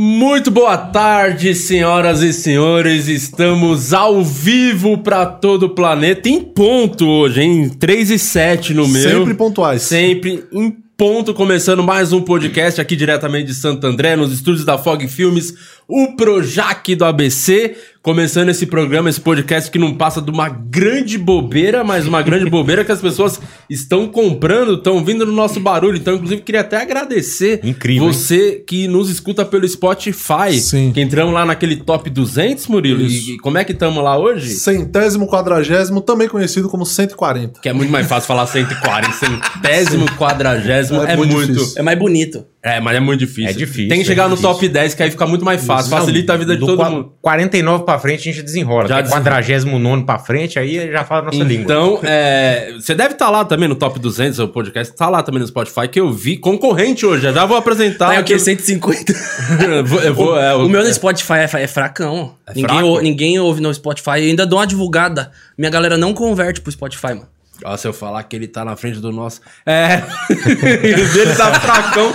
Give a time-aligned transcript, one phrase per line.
[0.00, 3.08] Muito boa tarde, senhoras e senhores.
[3.08, 8.86] Estamos ao vivo para todo o planeta em ponto hoje, em 3 e 7 no
[8.86, 9.18] meu.
[9.18, 9.82] Sempre pontuais.
[9.82, 14.78] Sempre em ponto, começando mais um podcast aqui diretamente de Santo André, nos estúdios da
[14.78, 15.52] Fog Filmes,
[15.88, 17.74] o Projac do ABC.
[18.02, 22.48] Começando esse programa, esse podcast que não passa de uma grande bobeira, mas uma grande
[22.48, 25.98] bobeira que as pessoas estão comprando, estão vindo no nosso barulho.
[25.98, 30.58] Então, inclusive, queria até agradecer Incrível, você que nos escuta pelo Spotify.
[30.58, 30.92] Sim.
[30.92, 33.02] Que entramos lá naquele top 200, Murilo.
[33.02, 33.32] Isso.
[33.32, 34.50] E, como é que estamos lá hoje?
[34.54, 37.60] Centésimo quadragésimo, também conhecido como 140.
[37.60, 39.12] Que é muito mais fácil falar 140.
[39.12, 41.02] Centésimo, quadragésimo.
[41.02, 41.72] É É, muito muito.
[41.76, 42.44] É mais bonito.
[42.76, 43.50] É, mas é muito difícil.
[43.50, 45.90] É difícil, Tem que chegar é no top 10, que aí fica muito mais fácil.
[45.90, 47.12] Não, Facilita a vida de do todo mundo.
[47.22, 48.88] 49 pra frente a gente desenrola.
[48.88, 49.24] Já Já desenrola.
[49.30, 51.62] 49 pra frente, aí já fala a nossa língua.
[51.62, 55.40] Então, é, você deve estar lá também no Top 200, o podcast tá lá também
[55.40, 57.22] no Spotify, que eu vi concorrente hoje.
[57.22, 58.08] Já já vou apresentar.
[58.08, 58.34] Tá, é o quê?
[58.34, 58.42] aqui.
[58.42, 59.12] 150.
[59.64, 62.34] eu vou, eu vou- é, o meu no Spotify é, é fracão.
[62.46, 62.86] É ninguém, fraco?
[62.86, 64.10] ou- ninguém ouve no Spotify.
[64.18, 65.30] Eu ainda dou uma divulgada.
[65.56, 67.28] Minha galera não converte pro Spotify, mano.
[67.64, 69.40] Ó, se eu falar que ele tá na frente do nosso.
[69.66, 70.02] É.
[70.30, 72.12] o dele tá fracão.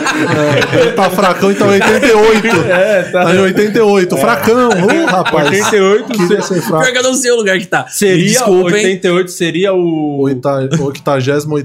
[0.80, 2.47] Ele tá fracão, então 88.
[2.69, 3.35] É, tá.
[3.35, 4.17] em 88.
[4.17, 4.69] Fracão.
[4.69, 5.50] Uh, rapaz.
[5.50, 6.83] 88 Queria ser fraco.
[6.83, 7.88] Pior que eu não sei o lugar que tá.
[7.88, 8.85] Seria Desculpa, hein?
[8.85, 10.22] 88 seria o.
[10.22, 11.59] Oita- Octagésimo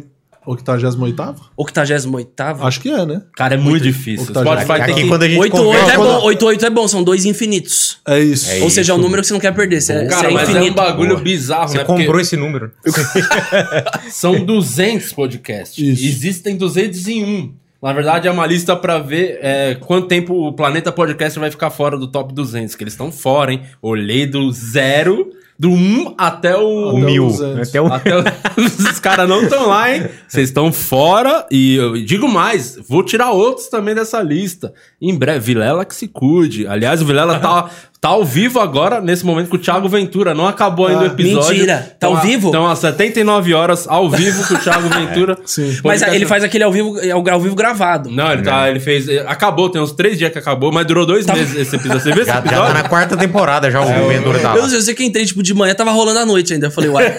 [0.48, 1.50] oit- Octagésimo oitavo?
[1.56, 3.22] 88 Acho que é, né?
[3.36, 4.26] Cara, é muito difícil.
[4.26, 4.62] O Octagésimo.
[4.64, 5.08] Spotify tem Aqui que.
[5.08, 6.22] quando a gente 88 é bom.
[6.24, 7.98] 88 é bom, são dois infinitos.
[8.06, 8.50] É isso.
[8.50, 9.80] É Ou seja, é um número que você não quer perder.
[9.80, 11.20] Você, Cara, você é mas é um bagulho Boa.
[11.20, 11.84] bizarro, Você né?
[11.84, 12.70] comprou Porque esse número.
[14.10, 15.78] são 200 podcasts.
[15.78, 16.04] Isso.
[16.04, 17.52] Existem 201.
[17.80, 21.70] Na verdade, é uma lista pra ver é, quanto tempo o Planeta Podcast vai ficar
[21.70, 22.74] fora do top 200.
[22.74, 23.62] Que eles estão fora, hein?
[23.80, 26.90] Olhei do zero, do 1 até o...
[26.90, 27.26] O mil.
[27.26, 27.68] 200.
[27.68, 27.86] Até o...
[27.92, 28.22] Até o-
[28.92, 30.08] Os caras não estão lá, hein?
[30.28, 31.46] Vocês estão fora.
[31.50, 34.72] E eu digo mais, vou tirar outros também dessa lista.
[35.02, 36.66] Em breve, Vilela que se cuide.
[36.66, 37.70] Aliás, o Vilela tá,
[38.00, 40.34] tá ao vivo agora, nesse momento, com o Thiago Ventura.
[40.34, 41.50] Não acabou ainda o Ah, episódio.
[41.50, 41.96] mentira.
[41.98, 42.48] Tá ao Então, a- vivo?
[42.48, 45.36] Então, às 79 horas, ao vivo com o Thiago Ventura.
[45.44, 45.78] Sim.
[45.82, 48.10] Mas ele faz aquele ao vivo, é o ao vivo gravado.
[48.10, 48.70] Não, ele tá.
[48.70, 49.08] Ele fez.
[49.26, 52.00] Acabou, tem uns três dias que acabou, mas durou dois meses esse episódio.
[52.02, 52.74] Você viu esse Já, já tá episódio?
[52.74, 55.42] na quarta temporada já o Ventura tá Eu não sei, eu sei que entrei, tipo,
[55.42, 56.66] de manhã tava rolando a noite ainda.
[56.66, 57.06] Eu falei, uai,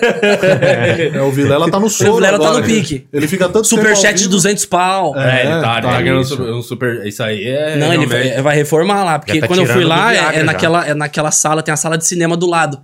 [1.14, 3.06] É, o Vilela tá no sono Vilela tá agora, no pique.
[3.12, 4.32] Ele fica tanto tempo ao superchat de vivo.
[4.32, 5.18] 200 pau.
[5.18, 7.06] É, ele tá, ele tá, tá ganhando um super.
[7.06, 7.76] Isso aí é.
[7.76, 10.69] Não, ele vai, reformar lá, porque tá quando eu fui lá, é, é já.
[10.70, 12.80] Naquela, é naquela sala, tem a sala de cinema do lado.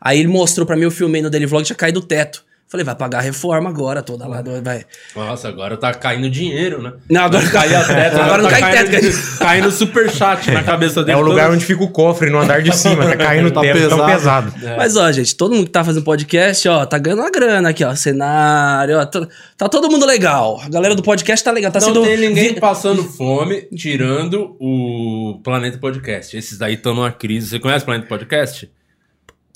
[0.00, 2.44] Aí ele mostrou pra mim, eu filmei no Daily Vlog, tinha caído do teto.
[2.70, 4.84] Falei, vai pagar a reforma agora toda lá, vai.
[5.16, 6.92] Nossa, agora tá caindo dinheiro, né?
[7.10, 11.02] Não, agora Cai a teto, Agora não tá cai caindo, teto, Caindo superchat na cabeça
[11.02, 11.18] dele.
[11.18, 13.60] É o lugar todo- onde fica o cofre no andar de cima, tá caindo Tá
[13.62, 14.52] teto tão pesado.
[14.52, 14.76] pesado.
[14.78, 17.82] Mas ó, gente, todo mundo que tá fazendo podcast, ó, tá ganhando uma grana aqui,
[17.84, 20.60] ó, cenário, ó, to- tá todo mundo legal.
[20.64, 25.40] A galera do podcast tá legal, tá Não sendo tem ninguém passando fome, tirando o
[25.42, 26.36] Planeta Podcast.
[26.36, 27.48] Esses daí estão numa crise.
[27.48, 28.70] Você conhece o Planeta Podcast?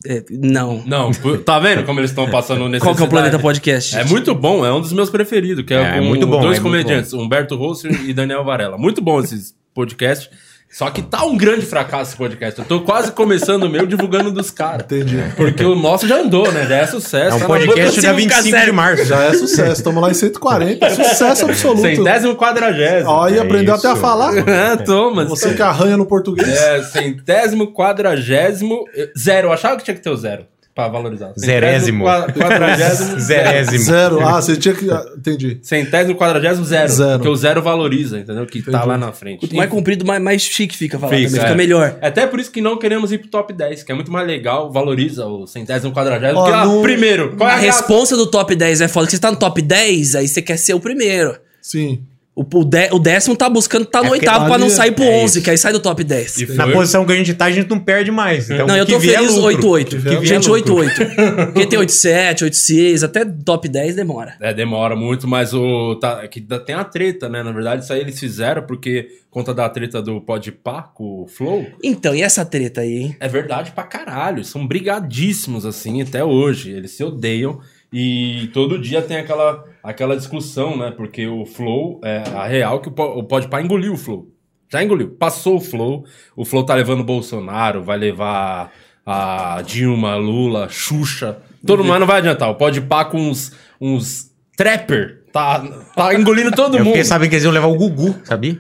[0.07, 0.83] É, não.
[0.85, 1.11] Não,
[1.45, 2.81] tá vendo como eles estão passando necessidade?
[2.85, 3.97] Qual que é o Planeta Podcast?
[3.97, 6.59] É muito bom, é um dos meus preferidos, que é, É, com muito bom, dois
[6.59, 8.77] é comediantes, Humberto Rosso e Daniel Varela.
[8.77, 10.29] Muito bom esses podcasts.
[10.75, 12.59] Só que tá um grande fracasso esse podcast.
[12.59, 14.85] Eu tô quase começando o meu divulgando dos caras.
[14.87, 15.23] Entendi.
[15.37, 16.67] Porque o nosso já andou, né?
[16.67, 17.31] Já é sucesso.
[17.31, 19.05] É um tá podcast dia ficar 25 de março.
[19.05, 19.73] Já é sucesso.
[19.73, 20.91] Estamos lá em 140.
[20.91, 21.81] Sucesso absoluto.
[21.81, 23.09] Centésimo quadragésimo.
[23.09, 24.01] Ó, e É aprendeu até a isso.
[24.01, 24.35] falar.
[24.49, 25.29] É, Thomas.
[25.29, 26.49] Você que arranha no português.
[26.49, 28.85] É, centésimo quadragésimo.
[29.17, 29.49] Zero.
[29.49, 30.45] Eu achava que tinha que ter o zero.
[30.75, 31.33] Pra valorizar.
[31.39, 32.05] Zerésimo.
[32.05, 33.19] Quadragésimo.
[33.21, 33.85] Zerésimo.
[33.85, 34.21] Zero.
[34.27, 34.87] Ah, você tinha que.
[35.17, 35.59] Entendi.
[35.63, 36.89] Centésimo quadragésimo zero.
[36.93, 37.13] Zero.
[37.19, 38.45] Porque o zero valoriza, entendeu?
[38.45, 38.89] Que tá Entendi.
[38.89, 39.39] lá na frente.
[39.41, 41.45] Quanto mais comprido, mais, mais chique fica falar Fica, também, é.
[41.45, 41.97] fica melhor.
[42.01, 44.27] É até por isso que não queremos ir pro top 10, que é muito mais
[44.27, 46.41] legal, valoriza o centésimo quadragésimo.
[46.41, 49.15] Ó, ah, no- primeiro, qual é A a responsa do top 10 é foda, porque
[49.17, 51.37] você tá no top 10, aí você quer ser o primeiro.
[51.63, 52.03] Sim.
[52.37, 55.05] O, o, dé- o décimo tá buscando tá no É oitavo pra não sair pro
[55.05, 55.45] é 11, isso.
[55.45, 56.39] que aí sai do top 10.
[56.41, 58.51] E Na posição que a gente tá, a gente não perde mais.
[58.51, 59.69] Então, Não, eu tô é feliz lucro.
[59.69, 59.85] 8-8.
[59.89, 60.75] Que vier é Gente, lucro.
[60.79, 61.45] 8-8.
[61.55, 64.35] Porque tem 8-7, 8-6, até top 10 demora.
[64.41, 65.95] É, demora muito, mas o.
[66.01, 67.41] Tá, é que tem a treta, né?
[67.45, 71.65] Na verdade, isso aí eles fizeram porque conta da treta do Podpah com o Flow.
[71.85, 73.17] Então, e essa treta aí, hein?
[73.21, 74.45] É verdade pra caralho.
[74.45, 76.73] São brigadíssimos, assim, até hoje.
[76.73, 77.61] Eles se odeiam.
[77.97, 80.91] E todo dia tem aquela, aquela discussão, né?
[80.97, 84.27] Porque o Flow, é a real que o, Po- o Podpah engoliu o Flow.
[84.73, 85.11] Já engoliu.
[85.11, 86.05] Passou o Flow.
[86.35, 88.73] O Flow tá levando o Bolsonaro, vai levar
[89.07, 91.39] a Dilma, Lula, Xuxa.
[91.65, 92.51] Todo mundo não vai adiantar.
[92.51, 95.65] O Podpah com uns, uns trapper Tá,
[95.97, 96.87] tá engolindo todo mundo.
[96.87, 98.57] fiquei sabendo que eles iam levar o Gugu, sabia?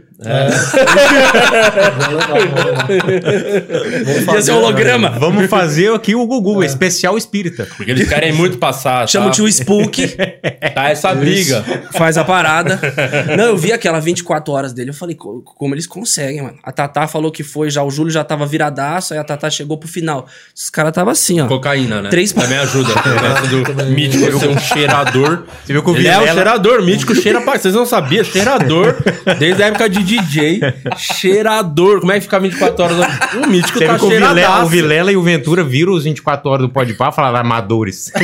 [4.34, 5.10] Ia ser um holograma.
[5.10, 7.66] Vamos fazer aqui o Gugu, especial espírita.
[7.76, 9.08] Porque eles querem muito passar.
[9.08, 9.34] Chama o tá?
[9.36, 10.16] tio Spook,
[10.74, 11.64] Tá essa briga.
[11.92, 12.80] faz a parada.
[13.36, 14.90] Não, eu vi aquela 24 horas dele.
[14.90, 16.58] Eu falei, "Co- como eles conseguem, mano?
[16.62, 19.76] A Tatá falou que foi já, o Júlio já tava viradaço, aí a Tatá chegou
[19.78, 20.26] pro final.
[20.54, 21.46] Os caras tava assim, ó.
[21.46, 22.10] Cocaína, né?
[22.10, 22.92] Três- Também ajuda.
[23.04, 25.44] O negócio do mítico ser um cheirador.
[25.64, 27.58] Você viu que o Ele é o cheirador, mítico cheira pra.
[27.58, 28.24] Vocês não sabiam?
[28.24, 28.96] Cheirador.
[29.38, 30.60] Desde a época de DJ.
[30.96, 32.00] Cheirador.
[32.00, 33.06] Como é que fica 24 horas?
[33.44, 36.50] O mítico Você tá que o Vilela, o Vilela e o Ventura viram os 24
[36.50, 38.10] horas do Podpah e falaram amadores.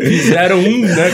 [0.00, 1.10] Fizeram um, né?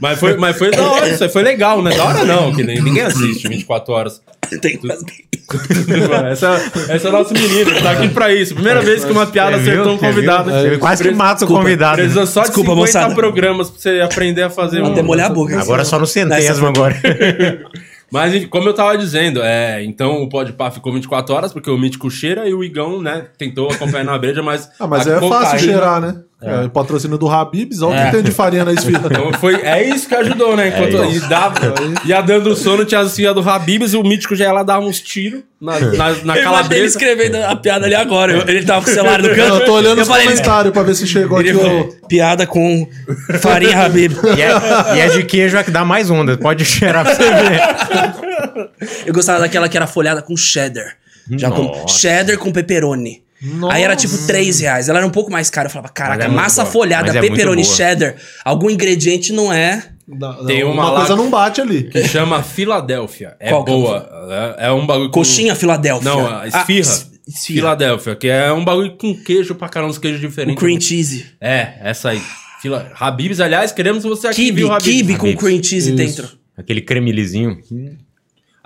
[0.00, 1.94] Mas, foi, mas foi da hora, isso aí foi legal, né?
[1.96, 4.22] Da hora não, que nem- ninguém assiste 24 horas.
[4.60, 5.04] Tem umas-
[6.30, 6.54] Essa,
[6.88, 8.54] essa é a nossa menina, tá aqui pra isso.
[8.54, 9.72] Primeira vez que uma piada Você viu?
[9.72, 10.08] acertou um viu?
[10.08, 10.50] convidado.
[10.78, 11.96] Quase que mata o convidado.
[11.96, 13.14] Precisa só de Desculpa, 50 moçada.
[13.14, 14.86] programas pra você aprender a fazer um.
[14.92, 15.60] Até molhar a boca.
[15.60, 16.96] Agora só no centésimo agora.
[18.10, 22.08] Mas como eu tava dizendo, é, então o Podpah ficou 24 horas, porque o Mítico
[22.10, 24.70] cheira e o Igão, né, tentou acompanhar na breja, mas...
[24.78, 26.14] Ah, mas é fácil cheirar, né?
[26.44, 26.64] É.
[26.66, 29.08] o patrocínio do Habibs, olha o que tem de farinha na esfirra.
[29.10, 30.68] Então foi, é isso que ajudou, né?
[30.68, 31.74] Enquanto É e dava,
[32.04, 34.78] ia dando sono, tinha as filhas do Habibs e o Mítico já ia lá dar
[34.78, 36.84] uns tiros na, na, na Eu imaginei ele calabresa.
[36.86, 38.32] escrevendo a piada ali agora.
[38.32, 39.54] Eu- Ele tava com o celular no canto.
[39.56, 42.06] Eu tô olhando os comentários pra ver se chegou ele aqui falou, o...
[42.08, 42.88] piada com
[43.40, 44.12] farinha Habib.
[44.36, 46.36] E é, e é de queijo é que dá mais onda.
[46.36, 48.70] Pode cheirar pra você ver.
[49.06, 50.96] Eu gostava daquela que era folhada com cheddar.
[51.30, 53.23] Já com cheddar com pepperoni.
[53.70, 54.88] Aí era tipo 3 reais.
[54.88, 55.66] Ela era um pouco mais cara.
[55.66, 56.72] Eu falava, caraca, Mas é massa boa.
[56.72, 58.14] folhada, Mas é pepperoni, cheddar.
[58.44, 59.82] Algum ingrediente não é.
[60.06, 61.84] Da- Tem uma uma coisa que- não bate ali.
[61.84, 63.36] Que chama Filadélfia.
[63.40, 64.56] É Qual é boa.
[64.58, 66.08] É, é um bagulho com- Coxinha Filadélfia.
[66.10, 66.62] Não, a esfirra.
[66.68, 67.58] Ah, es- esfirra.
[67.60, 70.60] Filadélfia, que é um bagulho com queijo pra caramba, uns queijos O diferentes.
[70.62, 71.26] cream cheese.
[71.40, 72.20] É, essa aí.
[72.60, 72.92] Fila...
[72.98, 74.84] Habibs, aliás, queremos você aqui, Kibe, viu, Habibs?
[74.90, 75.42] kibe com Habib's.
[75.42, 75.96] cream cheese Isso.
[75.96, 76.28] dentro.
[76.56, 77.58] Aquele cremelizinho.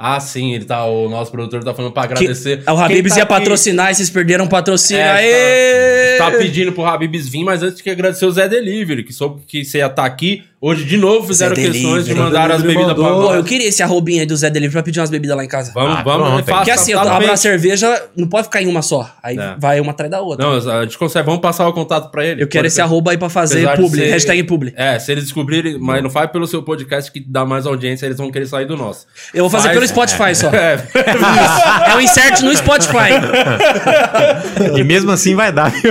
[0.00, 2.62] Ah, sim, ele tá, o nosso produtor tá falando pra Que, agradecer.
[2.68, 5.02] o Habibs Quem ia tá aqui- patrocinar e vocês perderam o patrocínio.
[5.02, 6.18] É, Aê!
[6.18, 9.64] Tá pedindo pro Habibs vir, mas antes que agradecer o Zé Delivery, que soube que
[9.64, 10.44] você ia estar aqui.
[10.60, 12.94] Hoje, de novo, fizeram Zé questões de mandar as bebidas pra.
[12.94, 13.46] Pô, eu nós.
[13.46, 15.70] queria esse arrobinho aí do Zé Delivery pra pedir umas bebidas lá em casa.
[15.72, 18.82] Vamos, Ah, vamos, pronto, Porque assim, eu abro a cerveja, não pode ficar em uma
[18.82, 19.08] só.
[19.22, 19.54] Aí É.
[19.56, 20.44] vai uma atrás da outra.
[20.44, 22.42] Não, a gente consegue, vamos passar o contato pra ele.
[22.42, 22.82] eu quero Pode esse ser.
[22.82, 24.00] arroba aí pra fazer Apesar de publi.
[24.00, 24.74] ser- Hashtag publi.
[24.76, 28.18] É, se eles descobrirem, mas não faz pelo seu podcast que dá mais audiência, eles
[28.18, 29.06] vão querer sair do nosso.
[29.32, 30.50] Eu vou fazer Faz- pelo Spotify só.
[30.58, 33.10] É, É o insert no Spotify.
[34.76, 35.72] E mesmo assim vai dar.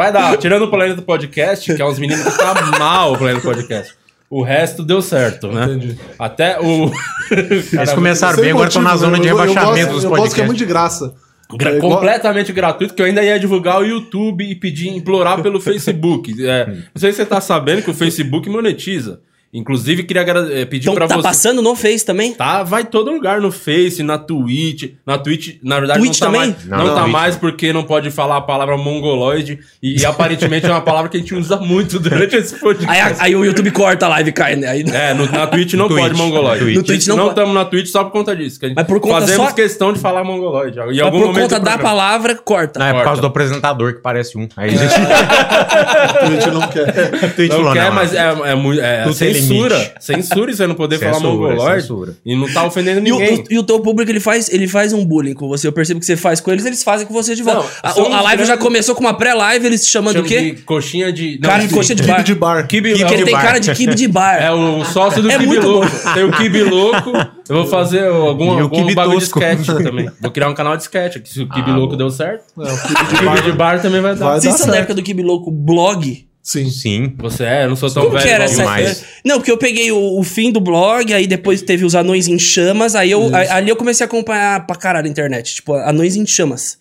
[0.00, 0.36] vai dar.
[0.38, 3.94] Tirando o Planeta Podcast, que é uns meninos que tá mal o Planeta Podcast.
[4.30, 5.64] O resto deu certo, né?
[5.64, 5.98] Entendi.
[6.18, 6.90] Até o.
[7.30, 10.34] Eles começaram bem, agora estão na zona de Eu- eu rebaixamento gosto- dos Eu gosto
[10.34, 10.46] que é podcasts.
[10.46, 11.14] muito de graça.
[11.58, 15.42] Gra- É igual- completamente gratuito, que eu ainda ia divulgar o YouTube e pedir, implorar
[15.42, 16.32] pelo Facebook.
[16.46, 19.20] É, não sei se você tá sabendo que o Facebook monetiza.
[19.52, 21.22] Inclusive, queria é, pedir Então pra tá você.
[21.22, 22.34] passando no Face também?
[22.34, 24.92] Tá, vai todo lugar, no Face, na Twitch.
[25.04, 26.50] Na Twitch, na verdade, Twitch não tá também?
[26.52, 26.64] mais.
[26.66, 29.58] Não, Não, não, tá Twitch mais porque não pode falar a palavra mongoloide.
[29.82, 32.88] E, aparentemente é uma palavra que a gente usa muito durante esse podcast.
[32.92, 34.68] Aí, a- aí o YouTube corta a live e cai, né?
[34.68, 36.60] Aí, É, no- na Twitch não No pode Twitch, mongoloide.
[36.64, 36.86] no Twitch.
[36.86, 38.60] Twitch não não estamos na Twitch só por conta disso.
[38.60, 40.78] que a gente Mas por conta fazemos só- questão de falar mongoloide.
[40.78, 42.78] Em Mas algum por momento conta da palavra, corta.
[42.78, 43.04] Não, é por Corta.
[43.06, 44.48] causa do apresentador que parece um.
[44.56, 44.94] Aí a gente.
[46.20, 46.88] A gente não quer.
[47.24, 49.04] o Twitch Não quer, não, mas é, é, muito- é
[49.40, 49.74] censura.
[49.76, 49.92] limite.
[50.00, 51.80] Censura e você não poder falar Censura, mongoloide.
[51.82, 52.16] censura.
[52.24, 53.38] E não tá ofendendo E o, ninguém.
[53.40, 55.66] o- e o teu público, ele faz, ele faz um bullying com você.
[55.66, 57.68] Eu percebo que você faz com eles, eles fazem com você de volta.
[57.96, 60.52] Não, a, a live já começou com uma pré-live, eles te chamando Chama do quê?
[60.52, 61.38] de coxinha de.
[61.40, 62.22] Não, Cara de coxinha de Kibe bar.
[62.22, 62.66] de bar.
[62.66, 63.42] Kibe, Que é, ele tem bar.
[63.42, 64.36] cara de kibe de bar.
[64.42, 65.90] é o sócio do É Kibe muito Louco.
[66.14, 67.10] Tem o Kibe Louco.
[67.48, 69.40] Eu vou fazer algum, E algum bagulho tosco.
[69.40, 70.08] de sketch também.
[70.20, 71.18] Vou criar um canal de sketch.
[71.20, 71.96] que Se o Kibe Ah, Louco bom.
[71.98, 73.42] deu certo, É, o Kibe de bar.
[73.42, 74.24] de bar também vai dar.
[74.26, 74.82] Vai Vocês dar são da certo.
[74.84, 76.26] época do Kibe Louco blog?
[76.42, 76.70] Sim.
[76.70, 77.14] Sim.
[77.18, 78.24] Você é, eu não sou tão Como velho.
[78.26, 78.56] que era essa...
[78.56, 79.04] demais.
[79.24, 82.38] Não, porque eu peguei o, o fim do blog, aí depois teve os Anões em
[82.38, 86.16] Chamas, aí eu, a- ali eu comecei a acompanhar pra caralho a internet, tipo, Anões
[86.16, 86.78] em Chamas.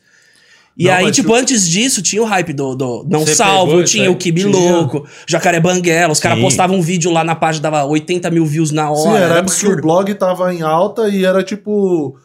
[0.77, 3.83] E Não, aí, tipo, tu- antes disso, tinha o hype do, do Não Você Salvo,
[3.83, 4.09] tinha aí?
[4.09, 4.47] o Tinha.
[4.47, 8.71] Louco, Jacaré Banguela, os caras postavam um vídeo lá na página, dava 80 mil views
[8.71, 9.81] na hora, Sim, era era a época que o absurdo.
[9.81, 12.15] blog tava em alta e era tipo.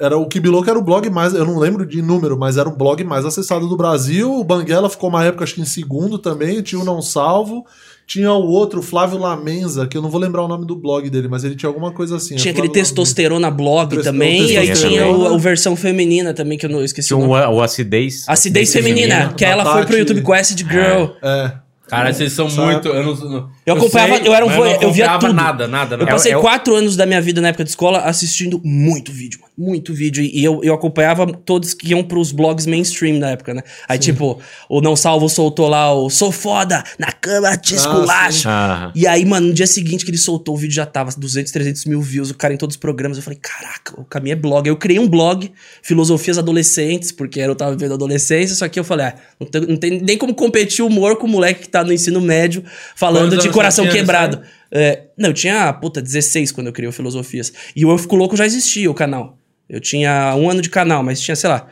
[0.00, 1.32] Era o Kibiloco era o blog mais.
[1.34, 4.32] Eu não lembro de número, mas era o blog mais acessado do Brasil.
[4.34, 6.60] O Banguela ficou uma época, acho que em segundo também.
[6.62, 7.64] Tinha o Não Salvo.
[8.06, 11.26] Tinha o outro, Flávio Lamenza, que eu não vou lembrar o nome do blog dele,
[11.26, 12.36] mas ele tinha alguma coisa assim.
[12.36, 16.56] Tinha é aquele testosterona blog Tes- também, e aí tinha o, o versão feminina também,
[16.56, 17.44] que eu não eu esqueci Tinha o nome.
[17.56, 18.24] o Acidez.
[18.28, 20.78] Acidez Feminina, que ela da foi pro Tati- YouTube com Acid Girl.
[21.00, 21.16] Lamenza.
[21.20, 21.52] É.
[21.88, 22.72] Cara, vocês são Sabe?
[22.74, 22.86] muito.
[22.88, 25.32] Eu, não, não- Eu acompanhava- eu era um mas vo- não eu via tudo.
[25.34, 26.10] nada, nada, Eu nada.
[26.12, 29.40] passei é o- quatro anos da minha vida na época de escola assistindo muito vídeo,
[29.40, 29.52] mano.
[29.58, 30.22] Muito vídeo.
[30.22, 33.62] E eu, eu acompanhava todos que iam pros blogs mainstream na época, né?
[33.88, 38.48] Aí, tipo, o Não Salvo soltou lá o Sou foda, na cama te esculacha.
[38.50, 41.50] Ah, E aí, mano, no dia seguinte que ele soltou, o vídeo já tava 200,
[41.50, 43.16] 300 mil views, o cara em todos os programas.
[43.16, 44.68] Eu falei, caraca, o caminho é blog.
[44.68, 45.50] Eu criei um blog,
[45.82, 49.76] Filosofias Adolescentes, porque eu tava vivendo adolescência, só que eu falei, ah, não tem, não
[49.76, 52.62] tem nem como competir o humor com o moleque que tá no ensino médio
[52.94, 54.42] falando Quantos de coração quebrado.
[54.70, 57.52] É, não, eu tinha, puta, 16 quando eu criei o Filosofias.
[57.74, 59.38] E o Eu Fico Louco já existia, o canal.
[59.68, 61.66] Eu tinha um ano de canal, mas tinha, sei lá,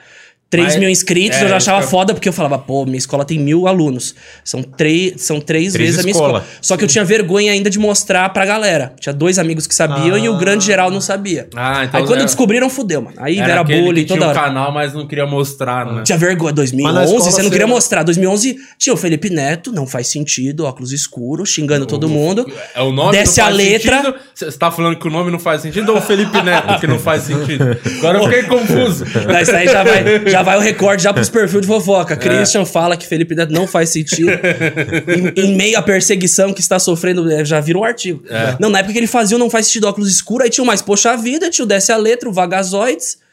[0.55, 2.85] 3 Mas- mil inscritos, é, eu já isso achava eu- foda, porque eu falava, pô,
[2.85, 4.15] minha escola tem mil alunos.
[4.45, 6.39] São, três são três, Três vezes a minha escola.
[6.39, 6.59] escola.
[6.63, 8.93] Só que eu tinha vergonha ainda de mostrar pra galera.
[9.01, 11.49] Tinha dois amigos que sabiam e o grande geral não sabia.
[11.57, 13.17] Ah, então Aí quando era- descobriram, fudeu, mano.
[13.19, 14.41] Aí Era era bullying que tinha toda um hora.
[14.41, 16.03] canal, mas não queria mostrar, né?
[16.05, 16.45] Tinha vergonha.
[16.45, 18.03] Mas 2011, na escola você não queria era- mostrar.
[18.03, 22.47] 2011 tinha o Felipe Neto, não faz sentido, óculos escuros, xingando todo mundo.
[22.75, 23.97] É o nome Desce não a faz letra.
[24.03, 24.15] sentido?
[24.35, 26.99] Você tá falando que o nome não faz sentido ou o Felipe Neto que não
[26.99, 27.77] faz sentido?
[27.99, 29.05] Agora eu fiquei confuso.
[29.27, 32.17] Mas aí já vai, já vai o recorde já pros perfis de fofoca.
[32.17, 34.31] Christian fala que Felipe Neto não faz sentido.
[35.37, 38.23] em, em meio à perseguição que está sofrendo, é, já vira um artigo.
[38.61, 40.83] Não, na época que ele fazia o Não Faz Sentido óculos escuros, aí tinha Mais
[40.83, 43.24] Poxa Vida, tinha o Desce a Letra, o Vagazoides.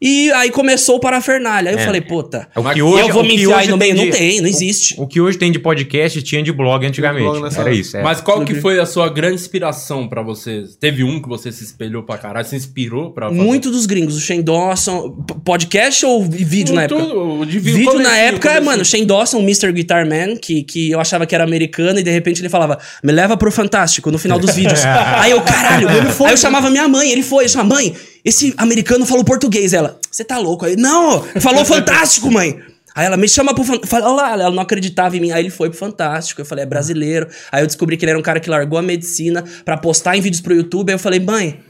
[0.00, 1.70] E aí começou o Parafernália.
[1.70, 1.84] Aí eu É.
[1.84, 3.94] falei, puta, É o que hoje, eu vou o me enfiar aí no meio?
[3.96, 4.94] tem Não de- tem, não existe.
[4.96, 7.24] O que hoje tem de podcast tinha de blog antigamente.
[7.24, 7.96] blog nessa Era isso.
[7.96, 8.02] é.
[8.02, 10.62] Mas qual que foi a sua grande inspiração pra você?
[10.80, 12.46] Teve um que você se espelhou pra caralho?
[12.46, 13.40] Se inspirou pra fazer?
[13.40, 15.10] Muito dos gringos, o Shane Dawson.
[15.44, 17.00] Podcast ou vídeo na época?
[17.02, 18.64] Tudo, o de Vídeo na época, comecinho.
[18.66, 19.72] mano, Shane Dawson, Mr.
[19.72, 23.12] Guitar Man, que, que eu achava que era americano, e de repente ele falava, me
[23.12, 24.80] leva pro Fantástico no final dos vídeos.
[25.18, 27.92] Aí eu, caralho, aí eu chamava minha mãe, ele foi, eu chamava, mãe,
[28.24, 29.72] esse americano falou português.
[29.72, 30.64] Ela, você tá louco?
[30.64, 32.60] Aí, não, falou Fantástico, mãe.
[32.94, 33.96] Aí ela me chama pro Fantástico.
[33.96, 35.30] Olha lá, ela não acreditava em mim.
[35.30, 36.40] Aí ele foi pro Fantástico.
[36.40, 37.28] Eu falei, é brasileiro.
[37.52, 40.20] Aí eu descobri que ele era um cara que largou a medicina pra postar em
[40.20, 40.90] vídeos pro YouTube.
[40.90, 41.60] Aí eu falei, mãe,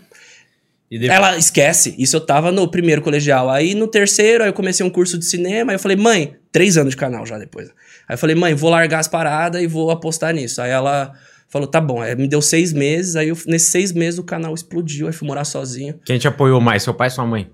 [0.90, 1.94] E ela esquece.
[1.98, 3.50] Isso eu tava no primeiro colegial.
[3.50, 5.72] Aí no terceiro, aí eu comecei um curso de cinema.
[5.72, 7.68] Aí eu falei, mãe, três anos de canal já depois.
[8.08, 10.62] Aí eu falei, mãe, vou largar as paradas e vou apostar nisso.
[10.62, 11.12] Aí ela
[11.48, 12.00] falou, tá bom.
[12.00, 13.16] Aí me deu seis meses.
[13.16, 15.06] Aí eu- nesses seis meses o canal explodiu.
[15.06, 15.98] Aí fui morar sozinho.
[16.04, 17.50] Quem te apoiou mais, seu pai ou sua mãe?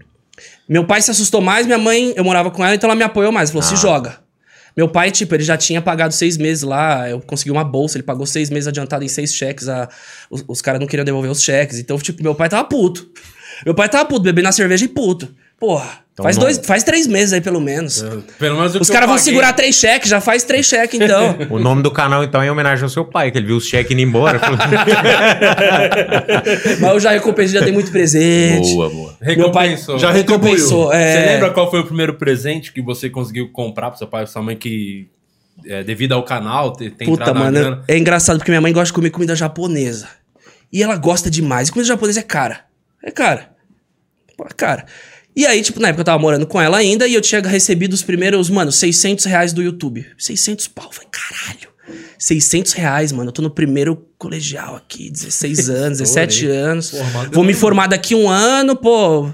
[0.69, 3.31] Meu pai se assustou mais, minha mãe, eu morava com ela, então ela me apoiou
[3.31, 3.51] mais.
[3.51, 3.69] Falou, Ah.
[3.69, 4.19] se joga.
[4.77, 8.03] Meu pai, tipo, ele já tinha pagado seis meses lá, eu consegui uma bolsa, ele
[8.03, 9.89] pagou seis meses adiantado em seis cheques, a,
[10.29, 13.09] os, os caras não queriam devolver os cheques, então, tipo, meu pai tava puto.
[13.65, 15.33] Meu pai tava puto, bebendo a cerveja e puto.
[15.59, 18.03] Porra, Então faz, não- dois, faz três meses aí, pelo menos.
[18.39, 21.37] Pelo menos o Os caras vão paguei- segurar três cheques, já faz três cheques, então.
[21.51, 23.67] O nome do canal, então, é em homenagem ao seu pai, que ele viu os
[23.67, 24.41] cheques indo embora.
[26.81, 28.73] Mas eu já recompensei, já dei muito presente.
[28.75, 29.17] boa, boa.
[29.21, 29.99] Meu pai Recompensou.
[29.99, 30.87] Já recompensou.
[30.89, 31.33] Você É...
[31.35, 34.43] lembra qual foi o primeiro presente que você conseguiu comprar pro seu pai ou sua
[34.43, 35.09] mãe que,
[35.67, 37.85] é, devido ao canal, ter, ter Puta, mano, grana?
[37.89, 40.09] é engraçado porque minha mãe gosta de comer comida japonesa.
[40.73, 41.69] E ela gosta demais.
[41.69, 42.61] E comida japonesa é cara.
[43.03, 43.51] É cara.
[44.37, 44.85] Pô, é cara.
[45.37, 47.93] E aí, tipo, na época eu tava morando com ela ainda e eu tinha recebido
[47.93, 50.07] os primeiros, mano, 600 reais do YouTube.
[50.17, 50.91] 600 pau.
[50.93, 51.69] Falei, caralho.
[52.19, 53.29] 600 reais, mano.
[53.29, 56.91] Eu tô no primeiro colegial aqui, 16 anos, 17 anos.
[56.91, 59.29] Formado Vou me formar daqui um ano, pô.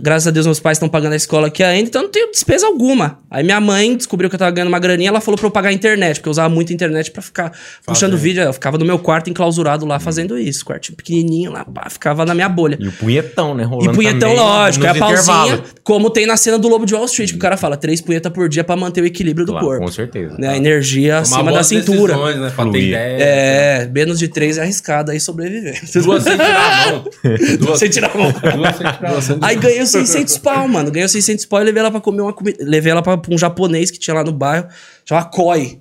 [0.00, 2.66] Graças a Deus, meus pais estão pagando a escola aqui ainda, então não tenho despesa
[2.66, 3.18] alguma.
[3.30, 5.70] Aí minha mãe descobriu que eu tava ganhando uma graninha, ela falou pra eu pagar
[5.70, 7.52] a internet, porque eu usava muito a internet pra ficar
[7.86, 8.42] puxando vídeo.
[8.42, 12.34] Eu ficava no meu quarto enclausurado lá fazendo isso, quartinho pequenininho lá, pá, ficava na
[12.34, 12.76] minha bolha.
[12.80, 13.64] E o punhetão, né?
[13.64, 15.60] Rolando E punhetão, também lógico, é a intervalos.
[15.82, 18.30] como tem na cena do Lobo de Wall Street, que o cara fala três punhetas
[18.32, 19.84] por dia pra manter o equilíbrio do Claro, corpo.
[19.86, 20.36] com certeza.
[20.38, 20.48] Né?
[20.48, 22.12] A energia Tomar acima da cintura.
[22.14, 22.52] decisões, né?
[22.54, 23.16] Pra ter ideia.
[23.18, 25.80] É, menos de três é arriscado aí sobreviver.
[26.02, 27.04] Duas sem tirar a mão.
[27.58, 28.32] Duas, Você tira a mão.
[28.32, 29.38] duas sem tirar a mão.
[29.42, 30.90] Aí ganhei os 600 pau, mano.
[30.90, 32.58] Ganhei os 600 pau e levei ela pra comer uma comida.
[32.60, 34.68] Levei ela pra, pra um japonês que tinha lá no bairro.
[35.04, 35.80] Chama Koi.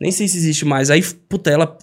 [0.00, 0.90] Nem sei se existe mais.
[0.90, 1.76] Aí, puta, ela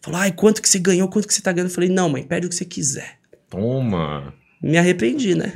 [0.00, 1.08] falou: Ai, quanto que você ganhou?
[1.08, 1.68] Quanto que você tá ganhando?
[1.68, 3.18] Eu falei: Não, mãe, pede o que você quiser.
[3.50, 4.32] Toma.
[4.60, 5.52] Me arrependi, né?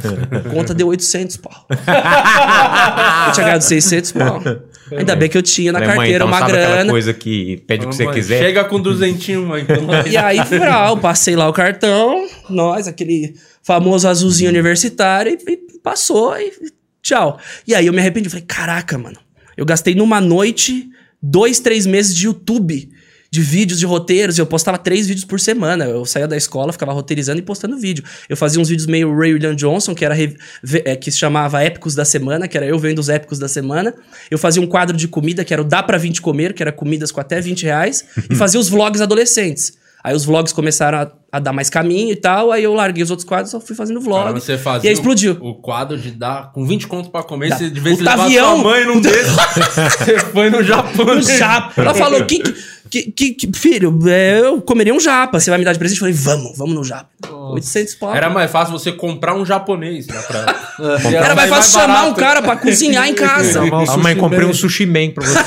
[0.50, 1.66] Conta deu 800 pau.
[1.68, 4.42] eu tinha ganhado 600 pau.
[4.96, 6.90] Ainda bem que eu tinha na Falei, mãe, carteira então uma grana.
[6.90, 8.38] coisa que pede o que você Mãe, quiser?
[8.38, 9.62] Chega com duzentinho, mãe.
[9.62, 15.78] Então, E aí, viral, passei lá o cartão, nós, aquele famoso azulzinho universitário, e, e
[15.82, 16.52] passou, e
[17.02, 17.38] tchau.
[17.66, 19.18] E aí eu me arrependi, falei, caraca, mano,
[19.56, 20.88] eu gastei numa noite
[21.22, 22.88] dois, três meses de YouTube,
[23.30, 26.92] de vídeos, de roteiros, eu postava três vídeos por semana, eu saía da escola, ficava
[26.92, 28.02] roteirizando e postando vídeo.
[28.28, 30.16] Eu fazia uns vídeos meio Ray William Johnson, que era
[30.84, 33.94] é, que se chamava Épicos da Semana, que era eu vendo os Épicos da Semana.
[34.30, 36.72] Eu fazia um quadro de comida, que era o Dá Pra 20 Comer, que era
[36.72, 39.76] comidas com até 20 reais, e fazia os vlogs adolescentes.
[40.02, 42.50] Aí os vlogs começaram a a dar mais caminho e tal.
[42.50, 44.24] Aí eu larguei os outros quadros, só fui fazendo vlog.
[44.24, 45.36] Cara, você e fazia aí explodiu.
[45.40, 47.56] O, o quadro de dar com 20 conto pra comer, Dá.
[47.58, 48.54] você de vez em avião.
[48.56, 49.32] sua mãe num desses.
[49.98, 51.14] você foi no Japão.
[51.14, 51.20] Né?
[51.22, 51.72] japa.
[51.82, 52.42] Ela falou, que,
[52.90, 55.38] que, que, que- filho, é, eu comeria um japa.
[55.38, 55.98] Você vai me dar de presente?
[56.00, 57.08] Eu falei, vamos, vamos no japa.
[57.52, 58.14] 800 pau.
[58.14, 60.68] Era mais fácil você comprar um japonês né, pra...
[61.10, 62.10] E Era mais fácil chamar barato.
[62.10, 63.64] um cara pra cozinhar em casa.
[63.64, 64.50] Chamar Ah, mãe, comprei man.
[64.50, 65.38] um sushi man pra você.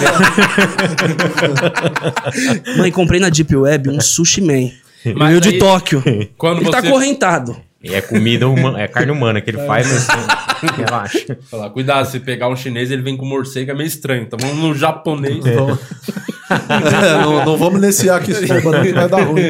[2.78, 4.70] Mãe, comprei na Deep Web um sushi man.
[5.16, 6.04] Mas Veio de aí, Tóquio.
[6.38, 7.56] Quando Ele tá você- correntado.
[7.84, 11.38] E é comida humana, é carne humana que ele faz, mas assim, relaxa.
[11.50, 14.22] Falar, cuidado, se pegar um chinês, ele vem com morcego, é meio estranho.
[14.22, 15.44] Então vamos no japonês.
[15.44, 15.78] Então-
[16.52, 19.42] É, não, não vamos nesse aqui sombra, não, que vai dar ruim.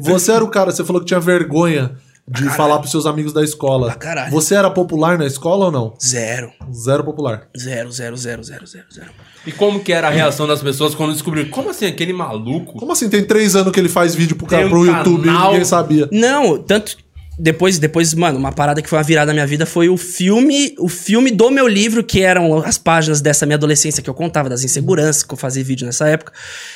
[0.00, 1.92] Você era o cara, você falou que tinha vergonha
[2.30, 3.94] de falar pros seus amigos da escola.
[3.94, 4.30] Caralho.
[4.30, 5.94] Você era popular na escola ou não?
[6.02, 6.50] Zero.
[6.72, 7.48] Zero popular.
[7.58, 9.10] Zero, zero, zero, zero, zero, zero.
[9.46, 11.48] E como que era a reação das pessoas quando descobriram?
[11.50, 12.74] Como assim, aquele maluco?
[12.74, 13.08] Como assim?
[13.08, 15.50] Tem três anos que ele faz vídeo pro, cara, um pro YouTube e canal.
[15.52, 16.08] ninguém sabia.
[16.12, 16.96] Não, tanto.
[17.40, 20.74] Depois, depois, mano, uma parada que foi uma virada na minha vida foi o filme,
[20.76, 24.48] o filme do meu livro, que eram as páginas dessa minha adolescência que eu contava,
[24.48, 26.32] das inseguranças, que eu fazia vídeo nessa época.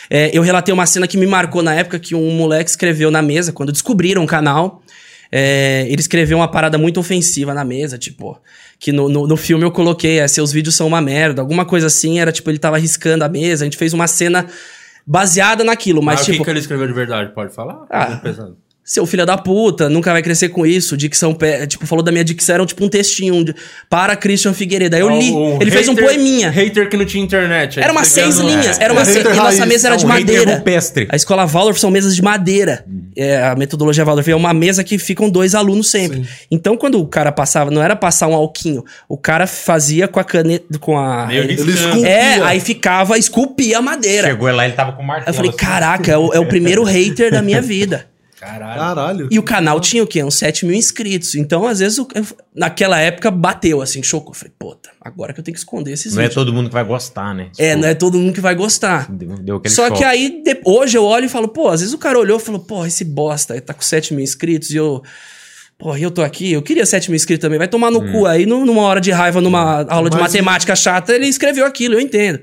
[0.08, 3.20] É, eu relatei uma cena que me marcou na época que um moleque escreveu na
[3.20, 4.81] mesa, quando descobriram o canal.
[5.34, 8.38] É, ele escreveu uma parada muito ofensiva na mesa, tipo.
[8.78, 11.86] Que no, no, no filme eu coloquei, é, seus vídeos são uma merda, alguma coisa
[11.86, 14.46] assim, era tipo, ele tava riscando a mesa, a gente fez uma cena
[15.06, 16.38] baseada naquilo, mas, Mas o tipo.
[16.38, 17.32] que, que ele escreveu de verdade?
[17.32, 17.86] Pode falar?
[17.88, 18.20] Ah.
[18.92, 20.98] Seu filho da puta, nunca vai crescer com isso.
[20.98, 23.54] Dicção, pé- tipo, falou da minha dicção, era tipo um textinho de,
[23.88, 24.94] para Christian Figueiredo.
[24.94, 25.30] Aí eu li.
[25.30, 26.50] Um ele fez um hater- poeminha.
[26.50, 27.80] Hater que não tinha internet.
[27.80, 28.78] Era umas seis linhas.
[28.78, 28.84] É.
[28.84, 29.14] Era uma É, se...
[29.18, 29.66] hater E nossa raiz.
[29.66, 30.54] mesa era É de um hater madeira.
[30.58, 31.08] rupestre.
[31.10, 32.84] A escola Waldorf são mesas de madeira.
[33.16, 36.28] É, a metodologia Waldorf é uma mesa que ficam dois alunos sempre.
[36.50, 38.84] Então, quando o cara passava, não era passar um alquinho.
[39.08, 40.78] O cara fazia com a caneta.
[40.78, 41.28] Com a.
[41.28, 42.06] Meio Ele esculpia.
[42.08, 44.28] É, aí ficava, esculpia a madeira.
[44.28, 45.30] Chegou lá, ele tava com o martelo.
[45.30, 45.58] eu falei, assim.
[45.58, 48.11] caraca, é o, é o primeiro hater da minha vida.
[48.42, 48.80] Caralho.
[48.80, 49.28] Caralho.
[49.30, 50.22] E o canal tinha o quê?
[50.24, 51.34] Uns 7 mil inscritos.
[51.36, 54.32] Então, às vezes, eu- eu- naquela época, bateu, assim, chocou.
[54.32, 56.34] Eu Falei, puta, agora que eu tenho que esconder esses Não é vídeos.
[56.34, 57.50] todo mundo que vai gostar, né?
[57.56, 59.10] É, não é todo mundo que vai gostar.
[59.12, 59.98] Deu, deu aquele Só choque.
[59.98, 62.42] que aí, de- hoje eu olho e falo, pô, às vezes o cara olhou e
[62.42, 65.02] falou, pô, esse bosta, ele tá com 7 mil inscritos e eu...
[65.78, 68.12] Pô, e eu tô aqui, eu queria 7 mil inscritos também, vai tomar no Hum.
[68.12, 68.26] cu.
[68.26, 71.94] Aí, nu- numa hora de raiva, numa aula de Mas- matemática chata, ele escreveu aquilo,
[71.94, 72.40] eu entendo.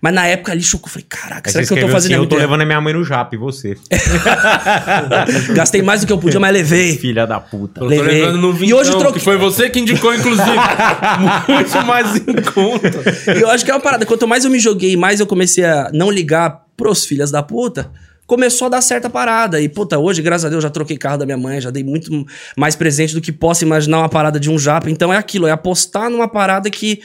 [0.00, 2.22] Mas na época ali chocou, eu falei, caraca, Aí será que eu tô fazendo assim,
[2.22, 3.76] Eu tô levando a minha mãe no Jap, e você?
[5.54, 6.96] Gastei mais do que eu podia, mas levei.
[6.96, 7.80] Filha da puta.
[7.80, 8.20] Eu tô Levei.
[8.20, 10.46] levando no E vintão, hoje troquei- que foi você que indicou, inclusive.
[11.48, 13.32] Muito mais em conta.
[13.36, 14.04] E eu acho que é uma parada.
[14.06, 17.90] Quanto mais eu me joguei, mais eu comecei a não ligar pros filhas da puta.
[18.26, 19.60] Começou a dar certa parada.
[19.60, 22.26] E, puta, hoje, graças a Deus, já troquei carro da minha mãe, já dei muito
[22.56, 24.90] mais presente do que posso imaginar uma parada de um japa.
[24.90, 27.00] Então é aquilo, é apostar numa parada que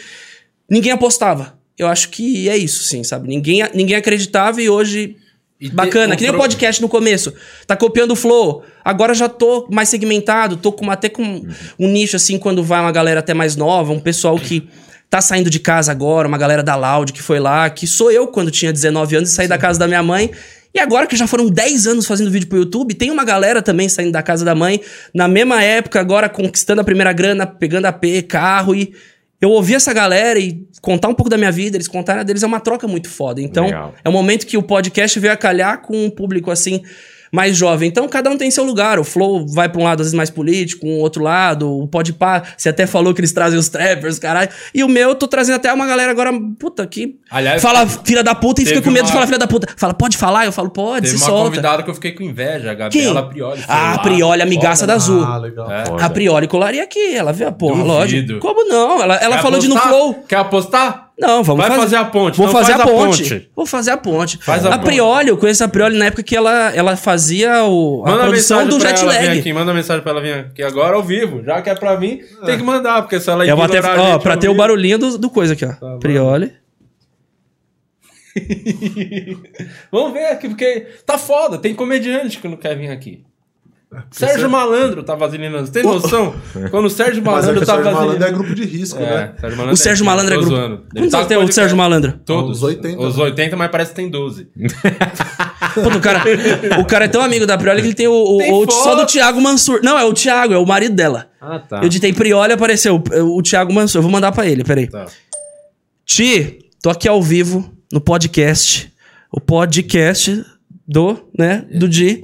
[0.69, 1.53] ninguém apostava.
[1.81, 3.27] Eu acho que é isso, sim, sabe?
[3.27, 5.15] Ninguém, ninguém acreditava e hoje.
[5.59, 7.33] E Bacana, que nem o podcast no começo.
[7.65, 8.63] Tá copiando o flow.
[8.85, 11.43] Agora já tô mais segmentado, tô com até com
[11.79, 14.67] um nicho assim, quando vai uma galera até mais nova, um pessoal que
[15.09, 18.27] tá saindo de casa agora, uma galera da Loud que foi lá, que sou eu
[18.27, 20.31] quando tinha 19 anos e saí da casa da minha mãe.
[20.73, 23.89] E agora que já foram 10 anos fazendo vídeo pro YouTube, tem uma galera também
[23.89, 24.79] saindo da casa da mãe,
[25.13, 28.93] na mesma época, agora conquistando a primeira grana, pegando AP, carro e.
[29.41, 32.43] Eu ouvi essa galera e contar um pouco da minha vida, eles contaram a deles,
[32.43, 33.41] é uma troca muito foda.
[33.41, 33.95] Então, Legal.
[34.03, 36.83] é um momento que o podcast veio a calhar com um público assim
[37.31, 37.87] mais jovem.
[37.87, 38.99] Então, cada um tem seu lugar.
[38.99, 41.69] O Flow vai pra um lado, às vezes, mais político, um outro lado.
[41.69, 44.49] O Podpah, você até falou que eles trazem os trappers, caralho.
[44.73, 48.23] E o meu, eu tô trazendo até uma galera agora, puta, que Aliás, fala filha
[48.23, 49.67] da puta e fica teve com medo de uma- falar filha da puta.
[49.77, 50.45] Fala, pode falar?
[50.45, 51.49] Eu falo, pode, Teve se uma solta.
[51.49, 53.03] convidada que eu fiquei com inveja, a Quem?
[53.05, 53.61] Gabriela Prioli.
[53.61, 53.93] foi Ah, lá.
[53.93, 55.23] a Prioli, amigaça da Azul.
[55.23, 55.71] Ah, legal.
[55.71, 55.83] É.
[56.01, 57.87] A Prioli colaria aqui, ela viu a porra, Duvido.
[57.93, 58.39] lógico.
[58.39, 59.01] Como não?
[59.01, 59.93] Ela, ela Quer falou de no apostar?
[59.93, 60.13] Flow.
[60.27, 61.10] Quer apostar?
[61.21, 63.23] Não, vamos Vai fazer a ponte, Vou então fazer faz a a ponte.
[63.29, 63.49] ponte.
[63.55, 64.37] Vou fazer a ponte.
[64.43, 68.03] Faz a a Prioli, eu conheço a Prioli na época que ela, ela fazia o,
[68.03, 69.39] a Manda produção mensagem do jet ela vir lag.
[69.39, 71.43] aqui, manda mensagem pra ela vir aqui agora ao vivo.
[71.43, 74.17] Já que é pra mim, tem que mandar, porque se ela Eu vou até, ó,
[74.17, 75.73] pra ter o barulhinho do, do coisa aqui, ó.
[75.79, 75.99] bom.
[75.99, 76.53] Prioli.
[79.91, 83.23] Vamos ver aqui, porque tá foda, tem comediante que não quer vir aqui.
[84.11, 85.65] Sérgio Malandro tá vaselinando.
[85.67, 86.33] Você tem noção?
[86.71, 88.37] Quando o Sérgio Mas é Malandro o tá Sérgio Malandro é vaselinando.
[88.43, 89.33] grupo de risco, É, né?
[89.39, 90.51] Sérgio O Sérgio Malandro é grupo.
[90.95, 91.77] Quantos tá anos tem o Sérgio.
[91.77, 92.13] Malandro?
[92.25, 92.57] Todos.
[92.57, 92.99] Os 80.
[93.01, 94.47] Os 80, mas parece que tem 12.
[95.73, 96.21] Pô, o, cara,
[96.81, 98.95] o cara é tão amigo da Prioli que ele tem o, o- Tem o- só
[98.95, 99.79] do Thiago Mansur.
[99.83, 101.27] Não, é o Thiago, é o marido dela.
[101.39, 101.79] Ah, tá.
[101.83, 103.99] Eu ditei Prioli apareceu o, o Thiago Mansur.
[103.99, 104.87] Eu vou mandar pra ele, peraí.
[104.87, 105.05] Tá.
[106.05, 108.91] Ti, tô aqui ao vivo no podcast.
[109.31, 110.43] O podcast
[110.87, 112.21] do, né, do Di.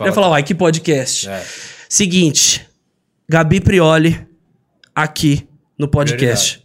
[0.00, 1.28] Eu ia falar, uai, que podcast?
[1.28, 1.42] É.
[1.88, 2.66] Seguinte,
[3.28, 4.26] Gabi Prioli
[4.94, 5.46] aqui
[5.78, 6.62] no podcast.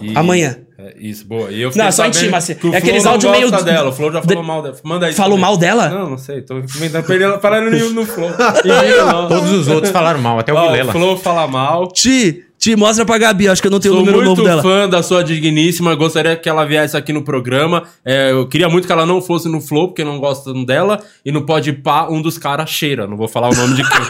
[0.00, 0.56] E- Amanhã.
[0.78, 1.50] É, isso, boa.
[1.50, 2.54] E eu fiquei Não, só assim.
[2.54, 3.90] que o É aqueles Flow não áudio meio- dela.
[3.90, 4.76] O Flow já falou de- mal dela.
[4.82, 5.12] Manda aí.
[5.12, 5.42] Falou também.
[5.50, 5.88] mal dela?
[5.90, 6.40] Não, não sei.
[6.40, 8.30] Tô comentando pra ele falando no, no Flow.
[8.64, 9.28] E.
[9.28, 10.90] Todos os outros falaram mal, até o Ó, o Vilela.
[10.92, 11.88] Flow fala mal.
[11.88, 14.44] Ti, Ti, mostra pra Gabi, acho que eu não tenho Sou o número muito novo
[14.46, 14.62] dela.
[14.62, 17.84] fã da sua digníssima, gostaria que ela viesse aqui no programa.
[18.04, 21.02] É, eu queria muito que ela não fosse no Flow, porque não gostam dela.
[21.24, 23.06] E no Pode Pá, um dos caras cheira.
[23.06, 24.00] Não vou falar o nome de quem.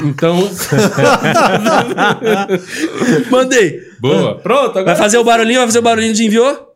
[0.08, 0.36] então,
[3.30, 3.80] Mandei.
[3.98, 4.36] boa.
[4.36, 4.96] Pronto, Vai agora.
[4.96, 6.74] fazer o barulhinho, vai fazer o barulhinho de enviou?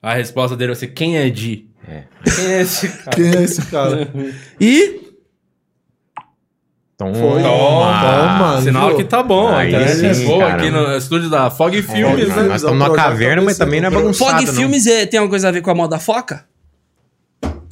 [0.00, 1.66] A resposta dele vai ser: quem é Di?
[1.88, 2.04] É.
[2.24, 3.10] Quem é esse cara?
[3.16, 4.08] Quem é esse cara?
[4.60, 5.00] E
[7.04, 7.14] Toma.
[7.14, 7.42] Foi.
[7.42, 8.60] Toma.
[8.62, 8.96] Sinal viu?
[8.96, 9.48] que tá bom.
[9.48, 10.54] A Aí internet é sim, boa cara.
[10.54, 12.42] aqui no estúdio da Fog Filmes, Nós né?
[12.44, 14.52] nós estamos numa caverna, mas também não é bagunçado, Fog não.
[14.54, 16.44] Filmes é- tem alguma coisa a ver com a moda foca?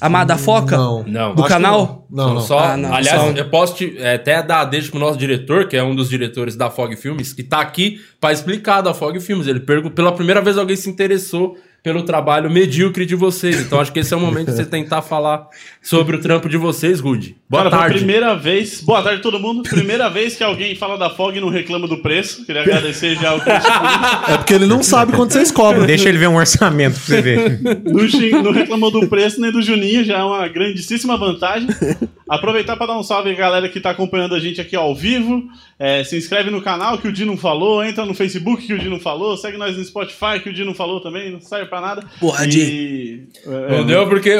[0.02, 0.78] A Amada Foca?
[0.78, 1.04] Não.
[1.06, 1.34] Não.
[1.34, 2.06] Do Acho canal?
[2.10, 2.40] Não, São não.
[2.40, 5.18] Só, Ah, não, aliás, só- eu posso te, é, até dar a deixa pro nosso
[5.18, 8.94] diretor, que é um dos diretores da Fog Filmes, que tá aqui pra explicar da
[8.94, 9.46] Fog Filmes.
[9.46, 13.60] Ele perguntou, pela primeira vez alguém se interessou pelo trabalho medíocre de vocês.
[13.60, 15.48] Então acho que esse é o momento de você tentar falar
[15.82, 17.36] sobre o trampo de vocês, Rude.
[17.48, 17.98] Boa tarde.
[17.98, 18.80] primeira vez.
[18.82, 19.62] Boa tarde, todo mundo.
[19.62, 22.44] Primeira vez que alguém fala da FOG e não reclama do preço.
[22.44, 23.40] Queria agradecer já o.
[23.40, 25.86] É porque ele não sabe quanto vocês cobram.
[25.86, 27.60] Deixa ele ver um orçamento pra você ver.
[28.42, 31.68] Não reclamou do preço nem do Juninho, já é uma grandíssima vantagem.
[32.30, 35.42] Aproveitar para dar um salve à galera que está acompanhando a gente aqui ao vivo.
[35.78, 38.78] É, se inscreve no canal que o Di não falou, entra no Facebook que o
[38.78, 41.66] Di não falou, segue nós no Spotify que o Di não falou também, não serve
[41.66, 42.04] pra nada.
[42.20, 43.24] Porra, e...
[43.46, 44.36] é, Não deu porque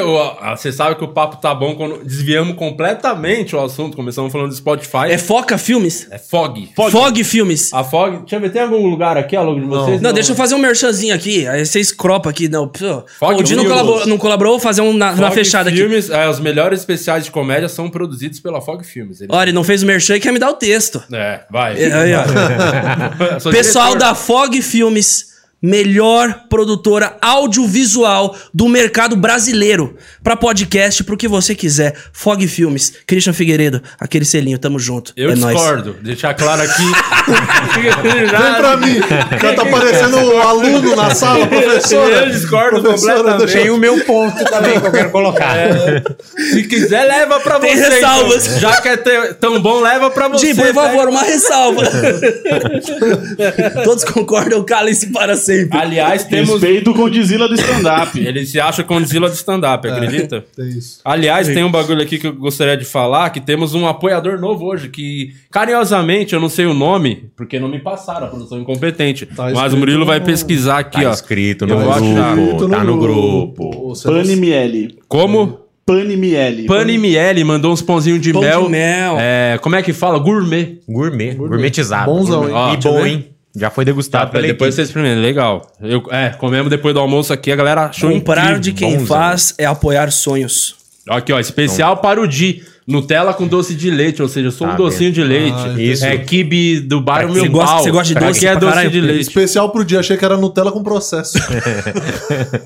[0.55, 3.95] você sabe que o papo tá bom quando desviamos completamente o assunto.
[3.97, 5.09] Começamos falando de Spotify.
[5.09, 6.07] É Foca Filmes?
[6.11, 6.69] É Fog.
[6.75, 7.73] Fog, Filmes.
[7.73, 8.19] A Fog.
[8.19, 9.99] Deixa eu ver, tem algum lugar aqui ao longo de vocês?
[10.01, 11.47] Não, deixa eu fazer um merchanzinho aqui.
[11.47, 12.47] Aí vocês cropam aqui.
[12.47, 13.79] Não, pô, Fog o Di não Filmes.
[13.81, 15.79] colaborou, não colaborou, vou fazer um na, na Fog fechada aqui.
[15.79, 19.19] Filmes, é, os melhores especiais de comédia são produzidos pela Fog Filmes.
[19.29, 21.03] Olha, ele não fez o merchan e quer me dar o texto.
[21.11, 21.81] É, vai.
[21.81, 21.89] É,
[23.51, 25.30] Pessoal da Fog Filmes,
[25.61, 29.95] melhor produtora audiovisual do mercado brasileiro.
[30.23, 31.95] Pra podcast, pro que você quiser.
[32.13, 35.13] Fog Filmes, Christian Figueiredo, aquele selinho, tamo junto.
[35.15, 35.55] Eu é nóis.
[35.55, 35.95] discordo.
[36.01, 36.83] Deixar claro aqui.
[37.81, 38.99] Vem pra mim.
[39.41, 42.25] Já tá parecendo o aluno na sala, professora.
[42.25, 43.53] Eu discordo Professora, completamente.
[43.53, 45.55] Tem o meu ponto também que eu quero colocar.
[46.37, 47.89] Se quiser, leva pra Tem você.
[47.89, 48.47] ressalvas.
[48.47, 48.59] então.
[48.59, 48.97] Já que é
[49.33, 50.47] tão bom, leva pra você.
[50.47, 51.83] Jim, por pega- favor, uma ressalva.
[53.83, 55.50] Todos concordam, calem-se para sempre.
[55.71, 56.51] Aliás, temos.
[56.61, 58.19] Respeito com o Dizila do stand-up.
[58.19, 60.43] Ele se acha Condzilla de stand-up, acredita?
[60.55, 60.99] Tem isso.
[61.05, 64.65] Aliás, tem um bagulho aqui que eu gostaria de falar, que temos um apoiador novo
[64.65, 69.25] hoje, que carinhosamente, eu não sei o nome, porque não me passaram, a produção incompetente.
[69.25, 71.13] Tá mas o Murilo vai no- pesquisar aqui, Tá ó.
[71.13, 72.35] escrito Eu no vou achar.
[72.35, 72.69] grupo.
[72.69, 73.93] Tá no grupo.
[74.03, 74.97] Panimiele.
[75.07, 75.59] Como?
[75.85, 76.65] Panimiele.
[76.67, 78.69] Panimiele mandou uns pãozinhos de Pão de mel.
[78.69, 79.17] mel.
[79.19, 80.19] É, como é que fala?
[80.19, 80.79] Gourmet.
[80.87, 81.33] Gourmet.
[81.33, 82.05] Gourmetizado.
[82.11, 82.53] Bonzão, hein?
[82.53, 83.27] Ó, E bom, hein?
[83.55, 85.21] Já foi degustado Tá, pela depois vocês experimentam.
[85.21, 85.71] Legal.
[85.81, 88.61] Eu, é, comemos depois do almoço aqui, a galera achou Comprar incrível.
[88.61, 89.07] de quem bonzão.
[89.07, 90.75] faz é apoiar sonhos.
[91.09, 92.63] Aqui, ó, especial para o Di.
[92.87, 95.55] Nutella com doce de leite, ou seja, eu sou Tá um docinho de leite.
[95.55, 96.03] Ah, isso.
[96.03, 97.83] É kibe do bairro Pra Meu você gosta- Pau.
[97.83, 98.89] você gosta de doce Aqui é doce caralho?
[98.91, 99.21] de leite.
[99.21, 101.37] Especial pro dia, achei que era Nutella com processo.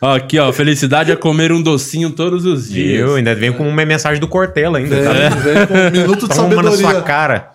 [0.00, 3.04] Aqui, ó, felicidade é comer um docinho todos os dias.
[3.04, 3.16] Viu?
[3.16, 4.96] Ainda vem com uma mensagem do Cortella ainda.
[4.96, 5.12] Vem, Tá?
[5.36, 7.02] vem com um minuto de Toma na sua sabedoria.
[7.02, 7.50] cara.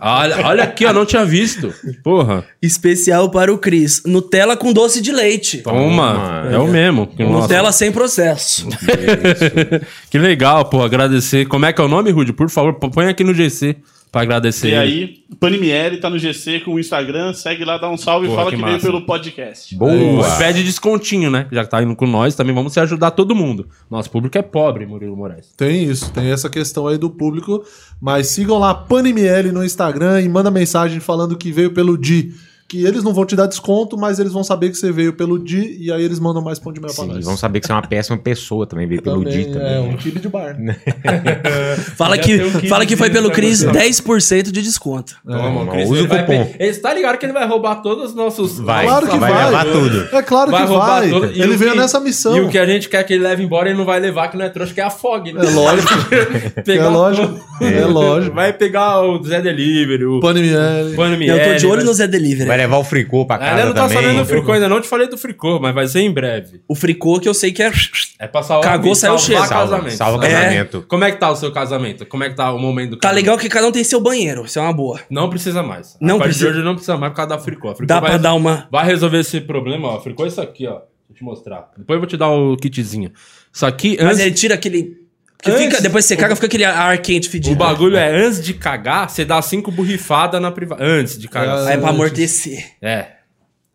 [0.00, 1.72] Olha, olha aqui, ó, não tinha visto.
[2.02, 2.44] Porra.
[2.60, 4.02] Especial para o Cris.
[4.04, 5.58] Nutella com doce de leite.
[5.58, 5.80] Toma.
[5.80, 6.48] Toma.
[6.52, 7.08] É o mesmo.
[7.18, 7.32] Nossa.
[7.32, 8.68] Nutella sem processo.
[10.10, 11.46] que legal, pô, agradecer.
[11.46, 12.32] Como é que é o nome, Rude?
[12.32, 13.76] Por favor, põe aqui no GC
[14.10, 14.68] pra agradecer.
[14.68, 14.78] E ele.
[14.78, 18.38] aí, Panimiele tá no GC com o Instagram, segue lá, dá um salve Porra, e
[18.38, 18.86] fala que que, veio massa.
[18.86, 19.76] pelo podcast.
[19.76, 20.36] Boa.
[20.36, 21.46] Pede descontinho, né?
[21.52, 23.68] Já que tá indo com nós, também vamos se ajudar todo mundo.
[23.90, 25.52] Nosso público é pobre, Murilo Moraes.
[25.56, 27.64] Tem isso, tem essa questão aí do público.
[28.00, 32.32] Mas sigam lá PanML no Instagram e manda mensagem falando que veio pelo Di.
[32.70, 35.38] Que eles não vão te dar desconto, mas eles vão saber que você veio pelo
[35.42, 37.24] Di e aí eles mandam mais pão de mel pra Sim, nós.
[37.24, 39.74] vão saber que você é uma péssima pessoa também, veio pelo Também, Di também.
[39.74, 40.56] É, um kibe de bar.
[41.96, 43.90] Fala Já que, um fala que foi pelo Cris também.
[43.90, 45.14] 10% de desconto.
[45.26, 46.54] Toma, mas Cris, usa o vai cupom.
[46.58, 48.58] Ele tá ligado que ele vai roubar todos os nossos.
[48.60, 49.44] Vai, Claro que vai vai.
[49.46, 50.08] levar tudo.
[50.12, 51.10] É claro que roubar vai.
[51.10, 52.36] todo- Ele veio que- nessa missão.
[52.36, 54.36] E o que a gente quer que ele leve embora, ele não vai levar, que
[54.36, 55.40] não é trouxa, que é a Fog, né?
[55.44, 55.92] É lógico.
[56.64, 57.40] Pegar é lógico.
[57.60, 58.34] É lógico.
[58.34, 60.94] Vai pegar o Zé Delivery, o PanML.
[60.96, 61.84] Pano Eu tô de olho vai...
[61.84, 62.59] no Zé Delivery.
[62.60, 63.96] Levar o fricô pra casa Ainda não tá também.
[64.02, 66.62] sabendo do fricô, ainda não te falei do fricô, mas vai ser em breve.
[66.68, 67.70] O fricô que eu sei que é.
[68.18, 69.44] É pra salvar Cagou, saiu cheiro.
[69.46, 69.96] Salva, casamento.
[69.96, 70.30] salva É.
[70.32, 70.84] casamento.
[70.88, 72.06] Como é que tá o seu casamento?
[72.06, 73.24] Como é que tá o momento do Tá casamento?
[73.24, 74.44] legal que cada um tem seu banheiro.
[74.44, 75.00] Isso é uma boa.
[75.10, 75.96] Não precisa mais.
[76.00, 76.46] Não a partir precisa.
[76.52, 77.68] de hoje não precisa mais por causa da fricô.
[77.70, 78.68] A fricô Dá vai, pra dar uma.
[78.70, 79.96] vai resolver esse problema, ó.
[79.96, 80.72] A fricô é isso aqui, ó.
[80.72, 81.70] Deixa eu te mostrar.
[81.76, 83.10] Depois eu vou te dar o kitzinho.
[83.52, 84.20] Isso aqui, Mas antes...
[84.20, 84.99] ele tira aquele.
[85.42, 87.54] Porque Antes- fica, depois que você caga, fica aquele ar quente fedido.
[87.54, 90.84] O bagulho é antes de cagar, você dá cinco borrifadas na privada.
[90.84, 91.66] Antes de cagar.
[91.66, 92.72] Aí é pra amortecer.
[92.82, 93.06] É.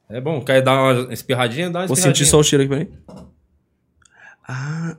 [0.08, 2.24] É bom, quer dar uma espirradinha, dá uma Vou espirradinha.
[2.26, 3.26] sentir só o cheiro aqui pra mim.
[4.48, 4.96] Ah.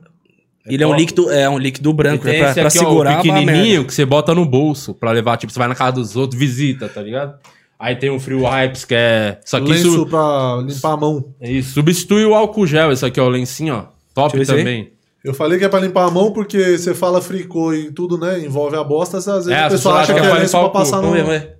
[0.65, 2.81] Ele é um líquido, é um líquido branco, tem é pra, esse pra aqui, ó,
[2.81, 5.75] segurar o uma pequenininho que você bota no bolso pra levar, tipo, você vai na
[5.75, 7.39] casa dos outros, visita, tá ligado?
[7.79, 9.39] Aí tem o Free Wipes, que é...
[9.45, 11.33] Isso aqui Lenço su- pra limpar a mão.
[11.39, 13.85] é isso, substitui o álcool gel, esse aqui, ó, o lencinho, ó.
[14.13, 14.91] Top também.
[15.27, 18.39] Eu falei que é pra limpar a mão porque você fala fricô e tudo, né?
[18.39, 20.69] Envolve a bosta, às vezes É, o pessoal acha que que é é pra lenço
[20.69, 21.09] passar no...
[21.09, 21.57] Vamos ver, vamos ver.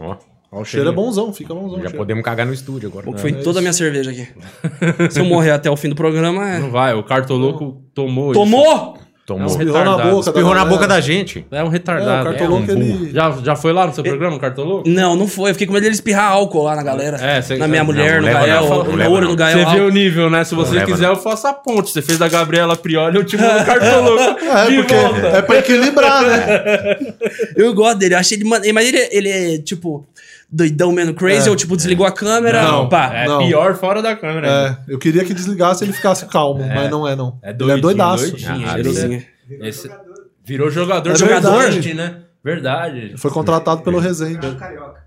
[0.00, 0.16] Ó,
[0.50, 1.80] ó o O cheiro é bonzão, fica bonzão.
[1.80, 3.16] Já podemos cagar no estúdio agora.
[3.16, 4.26] Foi toda a minha cerveja aqui.
[5.08, 6.58] Se eu morrer até o fim do programa, é...
[6.58, 8.40] Não vai, o cartoloco tomou isso.
[9.26, 9.42] Tomou!
[9.42, 10.10] É um Espirrou na retardado.
[10.10, 10.24] boca.
[10.24, 11.46] da Espirrou na boca da gente.
[11.50, 12.20] É um É, retardado.
[12.20, 13.10] o cartoloco, é um ele...
[13.10, 14.88] Já, já foi lá no seu programa, o cartoloco?
[14.88, 15.50] Não, não foi.
[15.50, 17.16] Eu fiquei com medo dele espirrar álcool lá na galera.
[17.16, 19.30] É, você- Na minha não, mulher, não no Gael, não, não no ouro, não.
[19.30, 19.58] no Gael.
[19.66, 20.44] Você vê o nível, né?
[20.44, 21.10] Se você leva, quiser, não.
[21.14, 21.90] eu faço a ponte.
[21.90, 25.26] Você fez da Gabriela Prioli, eu te mando o cartoloco É, de volta.
[25.38, 26.96] é pra equilibrar, né?
[27.56, 28.44] Eu gosto dele, eu achei ele.
[28.44, 30.06] Mas ele, ele é, tipo,
[30.54, 31.50] doidão mesmo, crazy, É.
[31.50, 32.62] ou tipo, desligou a câmera.
[32.62, 33.12] Não, pá.
[33.14, 33.38] É Não.
[33.46, 34.78] pior fora da câmera.
[34.88, 37.38] É, eu queria que desligasse e ele ficasse calmo, mas não é, não.
[37.42, 38.30] É ele doidinho, é doidaço.
[38.30, 38.66] doidinho.
[38.68, 39.22] Ah, Cheirosinho.
[39.60, 39.90] Esse-
[40.44, 41.94] virou jogador É do verdade.
[41.94, 42.16] Né?
[42.42, 43.14] Verdade.
[43.16, 44.46] Foi contratado pelo Resende.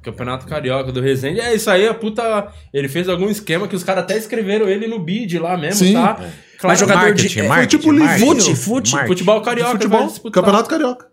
[0.01, 1.39] Campeonato Carioca do Resende.
[1.39, 2.47] É isso aí, a puta.
[2.73, 5.93] Ele fez algum esquema que os caras até escreveram ele no bid lá mesmo, Sim.
[5.93, 6.19] tá?
[6.63, 8.25] Mas jogador Marketing, de- é, marketing, tipo marketing.
[8.25, 8.91] Fute, fute.
[8.93, 9.07] Marketing.
[9.13, 10.09] Futebol carioca, Futebol.
[10.31, 11.05] Campeonato Carioca.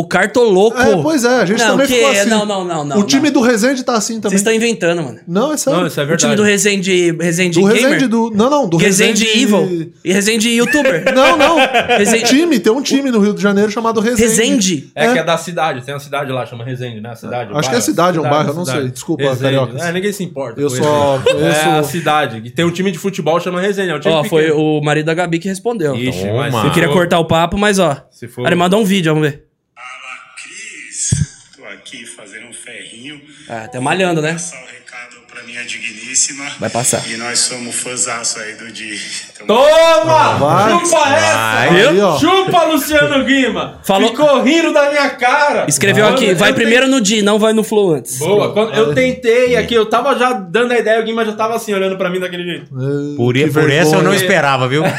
[0.00, 0.80] O cartoloco.
[0.80, 1.94] É, pois é, a gente não, também que...
[1.94, 2.28] ficou assim.
[2.30, 2.98] Não, não, não, não.
[2.98, 3.32] o time não.
[3.32, 4.30] do Resende tá assim também.
[4.30, 5.18] Vocês estão inventando, mano.
[5.26, 5.80] Não, é sério.
[5.80, 6.22] Não, isso é O verdade.
[6.22, 7.82] time do Resende, Resende do Gamer.
[7.82, 8.30] Resende do.
[8.30, 9.42] Não, não, do Resende Resende.
[9.42, 9.92] Evil.
[10.04, 11.04] E Resende Youtuber.
[11.14, 11.56] Não, não.
[11.98, 12.24] Resende...
[12.24, 14.22] time, tem um time no Rio de Janeiro chamado Resende.
[14.22, 14.90] Resende.
[14.94, 15.12] É, É.
[15.12, 17.10] que é da cidade, tem uma cidade lá, chama Resende, né?
[17.10, 17.52] A cidade.
[17.52, 17.84] o Acho que é bairro.
[17.84, 18.82] cidade, é um bairro, eu não cidade.
[18.82, 18.90] sei.
[18.92, 19.42] Desculpa, Resende.
[19.42, 19.82] cariocas.
[19.82, 20.60] É, ninguém se importa.
[20.60, 22.40] Eu só É a cidade.
[22.44, 25.06] E tem um time de futebol chama Resende, é um time Ó, foi o marido
[25.06, 25.94] da Gabi que respondeu.
[25.96, 26.48] Ixi, Toma.
[26.50, 27.96] mas Eu queria cortar o papo, mas ó.
[28.10, 29.44] Se for- Ele mandou um vídeo, vamos ver.
[29.74, 29.86] Fala,
[30.42, 31.10] Cris.
[31.56, 33.20] Tô aqui fazendo um ferrinho.
[33.48, 34.32] Ah, tá malhando, né?
[34.32, 34.66] Passar o
[35.40, 36.44] pra minha digníssima.
[36.58, 37.02] Vai passar.
[37.08, 38.98] E nós somos fãzaço aí do Di.
[39.38, 40.34] Tamo Toma!
[40.36, 40.72] Vai.
[40.72, 41.58] Chupa essa!
[41.60, 42.18] Aí, ó.
[42.18, 43.78] Chupa, Luciano Guima!
[43.84, 45.64] Falou- Ficou rindo da minha cara!
[45.68, 48.18] Escreveu aqui, vai tentei- primeiro no Di, não vai no Flow antes.
[48.18, 51.54] Boa, quando eu tentei aqui, eu tava já dando a ideia, o Guima já tava
[51.56, 52.66] assim, olhando pra mim daquele jeito.
[52.66, 54.82] É, Por, que por essa eu não esperava, viu?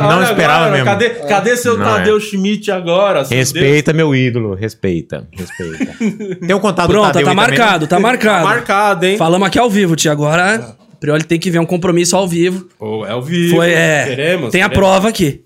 [0.00, 0.84] Não esperava agora, mesmo.
[0.84, 2.20] Cadê, cadê seu Não, Tadeu é.
[2.20, 3.24] Schmidt agora?
[3.24, 5.94] Respeita meu ídolo, respeita, respeita.
[6.46, 8.02] Tem um contato Pronto, do Tadeu tá aí também, marcado, tá Deus?
[8.02, 8.44] marcado.
[8.44, 9.16] Marcado, hein?
[9.16, 10.12] Falamos aqui ao vivo, tia.
[10.12, 12.68] Agora, Prioli tem que ver um compromisso ao vivo.
[12.78, 13.56] Pô, é o vivo.
[13.56, 14.04] Foi, é.
[14.06, 14.50] Queremos.
[14.50, 14.88] tem a queremos.
[14.88, 15.42] prova aqui.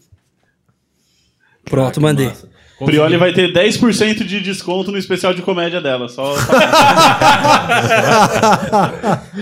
[1.65, 2.27] Pronto, Ah, mandei.
[2.27, 2.49] massa.
[2.85, 6.09] Prioli vai ter 10% de desconto no especial de comédia dela.
[6.09, 6.35] Só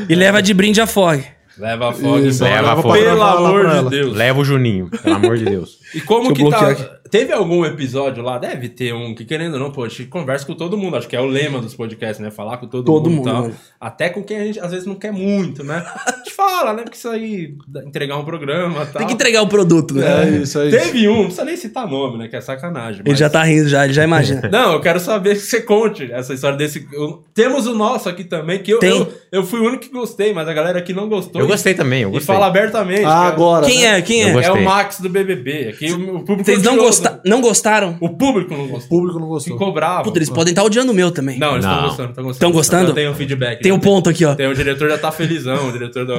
[0.09, 1.24] E leva de brinde a Fog.
[1.59, 2.98] Leva a Fog Isso, leva a Fog.
[2.98, 3.90] Pelo amor de.
[3.90, 4.16] Deus.
[4.16, 5.78] Leva o Juninho, pelo amor de Deus.
[5.94, 6.59] E como que tá...
[6.59, 8.38] bloquear Teve algum episódio lá?
[8.38, 10.96] Deve ter um que, querendo ou não, pô, a gente conversa com todo mundo.
[10.96, 12.31] Acho que é o lema dos podcasts, né?
[12.31, 13.12] Falar com todo, Todo mundo.
[13.12, 13.42] e mundo, tal.
[13.42, 13.55] mano.
[13.78, 15.85] Até com quem a gente às vezes não quer muito, né?
[16.07, 16.83] A gente fala, né?
[16.85, 18.92] Porque isso aí, entregar um programa e tal.
[18.94, 20.24] Tem que entregar o produto, né?
[20.24, 20.70] É isso aí.
[20.70, 22.28] Teve um, não precisa nem citar nome, né?
[22.28, 23.00] Que é sacanagem.
[23.02, 24.48] Ele mas- já tá rindo, já, ele já imagina.
[24.50, 26.88] Não, eu quero saber que você conte essa história desse.
[26.94, 28.90] eu- Temos o nosso aqui também, que eu, Tem.
[28.98, 31.40] eu, eu fui o único que gostei, mas a galera aqui não gostou.
[31.42, 32.35] Eu gostei também, eu E gostei.
[32.35, 33.05] fala abertamente.
[33.05, 33.66] Ah, que agora.
[33.66, 33.98] Quem né?
[33.98, 34.02] é?
[34.02, 34.28] Quem é?
[34.28, 35.68] É, é o Max do BBB.
[35.74, 37.21] Aqui o, o público Vocês não, odiou, gosta...
[37.25, 37.97] não gostaram?
[38.01, 38.88] O público não O gostou.
[38.88, 39.53] público não gostou.
[39.55, 40.05] Ficou bravo.
[40.05, 41.38] Puta, eles podem estar odiando o meu também.
[41.38, 42.40] Não, eles estão gostando, estão gostando.
[42.40, 42.90] Tão gostando?
[42.90, 43.62] Eu tenho um feedback.
[43.62, 43.83] Tem um né?
[43.83, 44.35] ponto aqui, ó.
[44.35, 46.14] Tem, o diretor já tá felizão, o diretor do...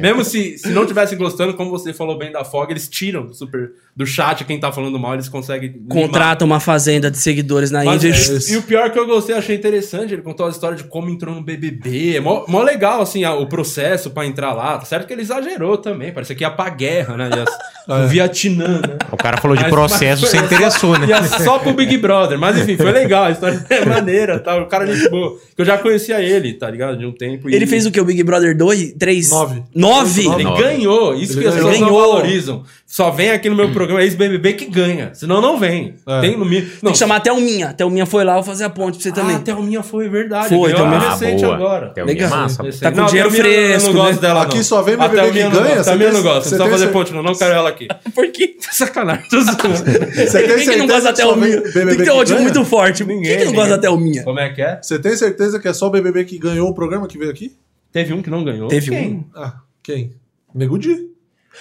[0.00, 3.34] Mesmo se, se não tivessem gostando, como você falou bem da Fog, eles tiram do,
[3.34, 5.70] super, do chat quem tá falando mal, eles conseguem...
[5.70, 5.88] limar.
[5.88, 8.14] Contrata uma fazenda de seguidores na Mas, Índia.
[8.16, 11.10] é, e o pior que eu gostei, achei interessante, ele contou a história de como
[11.10, 12.16] entrou no BBB.
[12.16, 14.78] É mó, mó legal, assim, a- o processo pra entrar lá.
[14.78, 17.30] Tá certo que ele exagerou também, parecia que ia pra guerra, né?
[17.36, 17.44] Ia,
[17.88, 18.04] É.
[18.04, 18.96] O Vietnã, né?
[19.10, 21.08] O cara falou de Mas- processo, você interessou, né?
[21.10, 22.38] Ia só pro Big Brother.
[22.38, 24.54] Mas enfim, foi legal, a história é maneira, tá?
[24.62, 25.36] O cara gente boa.
[25.56, 26.96] Que eu já conhecia ele, tá ligado?
[26.96, 27.50] De um tempo.
[27.50, 28.00] e- Ele fez o que?
[28.00, 28.92] O Big Brother 2?
[28.92, 29.30] 3?
[29.30, 29.62] Nove.
[29.74, 30.20] Nove?
[30.28, 30.62] Ele Nove.
[30.62, 31.12] ganhou.
[31.16, 31.70] Isso Ele que as ganhou.
[31.70, 32.62] pessoas não valorizam.
[32.94, 35.14] Só vem aqui no meu programa ex-BBB que ganha.
[35.14, 35.94] Senão não vem.
[36.06, 36.20] É.
[36.20, 36.70] Tem no mínimo.
[36.82, 37.70] Tem que chamar até o Minha.
[37.70, 39.34] Até o Minha foi lá, eu vou fazer a ponte pra você também.
[39.34, 40.50] Ah, até o minha foi verdade.
[40.50, 41.54] Foi, Thelminha- recente Ah, boa.
[41.56, 41.88] agora.
[41.88, 42.38] Thelminha é Legal.
[42.38, 42.62] massa.
[42.62, 42.82] Recente.
[42.82, 44.20] Tá com Não, dinheiro Thelminha eu fresco, não gosto né?
[44.20, 44.62] dela, Aqui não.
[44.64, 45.76] só vem BBB que não ganha, gosto.
[45.78, 46.48] você Thelminha eu não gosto.
[46.50, 47.22] você Não precisa fazer ponte, não.
[47.22, 47.88] Não quero ela aqui.
[48.14, 48.56] Por quê?
[48.60, 49.24] Sacanagem.
[49.32, 51.60] Você tem Quem que não gosta até só o Minha?
[51.62, 53.04] BBB Tem que ter ódio muito forte.
[53.06, 53.72] Quem que não gosta ninguém.
[53.72, 54.22] até o Minha?
[54.22, 54.78] Como é que é?
[54.82, 57.56] Você tem certeza que é só o BBB que ganhou o programa que veio aqui?
[57.90, 58.68] Teve um que não ganhou.
[58.68, 59.08] Teve Quem?
[59.14, 59.24] um.
[59.34, 60.12] Ah, quem?
[60.54, 61.10] Nego Di.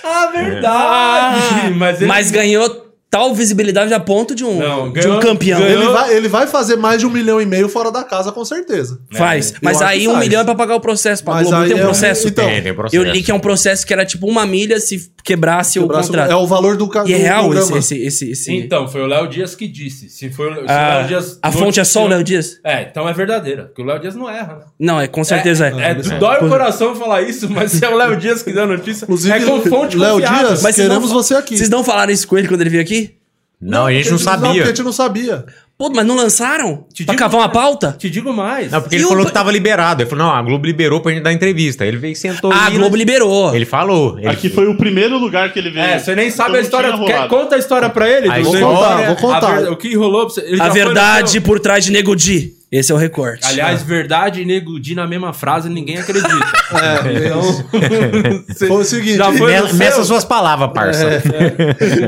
[0.04, 1.73] Ah, verdade!
[1.77, 5.60] Mas, ele- Mas ganhou tal visibilidade a ponto de um, Não, de ganhou- um campeão.
[5.60, 8.32] ganhou- Ele vai, ele vai fazer mais de um milhão e meio fora da casa,
[8.32, 8.99] com certeza.
[9.12, 9.51] Faz.
[9.51, 10.23] Eu Mas aí um faz.
[10.25, 11.21] milhão é pra pagar o processo.
[11.21, 12.27] Pra Mas Globo não aí tem um é um- processo.
[12.30, 12.95] então, Tem, tem processo.
[12.95, 16.10] Eu li que é um processo que era tipo uma milha se quebrasse o Braço-
[16.10, 16.32] contrato.
[16.32, 19.06] É o valor do, ca- E é real esse, esse, esse, esse- Então, foi o
[19.08, 20.10] Léo Dias que disse.
[20.10, 21.40] Se foi o se o Ah, Léo Dias.
[21.42, 22.60] a fonte é só o Léo Dias?
[22.64, 23.64] É, então é verdadeira.
[23.66, 24.62] Porque o Léo Dias não erra, né?
[24.80, 25.92] Não, é com certeza é.
[25.92, 28.68] É, dói o coração falar isso, mas se é o Léo Dias que dá a
[28.68, 30.48] notícia, Inclusive, é com fonte Léo confiável.
[30.48, 31.58] Dias, Mas queremos não- você aqui.
[31.58, 33.16] Vocês não falaram isso com ele quando ele veio aqui?
[33.64, 34.48] Não, a gente não Não, sabia.
[34.50, 35.46] porque a gente não sabia.
[35.82, 36.86] Pô, mas não lançaram?
[36.94, 37.96] Te pra digo- cavar uma pauta?
[37.98, 38.72] Te digo mais.
[38.72, 40.04] Não, porque E ele o falou que tava liberado.
[40.04, 41.84] Ele falou, não, a Globo liberou pra gente dar entrevista.
[41.84, 43.56] Ele veio e sentou Ah, a Globo liberou.
[43.56, 44.15] Ele falou.
[44.20, 44.28] Ele...
[44.28, 45.84] Aqui foi o primeiro lugar que ele veio.
[45.84, 46.98] É, você nem sabe Então a história.
[47.00, 48.30] Quer, conta a história pra ele.
[48.30, 49.48] A do- Vou contar, vou contar.
[49.58, 50.56] a ver- o que rolou pra você.
[50.62, 52.54] A verdade por trás de Nego Di.
[52.72, 53.46] Esse é o recorte.
[53.46, 56.30] Aliás, verdade e nego Di na mesma frase, ninguém acredita.
[56.72, 57.42] É, então,
[58.56, 59.18] foi o seguinte.
[59.18, 60.06] Já foi Meça seu?
[60.06, 61.22] suas palavras, parça.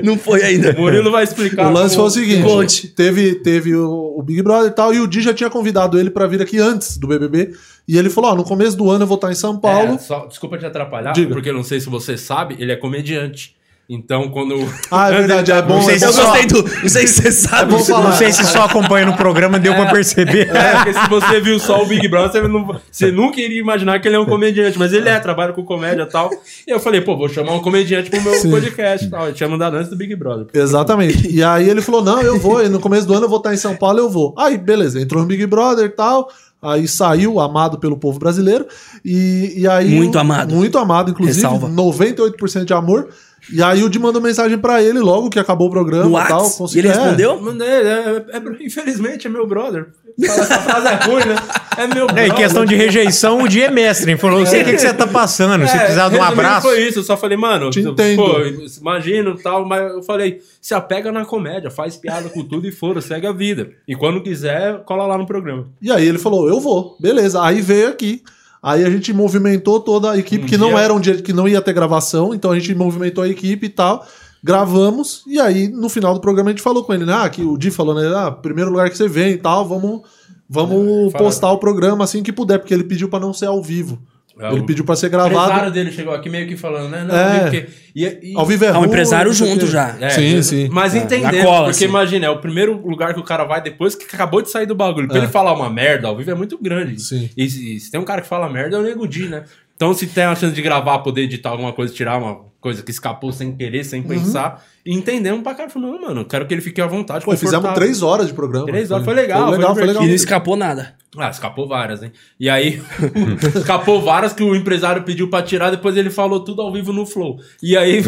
[0.02, 0.72] não foi ainda.
[0.72, 1.68] Murilo vai explicar.
[1.68, 2.88] O lance foi o seguinte: Conte.
[2.88, 6.10] teve, teve o, o Big Brother e tal, e o Di já tinha convidado ele
[6.10, 7.52] pra vir aqui antes do BBB.
[7.86, 9.96] E ele falou: Ó, no começo do ano eu vou estar em São Paulo.
[9.96, 11.34] É, só- desculpa te atrapalhar, Diga.
[11.34, 13.54] porque eu não sei se você sabe, ele é comediante.
[13.90, 14.56] Então, quando.
[14.90, 15.76] Ah, é verdade, é bom.
[15.76, 16.64] Não sei é se bom Eu só- gostei do.
[16.64, 17.72] Não sei se você sabe.
[17.72, 18.10] bom falar.
[18.10, 20.50] Não sei se só acompanha no programa deu pra perceber.
[20.56, 24.00] É, porque se você viu só o Big Brother, você, não- você nunca iria imaginar
[24.00, 24.80] que ele é um comediante.
[24.80, 26.30] Mas ele é, trabalha com comédia e tal.
[26.66, 29.28] E eu falei, pô, vou chamar um comediante pro meu podcast e tal.
[29.28, 30.48] Eu tinha mandado antes do Big Brother.
[30.54, 31.30] Exatamente.
[31.30, 32.64] E aí ele falou: não, eu vou.
[32.64, 34.34] E no começo do ano eu vou estar em São Paulo, eu vou.
[34.38, 36.30] Aí, beleza, entrou no Big Brother e tal.
[36.62, 38.66] Aí saiu, amado pelo povo brasileiro.
[39.04, 39.90] E, e aí.
[39.90, 40.56] Muito amado.
[40.56, 41.36] Muito amado, inclusive.
[41.46, 41.68] Ressalva.
[41.68, 43.10] 98% de amor.
[43.52, 46.28] E aí o Di mandou mensagem pra ele logo que acabou o programa No e
[46.28, 46.50] tal.
[46.50, 46.92] Consegui- E ele é.
[46.92, 47.42] respondeu?
[47.42, 49.88] Mandei, é, é- é- infelizmente é meu brother.
[50.22, 51.36] Essa frase é ruim, né?
[51.76, 52.26] É meu É, brother.
[52.32, 54.12] em questão de rejeição, o dia é mestre.
[54.12, 55.68] Ele falou, eu sei o que, que você tá passando.
[55.68, 56.68] Se É, precisar de um abraço.
[56.68, 58.18] Foi isso, eu só falei, mano, Te entendo.
[58.24, 58.38] pô,
[58.80, 62.72] imagino e tal, mas eu falei, se apega na comédia, faz piada com tudo e
[62.72, 63.72] fora, segue a vida.
[63.88, 65.68] E quando quiser, cola lá no programa.
[65.82, 66.96] E aí ele falou, eu vou.
[67.00, 67.44] Beleza.
[67.44, 68.22] Aí veio aqui.
[68.64, 71.34] Aí a gente movimentou toda a equipe, Um que não dia- era um dia que
[71.34, 74.06] não ia ter gravação, então a gente movimentou a equipe e tal.
[74.42, 77.14] Gravamos, e aí no final do programa a gente falou com ele, né?
[77.14, 78.08] Ah, que o Di falou, né?
[78.16, 80.02] Ah, primeiro lugar que você vem e tal, vamos,
[80.50, 81.24] vamos Fala.
[81.24, 84.00] postar o programa assim que puder, porque ele pediu pra não ser ao vivo.
[84.40, 85.72] É, ele o pediu pra ser O empresário gravado.
[85.72, 87.04] dele chegou aqui meio que falando, né?
[87.08, 87.40] Não, É.
[87.42, 87.66] porque...
[87.96, 89.96] E, e- Ao vivo é É um ruim, empresário junto já.
[90.00, 90.70] É, sim, sim.
[90.72, 91.86] Mas É, entendendo, cola, porque assim.
[91.86, 94.74] imagina, é o primeiro lugar que o cara vai depois que acabou de sair do
[94.74, 95.08] bagulho.
[95.08, 95.20] Pra É.
[95.20, 97.00] ele falar uma merda ao vivo é muito grande.
[97.00, 97.30] Sim.
[97.38, 99.44] E, se- se tem um cara que fala merda, é o Nego Di, né?
[99.76, 102.92] Então se tem a chance de gravar, poder editar alguma coisa, tirar uma coisa que
[102.92, 106.54] escapou sem querer, sem pensar, e entendemos pra cara, falando, não, mano, eu quero que
[106.54, 107.26] ele fique à vontade.
[107.26, 108.66] Pô, fizemos confortável." três horas de programa.
[108.68, 110.04] Três horas, foi legal, Foi foi legal, foi legal.
[110.04, 110.96] E não escapou nada.
[111.16, 112.12] Ah, escapou várias, hein?
[112.40, 112.82] E aí,
[113.56, 117.06] escapou várias que o empresário pediu pra tirar, depois ele falou tudo ao vivo no
[117.06, 117.38] Flow.
[117.62, 118.02] E aí,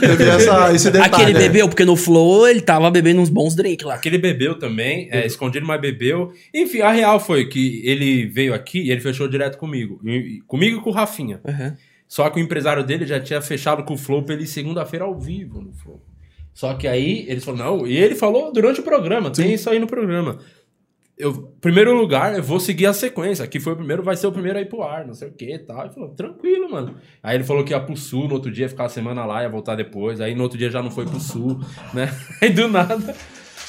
[0.00, 1.12] Teve essa, esse detalhe.
[1.14, 1.40] Aquele né?
[1.40, 3.94] bebeu, porque no Flow ele tava bebendo uns bons drinks lá.
[3.96, 6.32] Aquele bebeu também, é, escondido, mas bebeu.
[6.54, 10.00] Enfim, a real foi que ele veio aqui e ele fechou direto comigo.
[10.04, 11.40] E- comigo e com o Rafinha.
[11.46, 11.74] Uhum.
[12.08, 15.04] Só que o empresário dele já tinha fechado com o Flow pra ele ir segunda-feira
[15.04, 16.02] ao vivo no Flow.
[16.54, 19.78] Só que aí eles falaram, não, e ele falou durante o programa, tem isso aí
[19.78, 20.38] no programa.
[21.18, 23.44] Eu, primeiro lugar, eu vou seguir a sequência.
[23.44, 25.32] Aqui foi o primeiro, vai ser o primeiro a ir pro ar, não sei o
[25.32, 25.82] que e tal.
[25.82, 26.94] Ele falou, tranquilo, mano.
[27.20, 29.42] Aí ele falou que ia pro sul, no outro dia ia ficar a semana lá,
[29.42, 30.20] ia voltar depois.
[30.20, 31.60] Aí no outro dia já não foi pro sul,
[31.92, 32.08] né?
[32.40, 33.16] Aí do nada,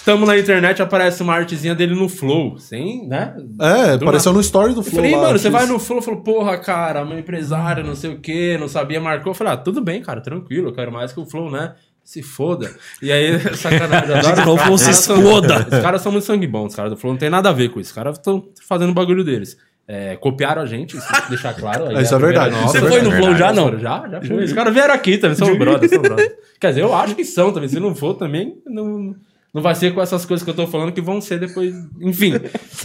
[0.06, 3.36] tamo na internet, aparece uma artezinha dele no Flow, sem, né?
[3.62, 4.96] É, Do apareceu no story do Eu Flow.
[4.96, 8.20] falei, lá, mano, você vai no Flow, falou, porra, cara, meu empresário, não sei o
[8.20, 9.32] que, não sabia, marcou.
[9.32, 11.74] Eu falei, ah, tudo bem, cara, tranquilo, eu quero mais que o Flow, né?
[12.04, 12.72] Se foda.
[13.02, 14.16] E aí, sacanagem.
[14.16, 15.78] adoro Flow, caras, se caras são-.
[15.78, 17.70] Os caras são muito sangue bons, os caras do Flow não tem nada a ver
[17.70, 17.90] com isso.
[17.90, 19.56] Os caras estão fazendo o bagulho deles.
[19.92, 21.88] É, copiaram a gente, isso deixar claro.
[21.88, 22.78] aí Isso é verdade, nossa.
[22.78, 23.78] é Você foi no Flow já, não?
[23.80, 24.44] Já, já foi.
[24.44, 26.32] Os caras vieram aqui também, são brothers, são brothers.
[26.60, 27.68] Quer dizer, eu acho que são também.
[27.70, 29.16] Se não for também, não,
[29.54, 31.74] não vai ser com essas coisas que eu tô falando que vão ser depois.
[32.02, 32.34] Enfim.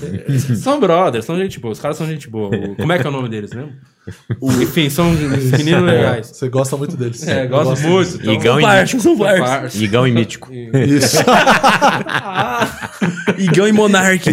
[0.57, 1.73] são brothers, são gente boa.
[1.73, 2.49] Os caras são gente boa.
[2.57, 3.73] O- Como é que é o nome deles mesmo?
[4.63, 6.27] Enfim, são meninos legais.
[6.37, 7.27] Você gosta muito deles.
[7.27, 8.17] É, Eu gosto muito.
[8.17, 9.83] então- Igão e Parça, são.
[9.83, 10.51] Igão e Mítico.
[10.53, 11.19] Isso.
[13.39, 14.25] Igão e Monark.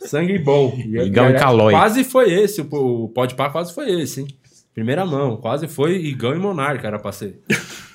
[0.00, 0.76] Sangue bom.
[0.78, 1.72] Igão e Calói.
[1.72, 2.66] Quase foi esse, o,
[3.04, 4.28] o Pode Pá quase foi esse, hein?
[4.78, 7.40] Primeira mão, quase foi Igão e Monarca era pra ser.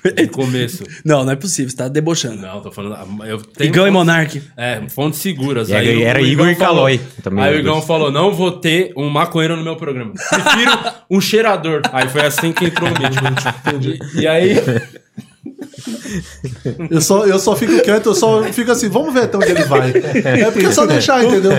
[0.04, 0.84] No começo.
[1.02, 2.42] Não, não é possível, você tá debochando.
[2.42, 3.24] Não, tô falando.
[3.24, 4.42] Eu tenho Igão e Monark.
[4.54, 5.70] É, fontes seguras.
[5.70, 7.00] E Aí era- o- era o Igor e Calói
[7.38, 10.12] Aí o os Igão falou: não vou ter um maconheiro no meu programa.
[10.12, 10.72] Prefiro
[11.10, 11.80] um cheirador.
[11.90, 12.92] Aí foi assim que entrou o.
[14.14, 14.56] E, e aí.
[16.90, 19.64] Eu só, eu só fico quieto, eu só fico assim, vamos ver até onde ele
[19.64, 19.90] vai.
[19.90, 21.52] É porque é só deixar, entendeu?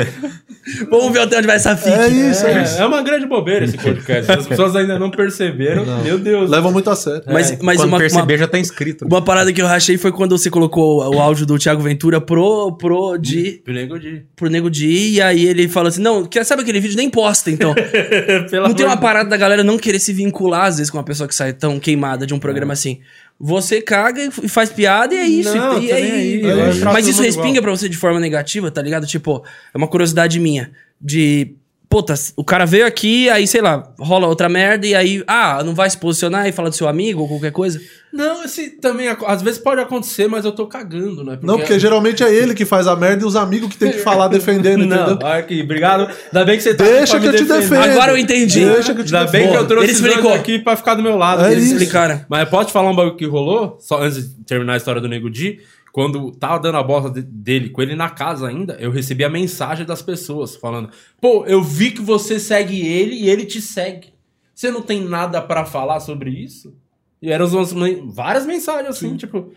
[0.90, 1.72] Vamos ver até onde vai essa.
[1.72, 2.78] É isso, é, isso.
[2.78, 4.32] É, é uma grande bobeira esse podcast.
[4.32, 5.86] As pessoas ainda não perceberam.
[6.04, 6.50] Meu Deus.
[6.50, 7.22] Leva muito a sério.
[7.28, 9.06] Mas, mas Quando uma, perceber, uma, já tá inscrito.
[9.06, 12.76] uma parada que eu rachei foi quando você colocou o áudio do Thiago Ventura pro,
[12.78, 14.26] pro, de, Nego de.
[14.36, 16.98] pro Nego Di, e aí ele falou assim: Não, quer sabe aquele vídeo?
[16.98, 17.76] Nem posta, então.
[18.52, 21.28] Não tem uma parada da galera não querer se vincular, às vezes, com uma pessoa
[21.28, 23.00] que sai tão queimada de um programa assim.
[23.40, 25.56] Você caga e faz piada e é isso.
[25.56, 27.64] Não, e, tô e- aí, e- Mas isso respinga igual.
[27.64, 29.06] pra você de forma negativa, tá ligado?
[29.06, 29.44] Tipo,
[29.74, 30.72] é uma curiosidade minha.
[31.02, 31.56] De.
[31.96, 35.74] Puta, o cara veio aqui, aí, sei lá, rola outra merda, e aí, ah, não
[35.74, 37.80] vai se posicionar e falar do seu amigo ou qualquer coisa?
[38.12, 39.08] Não, esse também.
[39.08, 41.40] ac- Às vezes pode acontecer, mas eu tô cagando, né?
[41.42, 44.00] Não, porque geralmente é ele que faz a merda e os amigos que tem que
[44.00, 45.26] falar defendendo, Não, entendeu?
[45.28, 46.10] aqui, obrigado.
[46.34, 47.62] Ainda bem que você tá Deixa que me eu te defender.
[47.70, 47.92] defendo.
[47.94, 48.66] Agora eu entendi.
[48.66, 50.34] Deixa que eu te Ainda bem que eu trouxe Ele explicou.
[50.34, 51.46] aqui pra ficar do meu lado.
[51.46, 51.74] É Eles isso.
[51.76, 52.26] explicaram.
[52.28, 53.78] Mas posso te falar um bagulho que rolou?
[53.80, 55.60] Só antes de terminar a história do Nego Di.
[55.96, 59.30] Quando tava dando a bosta de- dele com ele na casa ainda, eu recebi a
[59.30, 60.90] mensagem das pessoas falando:
[61.22, 64.10] Pô, eu vi que você segue ele e ele te segue.
[64.54, 66.76] Você não tem nada pra falar sobre isso?
[67.22, 67.72] E eram umas
[68.14, 69.54] várias mensagens assim, tipo.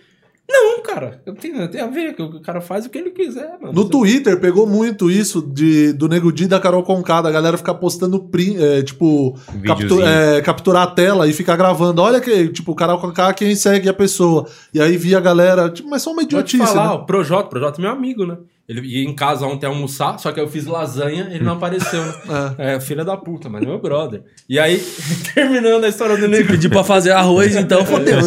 [0.50, 3.58] Não, cara, eu tenho, tem a ver, que o cara faz o que ele quiser,
[3.60, 3.72] mano.
[3.74, 7.30] No Você- Twitter pegou muito isso de, do Nego Di e da Carol Conká, da
[7.30, 9.36] galera ficar postando print, é, tipo,
[9.66, 12.00] captu- é, capturar a tela e ficar gravando.
[12.00, 14.46] Olha que, tipo, Carol Conká quem segue a pessoa.
[14.72, 16.94] E aí via a galera, tipo, mas só uma idiotice, falar, né?
[16.94, 18.38] o Projota, o Projota é meu amigo, né?
[18.68, 22.14] Ele ia em casa ontem almoçar, só que eu fiz lasanha, ele não apareceu, né?
[22.58, 24.22] É, filha da puta, mas é meu brother.
[24.46, 24.76] E aí,
[25.34, 28.18] terminando a história do Nego Pedir pra fazer arroz, então fodeu.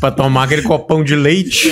[0.00, 1.70] Pra tomar aquele copão de leite.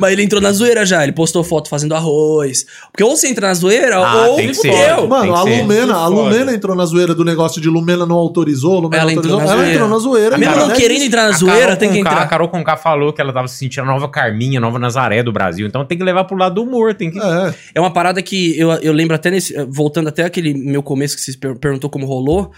[0.00, 2.64] Mas ele entrou na zoeira já, ele postou foto fazendo arroz.
[2.90, 4.72] Porque ou você entra na zoeira, Ah, ou tem que ser.
[4.72, 5.06] fudeu.
[5.06, 5.42] Mano, a.
[5.42, 6.06] Lumena, a.
[6.08, 9.38] Lumena entrou na zoeira do negócio de Lumena não autorizou, Lumena Ela entrou autorizou.
[9.38, 9.74] na ela zoeira.
[9.74, 10.38] entrou na zoeira.
[10.38, 12.22] Mesmo não É querendo entrar na zoeira, tem que entrar.
[12.22, 15.22] A Carol Conká falou que ela tava se sentindo a nova Carminha, a nova Nazaré
[15.22, 15.66] do Brasil.
[15.66, 16.94] Então tem que levar pro lado do humor.
[16.94, 17.18] Tem que...
[17.18, 17.54] É.
[17.74, 19.54] É uma parada que eu, eu lembro até nesse.
[19.68, 22.50] Voltando até aquele meu começo que você per- perguntou como rolou.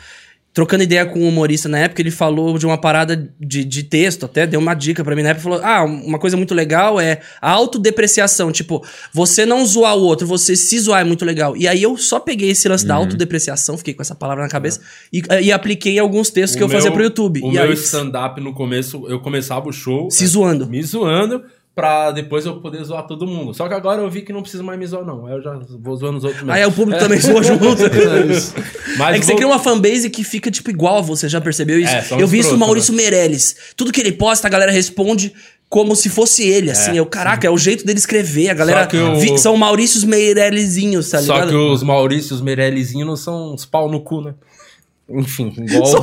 [0.52, 4.24] Trocando ideia com um humorista na época, ele falou de uma parada de, de texto,
[4.24, 5.42] até deu uma dica pra mim na época.
[5.42, 8.52] Falou: Ah, uma coisa muito legal é a autodepreciação.
[8.52, 8.80] Tipo,
[9.12, 11.56] você não zoar o outro, você se zoar é muito legal.
[11.56, 14.80] E aí eu só peguei esse lance da autodepreciação, fiquei com essa palavra na cabeça,
[15.12, 17.40] e, e apliquei em alguns textos que eu O fazia pro YouTube.
[17.42, 20.08] O e meu aí, stand-up no começo, eu começava o show.
[20.08, 20.68] se é, zoando.
[20.68, 21.42] Me zoando,
[21.74, 23.52] pra depois eu poder zoar todo mundo.
[23.52, 25.26] Só que agora eu vi que não preciso mais me zoar, não.
[25.26, 26.52] Aí eu já vou zoando os outros mesmo.
[26.54, 27.64] Aí é o público também zoa junto.
[28.98, 31.40] Mas é que você vou- cria uma fanbase que fica, tipo, igual a você, já
[31.40, 31.92] percebeu isso?
[31.92, 33.56] É, eu vi isso no Maurício Meirelles.
[33.76, 35.32] Tudo que ele posta, a galera responde
[35.68, 36.96] como se fosse ele, assim.
[36.96, 38.50] Eu, caraca, é o jeito dele escrever.
[38.50, 41.48] A galera Só o- vi- são Maurícios Meirellezinhos, tá Só ligado?
[41.50, 44.34] que os Maurícios Meirellizinhos não são uns pau no cu, né?
[45.08, 45.86] Enfim, igual.
[45.86, 46.02] Só,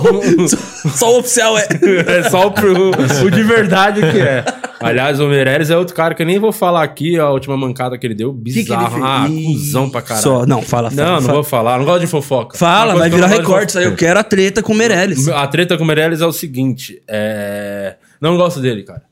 [0.90, 1.68] só o oficial é.
[2.08, 4.46] é só o, o de verdade que é.
[4.80, 7.98] Aliás, o Meirelles é outro cara que eu nem vou falar aqui a última mancada
[7.98, 8.34] que ele deu.
[8.34, 8.92] que ele Bizarro.
[8.92, 9.04] fez?
[9.04, 10.24] ah, cuzão pra caralho.
[10.24, 11.06] Só, não, fala, fala.
[11.06, 11.34] Não, não fala.
[11.34, 11.78] vou falar.
[11.78, 12.58] Não gosto de fofoca.
[12.58, 13.78] Fala, vai que virar não recorte.
[13.78, 15.28] Aí eu quero a treta com o Meirelles.
[15.28, 17.96] A treta com o Meirelles é o seguinte: é...
[18.20, 19.04] não gosto dele, cara.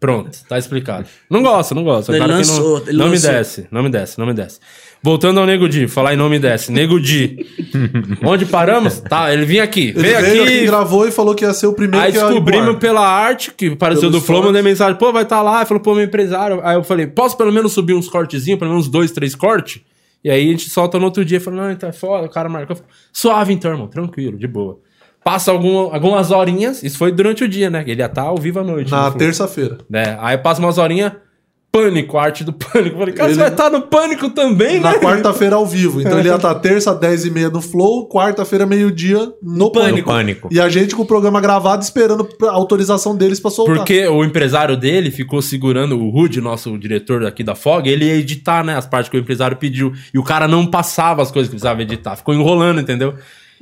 [0.00, 1.08] Pronto, tá explicado.
[1.28, 2.12] Não gosto, não gosto.
[2.12, 3.30] É Ele cara que lançou, não, ele não me lançou.
[3.32, 4.60] desce, não me desce, não me desce.
[5.02, 6.72] Voltando ao Nego Di, falar em não me desce.
[6.72, 7.46] Nego Di.
[8.24, 8.98] Onde paramos?
[9.00, 9.90] Tá, ele vinha aqui.
[9.90, 10.66] Ele veio veio aqui, aqui.
[10.66, 14.20] gravou e falou que ia ser o primeiro Aí descobrimos pela arte, que apareceu Pelos
[14.20, 15.58] do Flow, mandei mensagem, pô, vai estar lá.
[15.58, 16.60] Ele falou, pô, meu empresário.
[16.64, 19.82] Aí eu falei, posso pelo menos subir uns cortezinhos, pelo menos dois, três cortes?
[20.24, 22.48] E aí a gente solta no outro dia, falou, não, então é foda, o cara
[22.48, 22.76] marcou.
[23.12, 24.80] Suave então, irmão, tranquilo, de boa.
[25.22, 27.84] Passa algum, algumas horinhas, isso foi durante o dia, né?
[27.86, 28.90] Ele ia estar ao vivo à noite.
[28.90, 29.78] Na terça-feira.
[29.88, 30.16] né?
[30.20, 31.12] Aí passa umas horinhas,
[31.70, 32.94] pânico, arte do pânico.
[32.96, 34.98] Eu falei, cara, Ele- você vai estar no pânico também, Na né?
[34.98, 36.00] quarta-feira ao vivo.
[36.00, 40.08] Então ele ia estar terça, 10 e meia no Flow, quarta-feira, meio-dia no Pânico.
[40.08, 40.08] Pânico.
[40.08, 40.48] Pânico.
[40.50, 43.76] E a gente com o programa gravado esperando a autorização deles pra soltar.
[43.76, 48.16] Porque o empresário dele ficou segurando o Rude, nosso diretor aqui da FOG, ele ia
[48.16, 49.92] editar, né, as partes que o empresário pediu.
[50.12, 52.16] E o cara não passava as coisas que precisava editar.
[52.16, 53.14] Ficou enrolando, entendeu?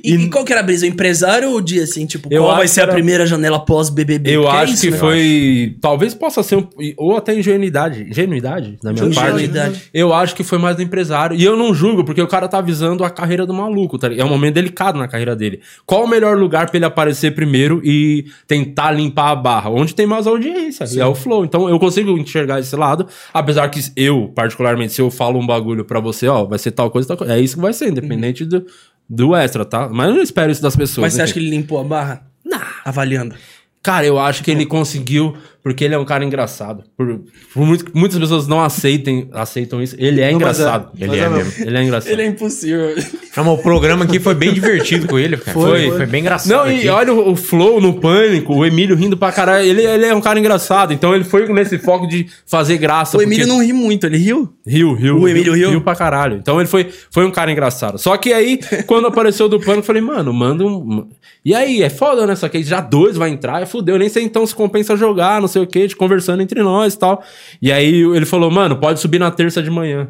[0.03, 0.85] E, e qual que era a brisa?
[0.85, 2.05] O empresário ou o dia, assim?
[2.05, 4.29] Tipo, Eu qual vai ser que a era- primeira janela pós-BBB?
[4.35, 4.97] Eu é acho isso, que né?
[4.97, 5.75] foi.
[5.81, 6.55] Talvez possa ser.
[6.57, 6.67] Um,
[6.97, 8.03] ou até ingenuidade.
[8.09, 9.73] Ingenuidade, da minha Ingenuidade.
[9.75, 9.89] parte.
[9.93, 11.35] Eu acho que foi mais do empresário.
[11.35, 13.97] E eu não julgo, porque o cara tá avisando a carreira do maluco.
[13.97, 14.07] Tá?
[14.13, 15.61] É um momento delicado na carreira dele.
[15.85, 19.69] Qual o melhor lugar pra ele aparecer primeiro e tentar limpar a barra?
[19.69, 20.85] Onde tem mais audiência.
[20.91, 21.43] E é o flow.
[21.43, 23.07] Então eu consigo enxergar esse lado.
[23.33, 26.89] Apesar que eu, particularmente, se eu falo um bagulho pra você, ó, vai ser tal
[26.91, 27.33] coisa, tal coisa.
[27.33, 28.65] É isso que vai ser, independente do,
[29.09, 29.89] do extra, tá?
[29.89, 31.03] Mas eu não espero isso das pessoas.
[31.03, 31.23] Mas você enfim.
[31.23, 32.27] acha que ele limpou a barra?
[32.43, 32.61] Não.
[32.83, 33.35] Avaliando.
[33.81, 36.83] Cara, eu acho que ele conseguiu porque ele é um cara engraçado.
[36.95, 37.21] Por,
[37.53, 40.89] por muito, que muitas pessoas não aceitem, aceitam isso, ele é Não, mas engraçado.
[40.99, 41.03] é.
[41.03, 41.53] Ele é é mesmo.
[41.65, 42.11] Ele é engraçado.
[42.11, 42.95] Ele é impossível.
[43.35, 45.53] Não, mas o programa aqui foi bem divertido com ele, cara.
[45.53, 46.05] Foi, Foi, foi.
[46.05, 46.49] bem engraçado.
[46.65, 46.89] Não, e aqui.
[46.89, 49.65] olha o, o Flow no Pânico, o Emílio rindo pra caralho.
[49.67, 53.17] Ele, ele é um cara engraçado, então ele foi nesse foco de fazer graça.
[53.17, 54.53] O Emílio porque- não ri muito, ele riu?
[54.65, 55.19] Riu, riu.
[55.19, 55.69] O Emílio riu?
[55.71, 56.37] Riu pra caralho.
[56.37, 57.97] Então ele foi, foi um cara engraçado.
[57.97, 61.07] Só que aí, quando apareceu do Pânico, eu falei, mano, manda um...
[61.45, 62.35] E aí, é foda, né?
[62.35, 63.97] Só que aí já dois vai entrar, é fudeu.
[63.97, 67.23] Nem sei então se compensa jogar, não sei o quê, conversando entre nós e tal.
[67.61, 70.09] E aí ele falou, mano, pode subir na terça de manhã.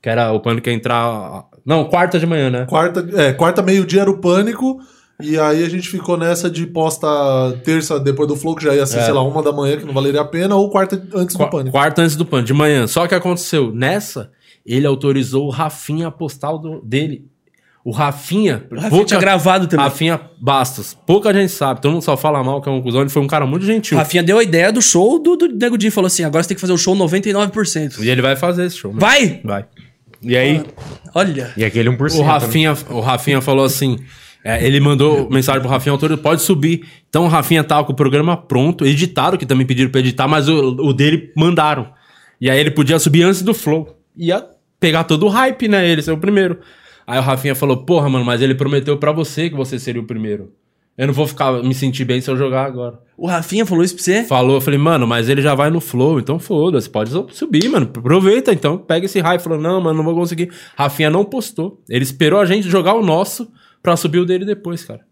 [0.00, 1.44] Que era o Pânico entrar...
[1.66, 2.66] Não, quarta de manhã, né?
[2.66, 4.78] Quarta, é, quarta meio-dia era o pânico.
[5.20, 7.08] E aí a gente ficou nessa de posta
[7.64, 9.02] terça depois do Flow, que já ia ser, É.
[9.02, 11.50] sei lá, uma da manhã, que não valeria a pena, ou quarta antes do Qua-
[11.50, 11.72] pânico.
[11.72, 12.86] Quarta antes do Pânico, de manhã.
[12.86, 14.30] Só que aconteceu, nessa,
[14.64, 17.26] ele autorizou o Rafinha a postar o do- dele.
[17.84, 18.64] O Rafinha...
[18.70, 19.84] O Rafinha tinha gravado também.
[19.84, 20.96] Rafinha Bastos.
[21.06, 23.00] Pouca gente sabe, todo mundo só fala mal que é um cuzão.
[23.00, 23.96] Ele foi um cara muito gentil.
[23.96, 25.90] Rafinha deu a ideia do show do, do Nego Di.
[25.90, 28.00] Falou assim, agora você tem que fazer o show 99%.
[28.00, 28.90] E ele vai fazer esse show.
[28.92, 29.00] mano.
[29.00, 29.40] Vai!
[29.44, 29.64] Vai.
[30.20, 30.64] E aí,
[31.14, 31.52] Olha.
[31.56, 32.18] E aquele 1%.
[32.18, 33.98] o Rafinha, o Rafinha falou assim.
[34.44, 36.84] é, ele mandou mensagem pro Rafinha, autor, pode subir.
[37.08, 40.48] Então o Rafinha tava com o programa pronto, editaram, que também pediram pra editar, mas
[40.48, 41.88] o, o dele mandaram.
[42.40, 43.96] E aí ele podia subir antes do Flow.
[44.16, 44.44] Ia
[44.80, 45.88] pegar todo o hype, né?
[45.88, 46.58] Ele ser o primeiro.
[47.08, 50.04] Aí o Rafinha falou, porra, mano, mas ele prometeu pra você que você seria o
[50.04, 50.52] primeiro.
[50.94, 53.00] Eu não vou ficar me sentir bem se eu jogar agora.
[53.16, 54.24] O Rafinha falou isso pra você?
[54.24, 57.90] Falou, eu falei, mano, mas ele já vai no flow, então foda-se, pode subir, mano.
[57.96, 59.40] Aproveita, então, pega esse hype.
[59.40, 60.52] Falou, não, mano, não vou conseguir.
[60.76, 61.82] Rafinha não postou.
[61.88, 63.50] Ele esperou a gente jogar o nosso
[63.82, 65.07] pra subir o dele depois, cara.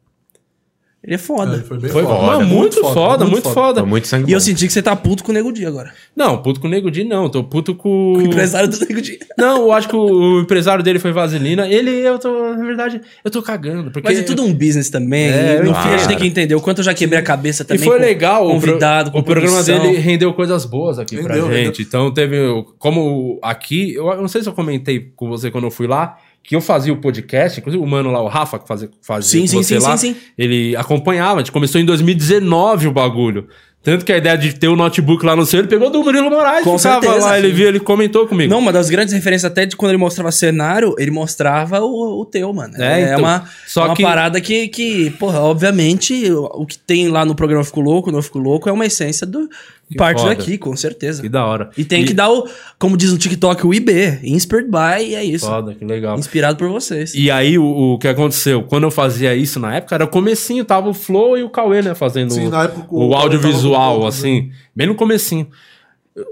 [1.06, 1.56] Ele é foda.
[1.56, 2.20] É, foi bem Foi foda.
[2.26, 3.80] mano, muito, foda, muito foda.
[3.80, 5.92] Foi muito sangue E eu senti que você tá puto com o Nego Di agora.
[6.16, 7.28] Não, puto com o Nego Di, não.
[7.28, 8.14] Tô puto com.
[8.14, 9.16] O empresário do Nego Di.
[9.38, 11.68] Não, eu acho que o, o empresário dele foi Vaselina.
[11.68, 13.90] Ele, eu tô, na verdade, eu tô cagando.
[13.90, 15.26] Porque Mas é tudo um business também.
[15.28, 17.22] É, no eu fim, a gente tem que entender o quanto eu já quebrei a
[17.22, 17.84] cabeça E também.
[17.84, 19.78] foi com legal, pro- convidado, com o programa produção.
[19.82, 21.82] dele rendeu coisas boas aqui pra Rendeu, gente.
[21.82, 22.36] Então teve,
[22.78, 26.16] como aqui, eu não sei se eu comentei com você quando eu fui lá,
[26.46, 29.46] que eu fazia o podcast, inclusive o mano lá, o Rafa, que fazia, fazia Sim,
[29.46, 30.20] sim, você sim, lá, sim, sim.
[30.38, 33.48] ele acompanhava, a gente começou em 2019 o bagulho.
[33.82, 36.28] Tanto que a ideia de ter o notebook lá no seu, ele pegou do Murilo
[36.28, 37.54] Moraes, Com ficava certeza, lá, ele sim.
[37.54, 38.50] viu, ele comentou comigo.
[38.50, 42.24] Não, uma das grandes referências até de quando ele mostrava cenário, ele mostrava o, o
[42.24, 42.74] teu, mano.
[42.82, 46.76] É, É, então, uma, só uma que- parada que, que, porra, obviamente, o, o que
[46.76, 49.48] tem lá no programa Fico Louco, no Fico Louco, é uma essência do
[49.94, 50.34] parte foda.
[50.34, 51.22] daqui, com certeza.
[51.22, 51.70] Que da hora.
[51.76, 55.22] E tem que dar o, como diz no TikTok, o IB, Inspired by, e é
[55.24, 55.46] isso.
[55.46, 56.18] Foda, que legal.
[56.18, 57.14] Inspirado por vocês.
[57.14, 57.64] E aí, o,
[57.94, 58.62] o que aconteceu?
[58.64, 61.82] Quando eu fazia isso na época, era o comecinho, tava o Flow e o Cauê,
[61.82, 61.94] né?
[61.94, 65.46] Fazendo Sim, o- na época o o, audiovisual, assim, bem no comecinho.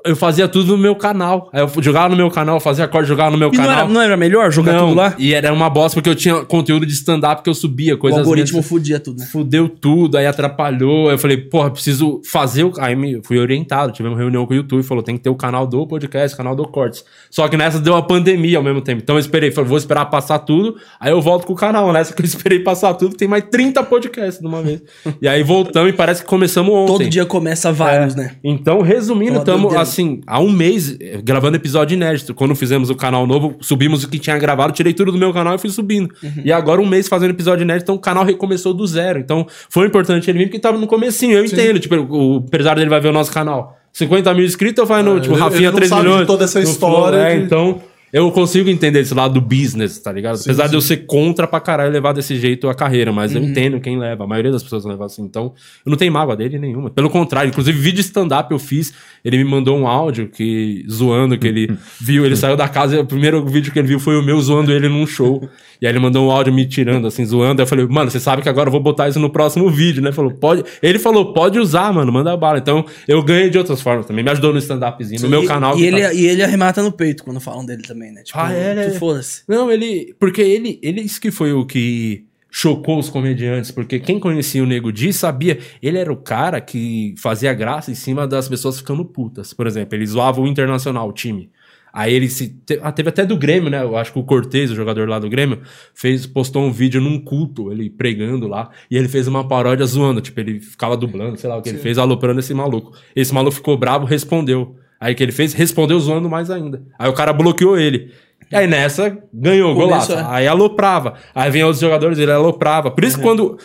[0.04, 1.50] Eu- fazia tudo no meu canal.
[1.52, 3.78] Aí eu jogava no meu canal, fazia corte, jogava no meu E não canal.
[3.80, 5.14] era, não era melhor jogar Não, tudo lá?
[5.18, 8.20] E era uma bosta porque eu tinha conteúdo de stand-up que eu subia, O coisas
[8.20, 9.26] algoritmo minhas- fudia tudo, né?
[9.26, 11.08] Fudeu tudo, aí atrapalhou.
[11.08, 12.72] Aí eu falei, porra, preciso fazer o.
[12.78, 15.66] Aí me fui orientado, tivemos reunião com o YouTube, falou, tem que ter o canal
[15.66, 17.04] do podcast, canal do Cortes.
[17.30, 19.00] Só que nessa deu a pandemia ao mesmo tempo.
[19.02, 21.92] Então eu esperei, falei, vou esperar passar tudo, aí eu volto com o canal.
[21.92, 24.82] Nessa que eu esperei passar tudo, tem mais 30 podcasts de uma vez.
[25.20, 26.86] e aí voltamos e parece que começamos ontem.
[26.86, 28.18] Todo dia começa vários, É.
[28.18, 28.36] né?
[28.42, 29.82] Então, resumindo, estamos doideira.
[29.82, 32.34] assim, há um mês eh, gravando episódio inédito.
[32.34, 35.54] Quando fizemos o canal novo, subimos o que tinha gravado, tirei tudo do meu canal
[35.54, 36.08] e fui subindo.
[36.22, 36.42] Uhum.
[36.44, 39.18] E agora um mês fazendo episódio inédito, então o canal recomeçou do zero.
[39.18, 41.78] Então foi importante ele vir porque tava no comecinho, eu entendo.
[41.78, 43.78] Tipo, o empresário dele vai ver o nosso canal.
[43.92, 46.08] 50 mil inscritos, eu falo, no, É, tipo, ele- Rafinha ele não 3 sabe de
[46.08, 46.26] milhões.
[46.26, 47.80] toda essa história Flow, é, de- então
[48.14, 50.38] eu consigo entender esse lado do business, tá ligado?
[50.40, 53.48] Apesar de eu ser contra pra caralho levar desse jeito a carreira, mas eu Uhum.
[53.48, 54.22] entendo quem leva.
[54.22, 55.22] A maioria das pessoas leva assim.
[55.24, 55.52] Então,
[55.84, 56.90] eu não tenho mágoa dele nenhuma.
[56.90, 58.94] Pelo contrário, inclusive vídeo stand-up eu fiz.
[59.24, 62.24] Ele me mandou um áudio que zoando que ele viu.
[62.24, 64.70] Ele saiu da casa e o primeiro vídeo que ele viu foi o meu zoando
[64.72, 65.46] ele num show.
[65.82, 67.60] E aí ele mandou um áudio me tirando, assim, zoando.
[67.60, 70.00] Aí eu falei, mano, você sabe que agora eu vou botar isso no próximo vídeo,
[70.02, 70.12] né?
[70.12, 70.64] Falou, pode.
[70.80, 72.56] Ele falou, pode usar, mano, manda bala.
[72.58, 74.24] Então, eu ganhei de outras formas também.
[74.24, 75.76] Me ajudou no stand-upzinho, no meu e, canal.
[75.76, 78.22] E ele, tá- e ele arremata no peito quando falam dele também, né?
[78.22, 79.42] Tipo, Ah, é, tu foda-se.
[79.48, 80.14] Não, ele.
[80.18, 80.78] Porque ele.
[80.82, 83.70] Ele isso que foi o que chocou os comediantes.
[83.70, 85.58] Porque quem conhecia o Nego Di sabia.
[85.82, 89.52] Ele era o cara que fazia graça em cima das pessoas ficando putas.
[89.52, 91.50] Por exemplo, ele zoava o Internacional, o time.
[91.96, 92.48] Aí ele se.
[92.66, 93.80] te- ah, teve até do Grêmio, né?
[93.80, 95.60] Eu acho que o Cortez, o jogador lá do Grêmio,
[95.94, 100.20] fez, postou um vídeo num culto, ele pregando lá, e ele fez uma paródia zoando.
[100.20, 102.96] Tipo, ele ficava dublando, sei lá o que ele fez, aloprando esse maluco.
[103.14, 104.74] Esse maluco ficou bravo, respondeu.
[105.00, 105.52] Aí o que ele fez?
[105.52, 106.82] Respondeu zoando mais ainda.
[106.98, 108.12] Aí o cara bloqueou ele.
[108.50, 110.12] E aí nessa, ganhou, golaço.
[110.12, 110.24] É.
[110.28, 111.14] Aí aloprava.
[111.34, 112.90] Aí vinha outros jogadores, ele aloprava.
[112.90, 113.58] Por isso que quando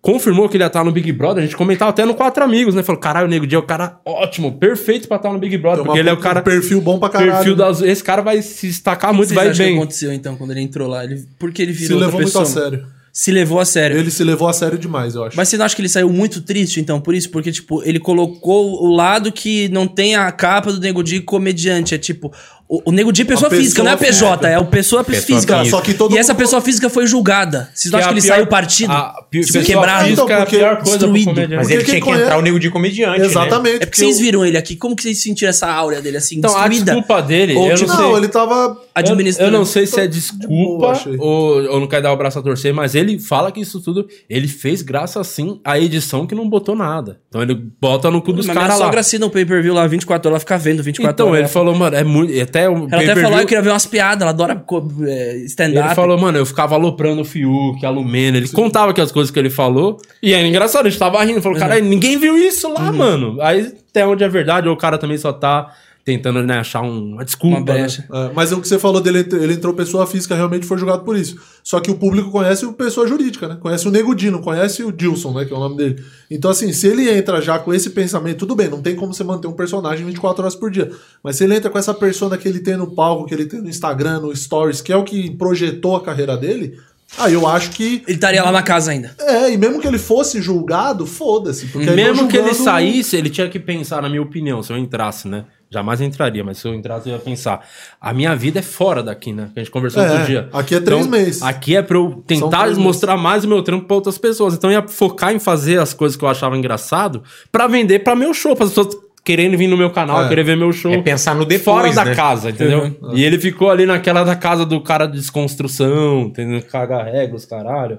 [0.00, 2.74] confirmou que ele ia estar no Big Brother, a gente comentava até no Quatro Amigos,
[2.74, 2.82] né?
[2.82, 5.78] Falou, caralho, o Nego Dia é o cara ótimo, perfeito pra estar no Big Brother.
[5.78, 6.42] Tem Porque ele é o cara...
[6.42, 7.32] perfil bom pra caralho.
[7.32, 7.82] Perfil das...
[7.82, 9.78] Esse cara vai se destacar muito, vai acham que bem.
[9.78, 11.02] aconteceu então quando ele entrou lá?
[11.02, 12.86] Ele, porque ele Se virou levou outra muito a sério.
[13.16, 13.96] Se levou a sério.
[13.96, 15.38] Ele se levou a sério demais, eu acho.
[15.38, 17.30] Mas você não acha que ele saiu muito triste, então, por isso?
[17.30, 21.94] Porque, tipo, ele colocou o lado que não tem a capa do Nego Di comediante.
[21.94, 22.30] É tipo,
[22.68, 25.04] o, o Nego Di é pessoa, A pessoa física, não é PJ, é o pessoa,
[25.04, 25.04] Pessoa
[25.38, 25.58] física.
[25.60, 25.64] física.
[25.76, 27.70] Só que todo e essa pessoa física foi julgada.
[27.74, 28.92] Vocês não acham é que a ele pior- saiu partido?
[28.92, 30.08] a pi- tipo, quebrado?
[30.08, 31.24] Então, é a porque pior coisa pro destruído.
[31.26, 31.54] comediante.
[31.56, 33.26] Mas Porque ele tinha que conhece- entrar o nego de comediante, né?
[33.26, 33.82] Exatamente.
[33.82, 36.50] É porque vocês viram ele aqui, como que vocês sentiram essa áurea dele, assim, Então,
[36.56, 36.84] a destruída?
[36.92, 38.04] desculpa dele, Ou, eu tipo, não sei.
[38.06, 38.54] Não, ele tava.
[38.54, 39.52] Eu, administrando.
[39.54, 42.72] eu não sei se é desculpa ou, ou não quer dar o braço a torcer,
[42.72, 46.74] mas ele fala que isso tudo ele fez graças assim à edição que não botou
[46.74, 47.20] nada.
[47.28, 48.86] Então ele bota no cu dos Mas minha caras lá.
[48.86, 51.40] sogra assina o pay-per-view lá 24 horas, ela fica vendo 24 Então horas.
[51.40, 52.32] ele falou, mano, é muito.
[52.56, 54.64] Até o Ela até falou que eu queria ver umas piadas, ela adora
[55.06, 55.86] é, stand-up.
[55.86, 58.36] Ele falou, mano, eu ficava aloprando o Fiuk, a Lumena.
[58.38, 60.00] Ele contava que as coisas que ele falou.
[60.22, 61.42] E é engraçado, a gente tava rindo.
[61.42, 62.96] Falou, cara, ninguém viu isso lá, Uhum.
[62.96, 63.38] mano.
[63.40, 65.72] Aí até onde é verdade, ou o cara também só tá
[66.06, 67.56] tentando né, achar um- uma desculpa.
[67.56, 68.06] Uma brecha.
[68.08, 68.26] né?
[68.26, 71.16] É, mas o que você falou dele, ele entrou pessoa física, realmente foi julgado por
[71.16, 71.36] isso.
[71.64, 73.58] Só que o público conhece o pessoa jurídica, né?
[73.60, 75.44] Conhece o Nego Di, não conhece o Dilson, né?
[75.44, 76.00] Que é o nome dele.
[76.30, 79.24] Então, assim, se ele entra já com esse pensamento, tudo bem, não tem como você
[79.24, 80.92] manter um personagem 24 horas por dia.
[81.24, 83.60] Mas se ele entra com essa persona que ele tem no palco, que ele tem
[83.60, 86.78] no Instagram, no Stories, que é o que projetou a carreira dele,
[87.18, 88.04] aí eu acho que.
[88.06, 89.12] Ele estaria lá na casa ainda.
[89.18, 91.66] É, e mesmo que ele fosse julgado, foda-se.
[91.76, 95.44] Mesmo que ele saísse, ele tinha que pensar, na minha opinião, se eu entrasse, né?
[95.68, 97.60] Jamais entraria, mas se eu entrasse, eu ia pensar.
[98.00, 99.50] A minha vida é fora daqui, né?
[99.52, 100.48] Que a gente conversou É, outro dia.
[100.52, 101.42] aqui é três Então, meses.
[101.42, 104.54] Aqui é pra eu tentar mostrar mais o meu trampo pra outras pessoas.
[104.54, 108.14] Então eu ia focar em fazer as coisas que eu achava engraçado pra vender pra
[108.14, 110.28] meu show, para as pessoas querendo vir no meu canal, É.
[110.28, 110.92] querer ver meu show.
[110.92, 112.14] É pensar no depois, Fora da né?
[112.14, 112.96] casa, entendeu?
[113.12, 116.62] E ele ficou ali naquela da casa do cara de desconstrução, entendeu?
[116.62, 117.98] Cagar regras, caralho.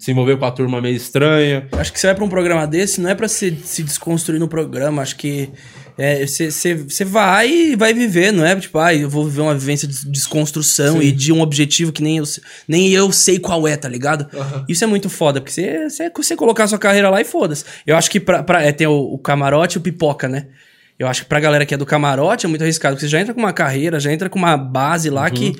[0.00, 1.68] Se envolveu com a turma meio estranha.
[1.72, 4.48] Acho que você vai pra um programa desse, não é pra se, se desconstruir no
[4.48, 5.02] programa.
[5.02, 5.50] Acho que
[5.98, 8.56] é, você você vai e vai viver, não é?
[8.56, 12.16] Tipo, ah, eu vou viver uma vivência de desconstrução e de um objetivo que nem
[12.16, 12.24] eu,
[12.66, 14.26] nem eu sei qual é, tá ligado?
[14.68, 17.64] Isso é muito foda, porque você, colocar a sua carreira lá e foda-se.
[17.86, 20.46] Eu acho que pra, pra- é, tem o, o camarote e o pipoca, né?
[20.98, 23.20] Eu acho que pra galera que é do camarote é muito arriscado, porque você já
[23.20, 25.54] entra com uma carreira, já entra com uma base lá que.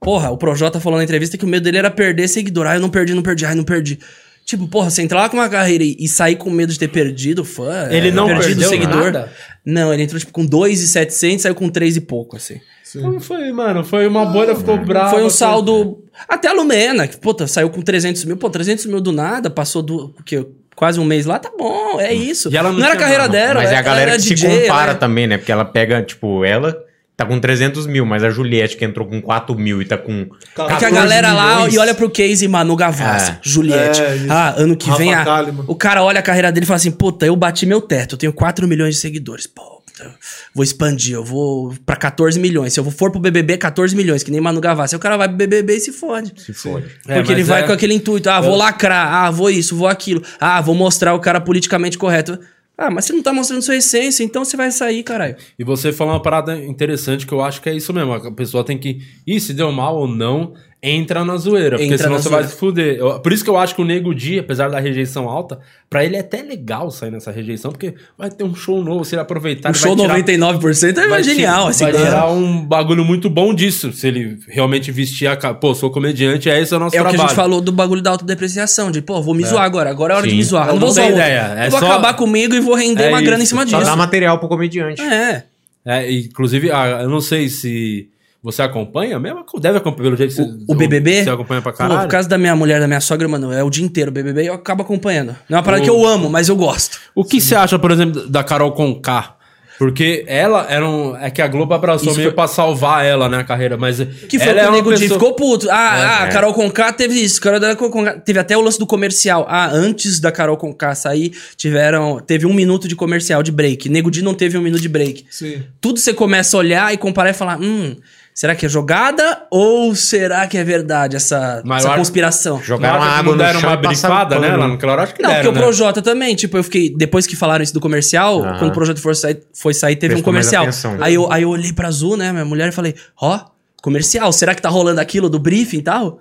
[0.00, 2.66] Porra, o Projota falou na entrevista que o medo dele era perder seguidor.
[2.66, 3.98] Ah, eu não perdi, não perdi, ai, não perdi.
[4.44, 6.88] Tipo, porra, você entrar lá com uma carreira e, e sair com medo de ter
[6.88, 7.88] perdido fã.
[7.90, 9.04] Ele é, não perdido perdeu seguidor.
[9.12, 9.32] nada?
[9.64, 12.58] Não, ele entrou tipo com 2,700 e saiu com 3 e pouco, assim.
[12.96, 15.10] Então foi, mano, foi uma bolha, ficou brava.
[15.10, 15.36] Foi um assim.
[15.36, 16.02] saldo.
[16.26, 18.38] Até a Lumena, que, puta, saiu com 300 mil.
[18.38, 20.14] Pô, 300 mil do nada, passou do.
[20.18, 20.46] o quê?
[20.74, 22.48] Quase um mês lá, tá bom, é isso.
[22.50, 23.32] E ela não era a carreira nada.
[23.36, 25.36] dela, Mas é a galera era que se DJ, compara ela- também, né?
[25.36, 26.74] Porque ela pega, tipo, ela
[27.18, 30.12] tá com 300 mil, mas a Juliette, que entrou com 4 mil e tá com.
[30.22, 31.74] É que a 14 galera lá milhões.
[31.74, 33.38] e olha pro case Manu Gavassi, É.
[33.42, 34.00] Juliette.
[34.00, 35.64] É, ah, ano que Rafa vem a, Kalimann.
[35.66, 38.18] o cara olha a carreira dele e fala assim: Puta, eu bati meu teto, eu
[38.18, 39.48] tenho 4 milhões de seguidores.
[39.48, 40.14] Pô, puta,
[40.54, 42.72] vou expandir, eu vou pra 14 milhões.
[42.72, 44.94] Se eu for pro BBB, 14 milhões, que nem Manu Gavassi.
[44.94, 46.32] Aí o cara vai pro BBB e se fode.
[46.40, 46.86] Se fode.
[47.08, 49.88] É, Porque ele vai é- com aquele intuito: ah, vou lacrar, ah, vou isso, vou
[49.88, 52.38] aquilo, ah, vou mostrar o cara politicamente correto.
[52.80, 55.34] Ah, mas você não tá mostrando sua essência, então você vai sair, caralho.
[55.58, 58.12] E você falou uma parada interessante que eu acho que é isso mesmo.
[58.14, 59.00] A pessoa tem que.
[59.26, 61.70] Ih, se deu mal ou não, entra na zoeira.
[61.76, 62.52] Porque Entra senão na você vai zoeira.
[62.54, 62.96] se fuder.
[62.98, 65.58] Eu- por isso que eu acho que o Nego Di, apesar da rejeição alta,
[65.90, 69.14] pra ele é até legal sair nessa rejeição, porque vai ter um show novo, se
[69.16, 69.70] ele aproveitar.
[69.70, 71.84] O ele show vai tirar- 99% é vai genial, ti- assim.
[71.84, 71.98] Vai né?
[72.04, 73.92] tirar um bagulho muito bom disso.
[73.92, 75.36] Se ele realmente vestir a.
[75.54, 77.22] Pô, sou comediante, é esse o nosso É o que trabalho.
[77.24, 80.16] a gente falou do bagulho da autodepreciação, de, pô, vou me zoar agora, agora é
[80.16, 80.36] hora de Sim.
[80.36, 80.68] me zoar.
[80.68, 83.20] Eu não vou zoar ideia, é vou só- acabar comigo e vou render É uma
[83.20, 83.90] grana em isso, cima Só disso.
[83.90, 85.02] dá material pro comediante.
[85.02, 85.42] É.
[85.84, 88.08] É, inclusive, ah, eu não sei se
[88.52, 89.44] você acompanha mesmo.
[89.60, 90.50] Deve acompanhar pelo jeito que você.
[90.66, 91.24] O BBB?
[91.24, 92.00] Você acompanha pra Pô, caralho.
[92.02, 94.42] por causa da minha mulher, da minha sogra, mano, é o dia inteiro o BBB
[94.42, 95.36] e eu acabo acompanhando.
[95.48, 96.98] Não é uma parada que eu amo, mas eu gosto.
[97.14, 99.34] O que você acha, por exemplo, da Carol Conká?
[99.78, 101.16] Porque ela era um.
[101.16, 103.76] É que a Globo abraçou Isso meio foi- pra salvar ela, né, a carreira.
[103.76, 103.98] Mas.
[104.28, 105.70] Que foi ela que é o uma Nego Di pessoa- ficou puto.
[105.70, 106.30] Ah, ah, a é.
[106.32, 107.40] Carol Conká teve isso.
[107.40, 109.46] Carol da Conká teve até o lance do comercial.
[109.48, 113.88] Ah, antes da Carol Conká sair, tiveram, teve um minuto de comercial, de break.
[113.88, 115.26] Nego Di não teve um minuto de break.
[115.30, 115.62] Sim.
[115.80, 117.94] tudo você começa a olhar e comparar e falar: hum,
[118.38, 122.62] será que é jogada ou será que é verdade essa, Mas essa eu acho- conspiração?
[122.62, 124.50] Jogaram que água não no deram chão uma e passaram brifada, né?
[124.50, 124.60] pano.
[124.62, 125.66] Lá naquela hora, acho que Não, deram, porque o né?
[125.66, 126.94] Projota também, tipo, eu fiquei.
[126.96, 128.58] Depois que falaram isso do comercial, Aham.
[128.60, 130.62] quando o Projota foi sair, foi sair teve um Prestou mais comercial.
[130.62, 130.96] atenção.
[131.04, 133.40] Aí eu, aí eu olhei pra Azul, né, minha mulher, e falei: ó,
[133.82, 136.20] comercial, será que tá rolando aquilo do briefing e tal?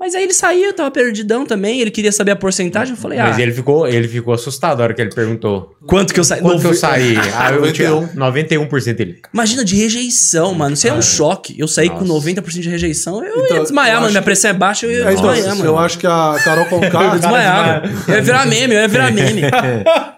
[0.00, 3.24] Mas aí ele saiu, tava perdidão também, ele queria saber a porcentagem, eu falei: ah,
[3.28, 5.74] Mas ele ficou, ele ficou assustado a hora que ele perguntou.
[5.86, 6.40] quanto que eu saí?
[6.40, 7.16] Quanto que eu saí?
[7.34, 8.68] Ah, eu tinha 91.
[8.68, 9.20] 91% ele.
[9.34, 10.74] Imagina de rejeição, mano.
[10.74, 11.56] Isso é um choque.
[11.58, 14.10] Eu saí com 90% de rejeição, eu Então, ia desmaiar, eu mano.
[14.12, 15.68] Minha que- pressão é baixa, eu ia É, então, desmaiar, mano.
[15.70, 17.16] eu acho que a Carol Eu Conká.
[17.16, 17.88] desmaiava.
[18.08, 19.42] Eu ia virar meme, eu ia virar meme.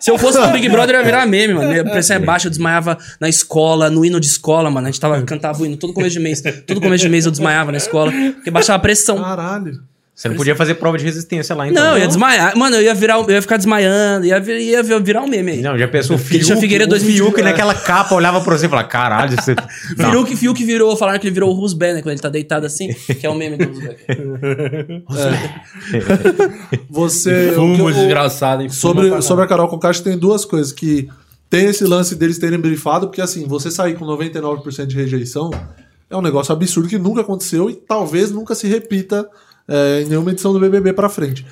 [0.00, 1.68] Se eu fosse pro Big Brother, eu ia virar meme, mano.
[1.68, 4.86] Minha pressão é baixa, eu desmaiava na escola, no hino de escola, mano.
[4.86, 6.42] A gente tava, cantava o hino todo começo de mês.
[6.66, 9.22] Todo começo de mês eu desmaiava na escola, porque baixava a pressão.
[9.22, 9.89] Caralho.
[10.20, 11.82] Você não podia fazer prova de resistência lá, então.
[11.82, 12.54] Não, eu ia desmaiar.
[12.54, 15.60] Mano, eu ia, virar, eu ia ficar desmaiando, ia, vir- ia virar um meme aí.
[15.62, 17.44] Não, já pensou o Christian Fiuk, Figueiredo o 2020, Fiuk é.
[17.44, 19.56] naquela capa olhava pra você e falava, caralho, você...
[19.96, 22.02] Fiuk, Fiuk virou, falaram que ele virou o Rusbé, né?
[22.02, 23.96] Quando ele tá deitado assim, que é o meme do Rusbé.
[26.90, 27.50] Você.
[27.50, 28.68] o Fumo eu- desgraçado, hein?
[28.68, 31.08] Sobre, sobre a Carol Concacho tem duas coisas que
[31.48, 35.50] tem esse lance deles terem brifado, porque assim, você sair com 99% de rejeição
[36.08, 39.26] é um negócio absurdo que nunca aconteceu e talvez nunca se repita
[39.70, 41.46] é, em nenhuma edição do BBB pra frente.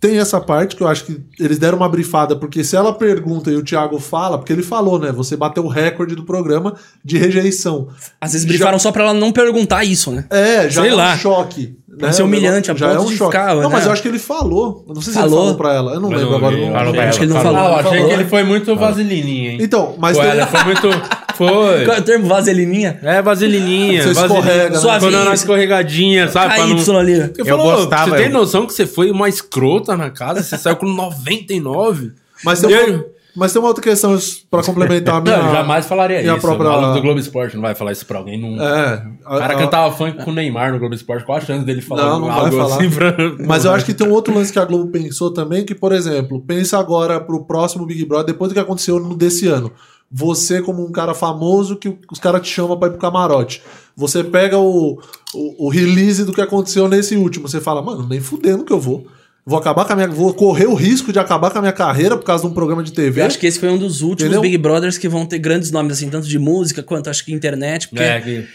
[0.00, 3.50] Tem essa parte que eu acho que eles deram uma brifada, porque se ela pergunta
[3.50, 5.10] e o Thiago fala, porque ele falou, né?
[5.10, 7.88] Você bateu o recorde do programa de rejeição.
[8.20, 10.26] Às vezes brifaram só pra ela não perguntar isso, né?
[10.28, 11.14] É, já Sei é lá.
[11.14, 11.78] um choque.
[11.96, 12.10] Né?
[12.12, 13.30] ser humilhante, a já é um de choque.
[13.36, 13.68] ficar, não, né?
[13.70, 14.84] mas eu acho que ele falou.
[14.88, 15.30] Eu não sei se Falou?
[15.38, 15.92] ele falou pra ela.
[15.94, 16.54] Eu não Mas lembro não agora.
[16.56, 17.00] eu não Falou lembro.
[17.00, 17.44] pra Acho que ele não ela.
[17.52, 17.60] falou.
[17.60, 18.06] Ah, eu achei Falou.
[18.08, 19.58] que ele foi muito vaselininha, hein?
[19.62, 20.88] Então, mas Pô, tem- ela foi muito...
[21.36, 21.84] Foi.
[21.84, 22.26] Qual é o termo?
[22.26, 22.98] Vaselininha?
[23.02, 24.02] É, vaselininha.
[24.02, 24.98] Você escorrega, né?
[25.00, 26.54] Quando era uma escorregadinha, sabe?
[26.54, 27.12] pra não- ali.
[27.18, 30.42] Eu, Eu falou, gostava, Você tem eu- noção que você foi uma escrota na casa?
[30.42, 32.12] Você saiu com 99?
[32.44, 33.04] Mas tem, E uma, aí?
[33.36, 34.16] mas tem uma outra questão
[34.50, 35.36] pra complementar a minha.
[35.38, 36.40] Não, eu jamais falaria minha isso.
[36.42, 38.62] própria- O maluco do Globo Esporte não vai falar isso pra alguém nunca.
[38.62, 39.02] É.
[39.34, 41.24] O cara a- cantava funk com o Neymar no Globo Esporte.
[41.24, 42.76] Qual a chance dele falar Não, não vai algo falar.
[42.76, 43.14] assim pra...
[43.46, 45.92] Mas eu acho que tem um outro lance que a Globo pensou também, que, por
[45.92, 49.72] exemplo, pensa agora pro próximo Big Brother, depois do que aconteceu no desse ano.
[50.16, 53.60] Você, como um cara famoso, que os caras te chamam pra ir pro camarote.
[53.96, 55.00] Você pega o,
[55.34, 57.48] o, o release do que aconteceu nesse último.
[57.48, 59.08] Você fala, mano, nem fudendo que eu vou.
[59.44, 60.06] Vou acabar com a minha.
[60.06, 62.84] Vou correr o risco de acabar com a minha carreira por causa de um programa
[62.84, 63.22] de TV.
[63.22, 64.40] Eu acho que esse foi um dos últimos Entendeu?
[64.40, 67.88] Big Brothers que vão ter grandes nomes, assim, tanto de música quanto acho que internet.
[67.88, 68.46] Porque É, que...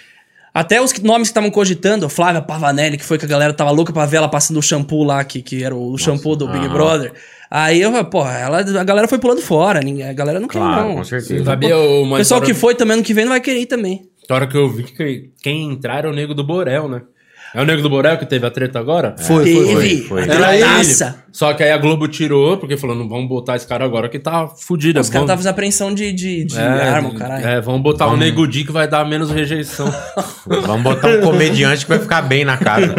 [0.54, 3.70] até os nomes que estavam cogitando, a Flávia Pavanelli, que foi que a galera tava
[3.72, 6.66] louca pra ver ela passando o shampoo lá, que, que era o shampoo do Big
[6.66, 6.74] aham.
[6.74, 7.14] Brother.
[7.52, 9.80] Aí eu falei, porra, ela, a galera foi pulando fora.
[9.82, 10.96] ninguém- A galera não quer, Claro, não.
[10.98, 11.44] com certeza.
[11.44, 14.08] Sabia O pessoal que foi também ano que vem não vai querer ir também.
[14.30, 17.02] A hora que eu vi que quem entrar era o Nego do Borel, né?
[17.56, 19.16] É o Nego do Borel que teve a treta agora?
[19.18, 19.74] Foi, foi, Teve.
[19.74, 20.02] foi.
[20.04, 20.22] foi.
[20.24, 20.96] Era Era ele.
[21.32, 24.20] Só que aí a Globo tirou, porque falou, não vamos botar esse cara agora que
[24.20, 25.00] tá fudido.
[25.00, 27.48] Os caras vamos- estavam fazendo apreensão de, de, de é, arma, caralho.
[27.48, 29.92] É, vamos botar o Nego Di que vai dar menos rejeição.
[30.46, 32.94] Vamos botar um comediante que vai ficar bem na casa.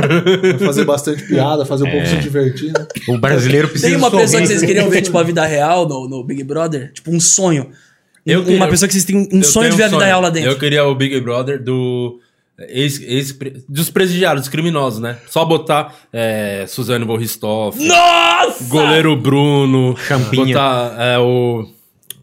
[0.65, 2.73] Fazer bastante piada, fazer o povo se divertir.
[2.73, 2.87] né?
[3.09, 4.43] O brasileiro precisa Tem uma pessoa sorrir.
[4.43, 6.93] que vocês queriam ver, tipo, a vida real no, no Big Brother?
[6.93, 7.71] Tipo, um sonho.
[8.25, 10.07] Eu uma queria- pessoa que vocês têm um sonho de ver a um vida sonho.
[10.07, 10.51] real lá dentro.
[10.51, 12.21] Eu queria o Big Brother do.
[12.69, 13.35] Ex, ex,
[13.69, 15.17] dos presidiários, dos criminosos, né?
[15.29, 18.65] Só botar é, Suzane von Nossa!
[18.69, 20.45] goleiro Bruno, Champinha.
[20.47, 21.65] botar é, o,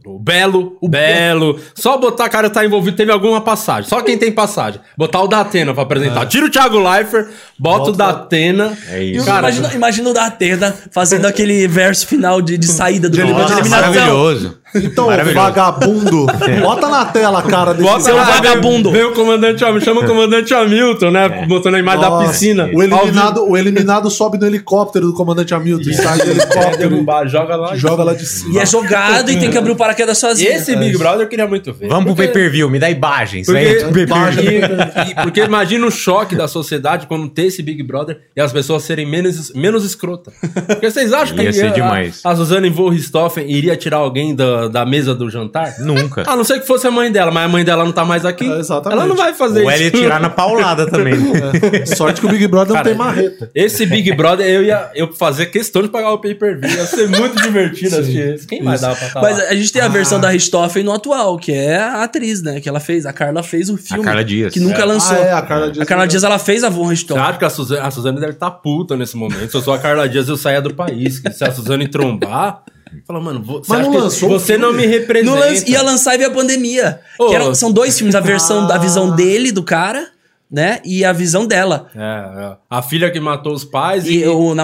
[0.05, 1.59] o Belo, o Belo.
[1.73, 3.89] Só botar, cara, tá envolvido, teve alguma passagem.
[3.89, 4.79] Só quem tem passagem.
[4.95, 6.25] Botar o Datena pra apresentar.
[6.27, 8.77] Tira o Thiago Leifert, bota o Datena.
[8.89, 9.23] É isso.
[9.23, 13.23] o- Cara, imagina, imagina o Datena fazendo aquele verso final de, de saída do De
[13.23, 13.91] programa de Nossa, eliminação.
[13.93, 14.57] maravilhoso.
[14.75, 16.25] Então, vagabundo,
[16.61, 18.91] bota na tela a cara desse Bota Seu lá, vagabundo.
[18.91, 21.45] Vem, o comandante Hamilton, chama o comandante Hamilton, né?
[21.47, 22.69] Botando a imagem da Nossa, piscina.
[22.73, 27.27] O eliminado, o eliminado sobe no helicóptero do comandante Hamilton, sai do Quer helicóptero, derrubar,
[27.27, 27.75] joga lá.
[27.75, 28.55] joga lá de cima.
[28.55, 30.51] E é jogado e tem que abrir o paraquedas sozinho.
[30.51, 31.87] Esse Big Brother eu queria muito ver.
[31.87, 33.45] Vamos pro Porque- pay-per-view, me dá imagens.
[33.47, 34.07] Porque, pro
[35.23, 39.05] porque imagina o choque da sociedade quando ter esse Big Brother e as pessoas serem
[39.05, 40.33] menos, menos escrotas.
[40.67, 42.21] Porque vocês acham que Ia ser a- demais.
[42.23, 45.75] A, Suzane von Richthofen iria tirar alguém da, da mesa do jantar?
[45.79, 46.23] Nunca.
[46.25, 48.25] A não ser que fosse a mãe dela, mas a mãe dela não tá mais
[48.25, 48.49] aqui.
[48.49, 48.97] É, exatamente.
[48.99, 49.73] Ela não vai fazer Ou isso.
[49.73, 51.15] ela ia tirar na paulada também.
[51.95, 53.49] Sorte que o Big Brother não Cara, tem marreta.
[53.53, 56.69] Esse Big Brother, eu ia eu fazer questão de pagar o pay-per-view.
[56.69, 58.47] Ia ser muito divertido assistir esse.
[58.47, 59.43] Quem vai dar pra estar Mas lá?
[59.49, 59.89] a gente tem a Ah.
[59.89, 62.59] versão da Richthofen no atual, que é a atriz, né?
[62.59, 63.05] Que ela fez.
[63.05, 64.03] A Carla fez o filme.
[64.03, 64.53] Carla Dias.
[64.53, 64.85] Que nunca É.
[64.85, 65.15] lançou.
[65.17, 65.81] Ah, é, a Carla Dias.
[65.81, 67.23] A Carla Dias, ela fez a Von Richthofen.
[67.23, 69.49] acha que a Suzane, a Suzane deve estar puta nesse momento?
[69.49, 71.21] Se eu sou a Carla Dias, eu saia do país.
[71.33, 72.61] Se a Suzane trombar,
[73.05, 75.31] fala, mano, vo- você, Mas acha não que lançou você o não me representa.
[75.31, 76.99] No lance, ia lançar e veio a pandemia.
[77.17, 78.67] Que eram- são dois filmes, a versão Ah.
[78.67, 80.07] da visão dele, do cara,
[80.49, 80.79] né?
[80.85, 81.87] E a visão dela.
[81.93, 82.55] É, é.
[82.69, 84.27] A filha que matou os pais E e.
[84.27, 84.55] o,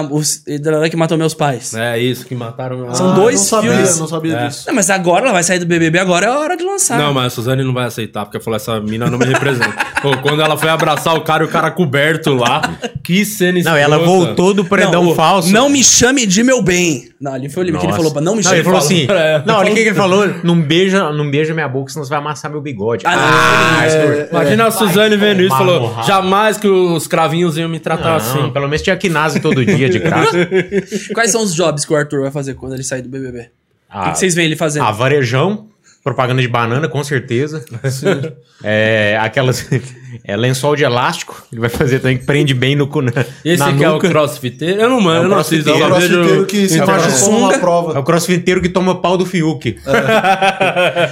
[0.46, 1.74] e da que matou meus pais.
[1.74, 2.94] É isso, que mataram.
[2.94, 3.98] São Ah, dois não sabia, filmes.
[3.98, 4.46] Não sabia É.
[4.46, 4.64] disso.
[4.66, 6.98] Não, mas agora ela vai sair do BBB, agora é a hora de lançar.
[6.98, 9.74] Não, mas a Suzane não vai aceitar, porque falou: essa mina não me representa.
[10.00, 12.62] Pô, quando ela foi abraçar o cara e o cara coberto lá,
[13.02, 14.24] que cena Não, ela escrota.
[14.26, 15.50] voltou do predão o- falso.
[15.52, 17.10] Não me chame de meu bem.
[17.20, 18.02] Não, ali foi o limite que ele Nossa.
[18.02, 18.56] falou pra não me Não, chame.
[18.56, 19.06] ele falou assim.
[19.10, 19.42] É.
[19.46, 20.26] Não, olha o que ele falou.
[20.42, 23.06] Não beija, não beija minha boca, senão você vai amassar meu bigode.
[23.06, 24.28] Ah, Ah, Arthur.
[24.30, 28.16] Imagina a Suzane vendo isso e falou: jamais que os cravinhos iam me tratar Não,
[28.16, 28.50] assim.
[28.50, 30.36] pelo menos tinha quinase todo dia de graça.
[31.14, 33.38] Quais são os jobs que o Arthur vai fazer quando ele sair do BBB?
[33.38, 33.48] O que,
[33.88, 34.84] Ah, que vocês veem ele fazendo?
[34.84, 35.68] Ah, varejão,
[36.04, 37.64] propaganda de banana, com certeza.
[38.66, 39.66] É, aquelas.
[40.26, 41.44] É lençol de elástico.
[41.52, 43.02] Ele vai fazer também que prende bem no cu.
[43.02, 43.10] Na,
[43.44, 44.08] Esse na aqui é o nuca.
[44.08, 44.80] crossfiteiro?
[44.80, 47.38] Eu não mando, É o eu não assisto, É só o crossfiteiro que se transforma
[47.40, 48.02] numa É o prova.
[48.04, 49.72] crossfiteiro que toma pau do Fiuk.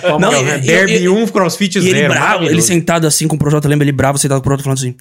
[0.03, 1.97] Toma, Não, é, e- Derby e- 1, crossfit E 0.
[1.99, 4.62] ele bravo, ele sentado assim com o Projota, lembra ele bravo, sentado com o Projota
[4.62, 4.95] falando assim,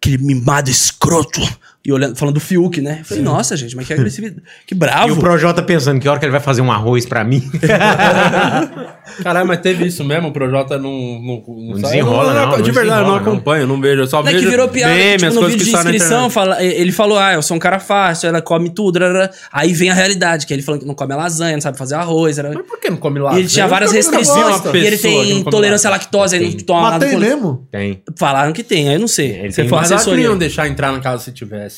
[0.00, 1.40] aquele mimado escroto.
[1.86, 2.96] E olhando, falando do Fiuk, né?
[2.98, 4.42] Eu falei, nossa, gente, mas que agressividade.
[4.66, 5.08] Que bravo.
[5.08, 7.48] E o Projota pensando que hora que ele vai fazer um arroz pra mim.
[9.22, 10.90] Caralho, mas teve isso mesmo, o Projota não...
[10.90, 13.16] Não, não, sai- desenrola, não, De não verdade, eu não não.
[13.16, 15.64] acompanho, não vejo, eu só Não é vejo que virou piada, meme, tipo, no vídeo
[15.64, 19.30] de inscrição, fala, ele falou, ah, eu sou um cara fácil, ela come tudo, rarara.
[19.52, 22.36] aí vem a realidade, que ele falando que não come lasanha, não sabe fazer arroz,
[22.36, 22.52] era...
[22.52, 23.34] Mas por que não come lá?
[23.36, 26.98] e ele tinha várias restrições, e ele tem intolerância à lactose, aí não toma Mas
[27.08, 27.66] tem mesmo?
[27.70, 28.02] Tem.
[28.18, 29.30] Falaram que tem, aí eu não sei.
[29.38, 30.28] Ele Você que assessoria.
[30.28, 31.75] não deixar entrar na casa se tivesse.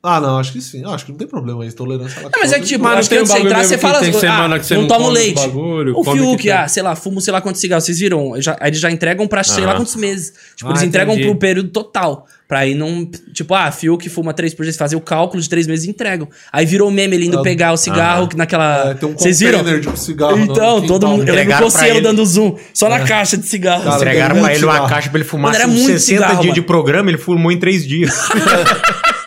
[0.00, 0.84] Ah, não, acho que sim.
[0.86, 1.72] Acho que não tem problema aí.
[1.72, 3.64] Tolerância à É, mas é que, tipo, Mas não acho que antes um de entrar,
[3.64, 4.30] você fala tem as coisas.
[4.30, 5.34] semana Ah, que você não não toma leite.
[5.34, 7.84] bagulho, o Fiuk, ah, sei lá, fumo sei lá quantos cigarros.
[7.84, 8.40] Vocês viram?
[8.40, 9.80] Já, aí eles já entregam pra sei lá Aham.
[9.80, 10.32] quantos meses.
[10.54, 11.28] Tipo, Ah, eles entregam entendi.
[11.28, 12.26] pro período total.
[12.46, 13.04] Pra aí não.
[13.34, 14.72] Tipo, ah, Fiuk fuma três por dia.
[14.72, 16.28] Fazer o cálculo de três meses e entregam.
[16.52, 18.90] Aí virou meme ele indo Ah, pegar o cigarro naquela.
[18.92, 19.58] É, tem um Vocês viram?
[19.58, 20.38] container de cigarro.
[20.38, 21.28] Então, no todo mundo.
[21.28, 22.00] Eu lembro o ele.
[22.00, 22.56] dando zoom.
[22.72, 23.94] Só na caixa de cigarro.
[23.96, 26.32] Entregaram tem pra ele uma caixa pra ele fumar Mano, era uns muito 60 cigarro,
[26.34, 26.54] dias mano.
[26.54, 28.14] de programa, ele fumou em 3 dias.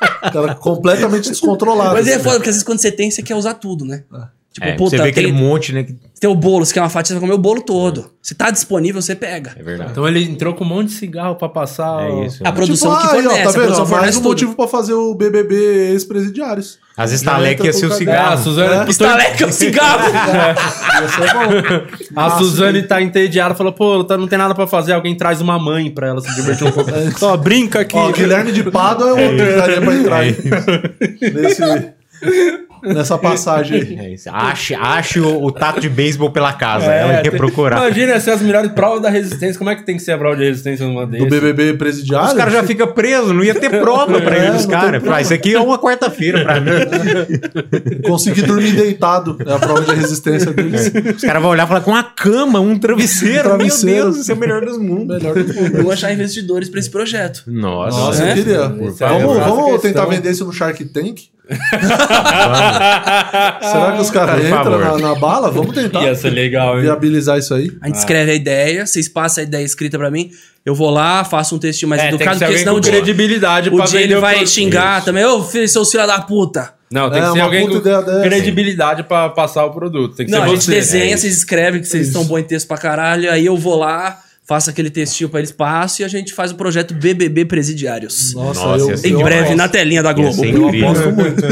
[0.01, 1.93] Cara, completamente descontrolado.
[1.93, 2.23] Mas é assim.
[2.23, 4.03] foda, porque às vezes quando você tem, você quer usar tudo, né?
[4.53, 5.85] Tipo, É, puta, você vê tem, aquele monte, né?
[6.19, 8.11] tem o bolo, você quer uma fatia, você vai comer o bolo todo.
[8.21, 9.53] Se tá disponível, você pega.
[9.57, 9.91] É verdade.
[9.91, 12.03] Então ele entrou com um monte de cigarro pra passar.
[12.03, 12.43] É o- isso.
[12.45, 13.61] A produção Tipo, que ah, aí, ó, fornece, tá a vendo?
[13.61, 14.29] produção Mais fornece um tudo.
[14.31, 15.55] motivo pra fazer o BBB
[15.93, 16.79] ex-presidiários.
[17.23, 18.43] Tá leque ia ser o o É, a cigarro.
[18.43, 18.89] Suzane, É.
[18.91, 20.13] Estaleca o cigarro!
[21.01, 22.19] Ia ser bom.
[22.21, 25.57] a Suzane tá entediada, falou, pô, tá- não tem nada pra fazer, alguém traz uma
[25.57, 26.91] mãe pra ela se divertir um pouco.
[27.21, 27.95] Ó, brinca aqui.
[27.95, 30.35] Ó, Guilherme de Pado é outro que daria pra entrar aí.
[31.21, 31.61] Nesse,
[32.83, 34.15] nessa passagem aí.
[34.25, 34.29] É.
[34.29, 36.85] Ache, ache o, o taco de beisebol pela casa.
[36.91, 37.77] É, ela ia tem- procurar.
[37.77, 39.57] Imagina ser as melhores provas da resistência.
[39.57, 41.27] Como é que tem que ser a prova de resistência numa Do dessas?
[41.29, 42.27] BBB presidiário.
[42.29, 45.01] Os caras já ficam presos, não ia ter prova pra É, eles, cara.
[45.11, 46.71] Ah, isso aqui é uma quarta-feira pra mim.
[48.07, 49.37] Conseguir dormir deitado.
[49.45, 50.91] É a prova de resistência deles.
[51.15, 53.43] Os caras vão olhar e falar com uma cama, um travesseiro.
[53.43, 53.95] Travesseiro.
[53.95, 55.17] Meu Deus, isso é o melhor dos mundos.
[55.21, 55.77] Melhor do mundo.
[55.77, 57.43] Eu vou achar investidores pra esse projeto.
[57.47, 57.97] Nossa.
[57.97, 58.31] Nossa, É?
[58.31, 58.61] eu queria.
[58.61, 59.79] Aí Vamos, é vamos questão.
[59.79, 61.19] tentar vender isso no Shark Tank?
[63.61, 65.51] Será que os caras entram na, na bala?
[65.51, 66.83] Vamos tentar Ia ser legal, hein?
[66.83, 67.71] viabilizar isso aí.
[67.81, 70.31] A gente escreve a ideia, vocês passam a ideia escrita pra mim,
[70.65, 72.91] eu vou lá, faço um textinho mais É, tem que educado, porque senão o dia,
[72.93, 75.25] credibilidade o dia ele vai xingar também.
[75.25, 76.73] Ô, filho, seus filhos da puta.
[76.91, 77.81] Não, tem É, que ser alguém com
[78.21, 80.13] credibilidade pra passar o produto.
[80.15, 80.71] Tem que Não, ser a gente você.
[80.71, 83.77] desenha, É vocês escrevem que vocês estão bons em texto pra caralho, aí eu vou
[83.77, 84.19] lá,
[84.51, 88.33] faço aquele textinho pra eles, passo e a gente faz o projeto BBB Presidiários.
[88.33, 89.55] Nossa, Nossa, eu, em eu breve, aposto.
[89.55, 90.43] na telinha da Globo.
[90.43, 91.45] Eu aposto muito.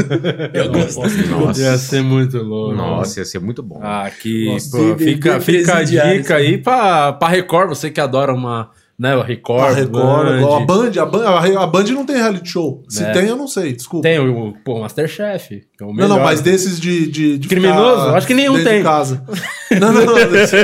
[0.52, 1.00] Eu gosto.
[1.30, 1.60] Nossa.
[1.62, 2.76] Ia ser muito louco.
[2.76, 3.80] Nossa, ia ser muito bom.
[3.82, 8.34] Ah, que Nossa, pô, BBB fica, fica a dica aí pra Record, você que adora
[8.34, 8.70] uma,
[9.00, 10.56] né, o Record, A Record, Band.
[10.56, 12.84] a Band, a Band, a a Band não tem reality show.
[12.86, 13.10] Se É.
[13.12, 14.06] tem, eu não sei, desculpa.
[14.06, 16.08] Tem o, pô, Masterchef, é o Não, melhor.
[16.10, 17.10] não, mas desses de.
[17.10, 18.02] de, de Criminoso?
[18.02, 18.78] ficar Acho que nenhum dentro tem.
[18.80, 19.24] De casa.
[19.80, 20.14] Não, não, não.
[20.32, 20.56] Desse,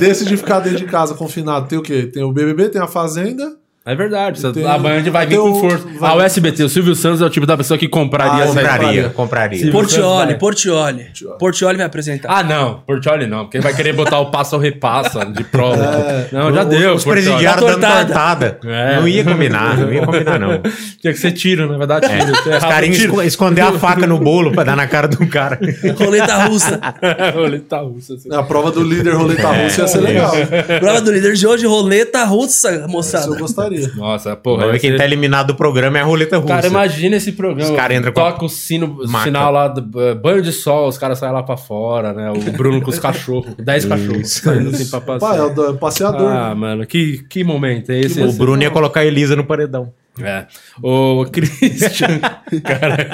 [0.00, 1.68] desse de ficar dentro de casa confinado.
[1.68, 2.06] Tem o quê?
[2.06, 3.56] Tem o BBB, tem a Fazenda.
[3.86, 5.84] É verdade, Tem- a Band vai vir com o- força.
[6.00, 8.54] vai- Ah, o o Silvio Santos é o tipo da pessoa que compraria Ah, essa
[8.54, 9.70] compraria, compraria.
[9.70, 10.34] Portioli.
[10.38, 11.06] Portioli.
[11.38, 12.28] Portioli vai apresentar.
[12.32, 15.84] Ah, não, Portioli não, porque ele vai querer botar o passa ou repassa de prova.
[15.84, 16.28] É.
[16.32, 16.94] não, já Os- deu.
[16.94, 18.58] Os presidiários dando Tortada.
[18.64, 18.96] É.
[18.96, 20.62] Não ia combinar, não ia combinar, não.
[21.02, 22.08] Tinha que ser tiro, na verdade.
[22.08, 22.26] Tiro.
[22.42, 23.22] Você Os o carinhos tiro.
[23.22, 25.58] esconder a faca no bolo pra dar na cara do cara.
[25.98, 26.80] Roleta russa.
[27.34, 28.14] Roleta russa.
[28.14, 28.34] assim.
[28.34, 30.32] A prova do líder roleta russa ia ser legal.
[30.80, 33.73] Prova do líder de hoje, roleta russa, Isso eu moçada.
[33.96, 34.58] Nossa, porra.
[34.66, 36.48] Vamos ver ia quem ser- tá eliminado do programa é a roleta russa.
[36.54, 37.70] Cara, imagina esse programa.
[37.70, 39.24] Os cara entram com a toca o sino, o maca.
[39.24, 42.30] sinal lá do uh, banho de sol, os caras saem lá pra fora, né?
[42.30, 43.54] O Bruno com os cachorros.
[43.58, 46.30] Dez cachorros saindo assim pra Pai, é o do- passeador.
[46.30, 48.22] Ah, mano, que, que momento é esse?
[48.22, 49.92] O Bruno ia colocar a Elisa no paredão.
[50.20, 50.46] É.
[50.82, 52.20] O Christian.
[52.62, 53.08] cara,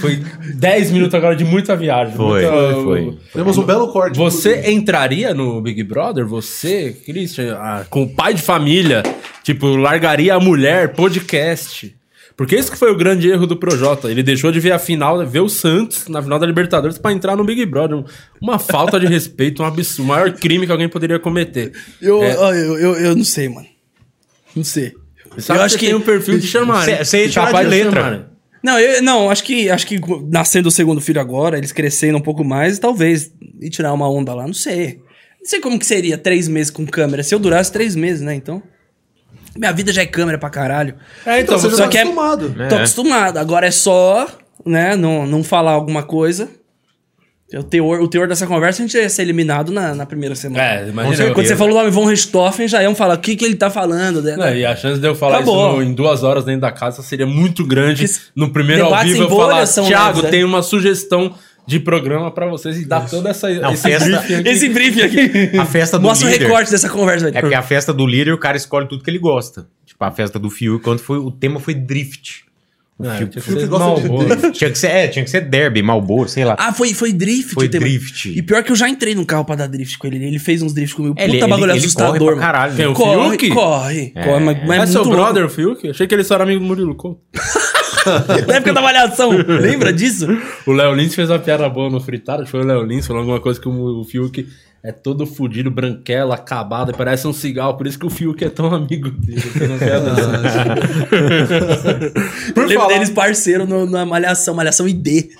[0.00, 0.22] foi
[0.54, 2.14] 10 minutos agora de muita viagem.
[2.14, 3.18] Foi, muita- foi.
[3.32, 4.16] Temos um belo corte.
[4.18, 6.26] Você entraria no Big Brother?
[6.26, 9.02] Você, Christian, ah, com o pai de família,
[9.42, 11.94] tipo, largaria a mulher, podcast.
[12.36, 14.10] Porque esse que foi o grande erro do Projota.
[14.10, 17.34] Ele deixou de ver a final, ver o Santos na final da Libertadores pra entrar
[17.34, 18.04] no Big Brother.
[18.42, 21.72] Uma falta de respeito, um absurdo, o maior crime que alguém poderia cometer.
[22.02, 22.34] Eu, É.
[22.34, 23.66] eu, eu, eu não sei, mano.
[24.54, 24.92] Não sei.
[25.38, 26.84] Sabe eu que acho você que tem um perfil de chamar.
[26.84, 28.00] Cê- cê ia tirar Capaz de letra.
[28.02, 28.24] chamarem.
[28.62, 32.22] Não, eu, não, acho que acho que nascendo o segundo filho agora, eles crescendo um
[32.22, 33.30] pouco mais, talvez
[33.60, 35.00] e tirar uma onda lá, não sei.
[35.40, 37.22] Não sei como que seria três meses com câmera.
[37.22, 38.34] Se eu durasse três meses, né?
[38.34, 38.62] Então.
[39.56, 40.96] Minha vida já é câmera pra caralho.
[41.24, 42.54] É, então, Então, você você já tá é- acostumado.
[42.62, 42.66] É.
[42.68, 43.38] Tô acostumado.
[43.38, 44.26] Agora é só,
[44.66, 46.50] né, não, não falar alguma coisa.
[47.54, 50.62] O teor, o teor dessa conversa, a gente ia ser eliminado na, na primeira semana.
[50.64, 51.32] É, imagina.
[51.32, 53.70] Quando você falou o nome Von Richthofen, já iam falar o que, que ele tá
[53.70, 54.20] falando.
[54.20, 54.36] Né?
[54.36, 55.68] Não, e a chance de eu falar Acabou.
[55.68, 58.04] isso no- em duas horas dentro da casa seria muito grande.
[58.04, 61.34] Esse- No primeiro ao vivo eu falar, Thiago, né?" tem uma sugestão
[61.64, 64.48] de programa pra vocês e dar toda essa Não, esse festa- briefing aqui.
[64.48, 65.58] Esse briefing aqui.
[65.58, 66.44] A festa do Mostra o líder.
[66.46, 67.26] recorte dessa conversa.
[67.26, 67.38] velho.
[67.38, 69.66] É porque a festa do líder, o cara escolhe tudo que ele gosta.
[69.84, 72.44] Tipo, a festa do Fiuk, quando foi, o tema foi drift.
[72.98, 74.52] O É, Fiuk- tinha que Fiuk ser gosta de Marlboro.
[74.52, 76.56] tinha que ser, é, tinha que ser derby, Malboro, sei lá.
[76.58, 77.52] Ah, foi, foi drift.
[77.52, 78.30] Foi drift.
[78.30, 80.24] E pior que eu já entrei num carro pra dar drift com ele.
[80.24, 81.14] Ele fez uns drift comigo.
[81.14, 82.94] Puta ele- bagulho ele- ele assustador, corre pra caralho, né?
[82.94, 84.24] Corre, corre, É.
[84.24, 85.14] corre, mas, mas É é seu louco.
[85.14, 85.90] brother, o Fiuk?
[85.90, 87.20] Achei que ele só era amigo do Murilo Couto.
[88.46, 90.26] Na época da avaliação, lembra disso?
[90.66, 93.40] O Léo Lins fez uma piada boa no fritado, foi o Léo Lins, falando alguma
[93.40, 94.46] coisa que o, o Fiuk
[94.82, 98.48] é todo fudido, branquelo, acabado, e parece um cigarro, por isso que o Fiuk é
[98.50, 99.42] tão amigo dele.
[99.42, 99.58] assim.
[102.52, 105.30] Por Lembro falar- deles parceiro no- na Malhação, Malhação ID.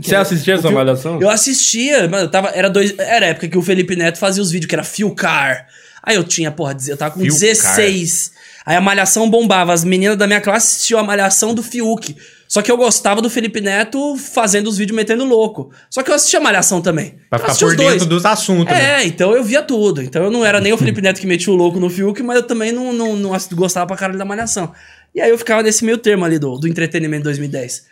[0.00, 1.20] Você assistia essa malhação?
[1.20, 4.42] Eu assistia, mano, eu tava, era, dois, era a época que o Felipe Neto fazia
[4.42, 5.66] os vídeos, que era Fiucar.
[6.02, 7.38] Aí eu tinha, porra, eu tava com Fiucar.
[7.40, 8.32] 16.
[8.64, 9.72] Aí a Malhação bombava.
[9.72, 12.16] As meninas da minha classe assistiam a Malhação do Fiuk.
[12.48, 15.70] Só que eu gostava do Felipe Neto fazendo os vídeos metendo louco.
[15.90, 17.16] Só que eu assistia a Malhação também.
[17.28, 19.02] Pra Eu ficar por dentro dos assuntos, né?
[19.02, 20.02] É, então eu via tudo.
[20.02, 22.36] Então eu não era nem o Felipe Neto que metia o louco no Fiuk, mas
[22.36, 24.72] eu também não, não, não gostava pra caralho da Malhação.
[25.14, 27.86] E aí eu ficava nesse meio termo ali do, do entretenimento 2010.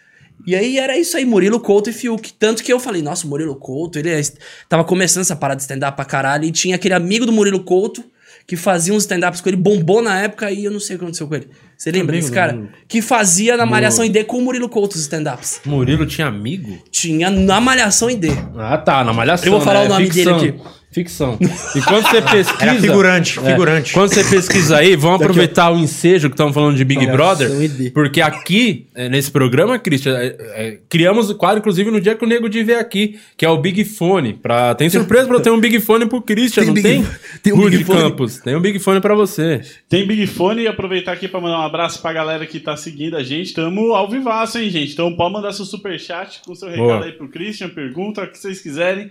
[0.46, 2.32] E aí era isso aí, Murilo Couto e Fiuk.
[2.34, 4.22] Tanto que eu falei, nossa, o Murilo Couto, ele é-
[4.68, 6.44] tava começando essa parada de stand-up pra caralho.
[6.44, 8.04] E tinha aquele amigo do Murilo Couto
[8.46, 11.04] que fazia uns stand-ups com ele, bombou na época e eu não sei o que
[11.04, 11.48] aconteceu com ele.
[11.76, 12.68] Você lembra desse cara?
[12.86, 15.60] Que fazia na Malhação ID com o Murilo Couto os stand-ups.
[15.64, 16.78] Murilo tinha amigo?
[16.90, 18.26] Tinha na Malhação ID.
[18.56, 19.46] Ah, tá, na malhação.
[19.46, 19.86] Eu vou falar né?
[19.86, 20.38] o nome Ficção.
[20.38, 20.81] dele aqui.
[20.92, 21.38] Ficção.
[21.74, 22.64] E quando você pesquisa.
[22.70, 23.92] Era figurante, É, figurante.
[23.92, 27.50] Quando você pesquisa aí, vamos aproveitar o ensejo que estamos falando de Big Brother.
[27.94, 32.24] Porque aqui, é, nesse programa, Christian, é, é, criamos o quadro, inclusive, no dia que
[32.24, 34.34] o nego de ver aqui, que é o Big Fone.
[34.34, 34.74] Pra...
[34.74, 37.06] Tem surpresa pra eu ter um Big Fone pro Christian, Tem não Big- tem?
[37.42, 38.00] tem um Big Fone.
[38.00, 39.60] Campos, tem um Big Fone pra você.
[39.88, 43.16] Tem Big Fone e aproveitar aqui pra mandar um abraço pra galera que tá seguindo
[43.16, 43.54] a gente.
[43.54, 44.92] Tamo ao vivaço, hein, gente?
[44.92, 47.04] Então pode mandar seu superchat com seu recado Boa.
[47.04, 49.10] aí pro Christian, pergunta o que vocês quiserem.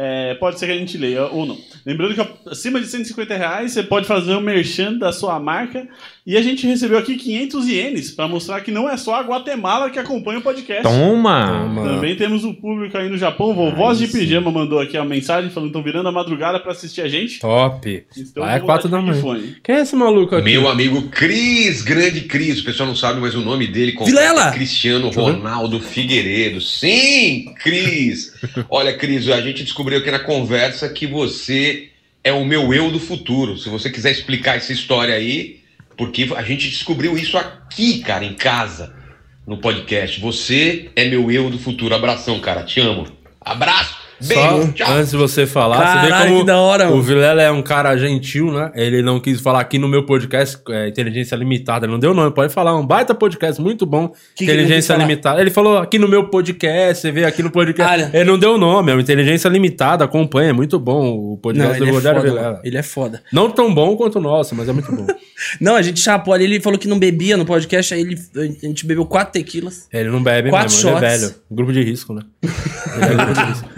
[0.00, 1.58] É, pode ser que a gente leia ou não.
[1.84, 5.88] Lembrando que acima de 150 reais você pode fazer um merchan da sua marca.
[6.24, 9.90] E a gente recebeu aqui 500 ienes pra mostrar que não é só a Guatemala
[9.90, 10.82] que acompanha o podcast.
[10.82, 11.64] Toma!
[11.64, 11.84] Toma.
[11.88, 13.54] Também temos o público aí no Japão.
[13.54, 17.00] Vovós de Pijama mandou aqui a mensagem falando que estão virando a madrugada pra assistir
[17.00, 17.40] a gente.
[17.40, 18.04] Top.
[18.16, 19.54] Então, Vai é vamos quatro dar da de manhã.
[19.64, 20.44] Quem é esse maluco aqui?
[20.44, 24.50] Meu amigo Cris, grande Cris, o pessoal não sabe, mas o nome dele Vilela!
[24.50, 26.60] é Cristiano Ronaldo Figueiredo.
[26.60, 28.34] Sim, Cris!
[28.68, 31.88] Olha, Cris, a gente descobriu aqui na conversa que você
[32.22, 33.56] é o meu eu do futuro.
[33.56, 35.60] Se você quiser explicar essa história aí,
[35.96, 38.94] porque a gente descobriu isso aqui, cara, em casa,
[39.46, 40.20] no podcast.
[40.20, 41.94] Você é meu eu do futuro.
[41.94, 43.06] Abração, cara, te amo.
[43.40, 43.97] Abraço!
[44.20, 47.00] Só Beijo, antes de você falar, você Caralho, vê como que da hora, o.
[47.00, 48.72] Vilela é um cara gentil, né?
[48.74, 52.32] Ele não quis falar aqui no meu podcast, é, Inteligência Limitada, ele não deu nome,
[52.32, 55.06] pode falar, um baita podcast, muito bom, que não Inteligência falar?
[55.06, 55.40] Limitada.
[55.40, 58.10] Ele falou aqui no meu podcast, você vê aqui no podcast, Olha.
[58.12, 61.76] ele não deu nome, é o Inteligência Limitada, acompanha, é muito bom o Não, podcast
[61.76, 62.32] ele do é Rogério foda.
[62.32, 62.60] Vilela.
[62.64, 63.22] Ele é foda.
[63.32, 65.06] Não tão bom quanto o nosso, mas é muito bom.
[65.60, 68.66] Não, a gente chapou ali, ele falou que não bebia no podcast, aí ele, a
[68.66, 69.86] gente bebeu quatro tequilas.
[69.92, 71.20] ele não bebe Quatro mesmo, ele é shots.
[71.20, 71.34] velho.
[71.48, 72.22] Grupo de risco, né?
[72.96, 73.68] Ele é grupo de risco.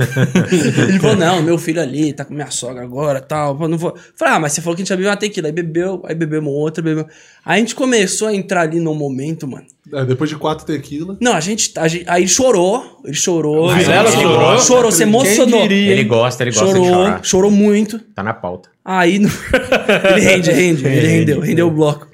[0.88, 3.56] Ele falou, não, meu filho ali, tá com minha sogra agora tal.
[3.60, 3.94] Eu não vou.
[4.16, 5.48] Falei, ah, mas você falou que a gente ia beber uma tequila.
[5.48, 7.06] Aí bebeu, aí bebemos outra, bebeu.
[7.44, 9.64] Aí a gente começou a entrar ali no momento, mano.
[9.92, 11.16] É, depois de quatro tequila.
[11.20, 13.66] Não, a gente, a gente- Aí ele chorou, ele chorou.
[13.68, 14.58] Mas ele ela chorou, chorou?
[14.60, 15.62] chorou, se emocionou.
[15.62, 15.92] diria?
[15.92, 17.24] Ele gosta, ele gosta de Chorou, chorar.
[17.24, 17.98] chorou muito.
[18.14, 18.68] Tá na pauta.
[18.84, 19.28] Aí no-
[20.12, 22.09] ele rende, rende, ele rendeu, rendeu o bloco.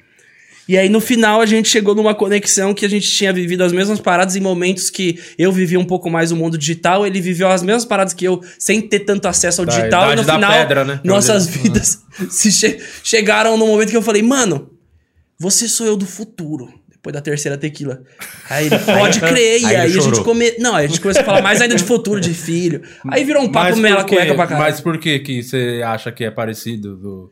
[0.67, 3.71] E aí no final a gente chegou numa conexão que a gente tinha vivido as
[3.71, 7.49] mesmas paradas em momentos que eu vivia um pouco mais o mundo digital, ele viveu
[7.49, 10.51] as mesmas paradas que eu sem ter tanto acesso ao Da digital e no final
[10.51, 10.99] pedra, né?
[11.03, 14.69] nossas vidas se che- chegaram no momento que eu falei, mano,
[15.39, 16.73] você sou eu do futuro.
[16.89, 18.01] Depois da terceira tequila.
[18.49, 19.61] Aí ele, pode crer.
[19.61, 20.51] E Aí a gente come...
[20.59, 22.81] Não, a gente começou a falar mais ainda de futuro, de filho.
[23.09, 24.65] Aí virou um papo mela cueca pra caralho.
[24.71, 27.29] Mas por que que você acha que é parecido do,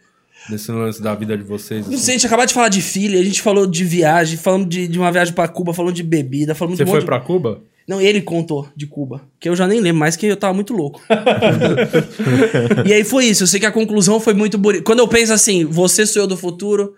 [0.50, 1.86] desse lance da vida de vocês?
[1.86, 2.04] Não assim?
[2.04, 4.88] sei, a gente acabou de falar de filho, a gente falou de viagem, falamos de,
[4.88, 7.20] de uma viagem pra Cuba, falando de bebida, falamos Você de um foi monte pra
[7.20, 7.56] Cuba?
[7.56, 7.76] de...
[7.88, 10.74] Não, ele contou de Cuba, que eu já nem lembro mais, que eu tava muito
[10.74, 11.02] louco.
[12.84, 14.84] e aí foi isso, eu sei que a conclusão foi muito bonita.
[14.84, 16.96] Quando eu penso assim, você sou eu do futuro,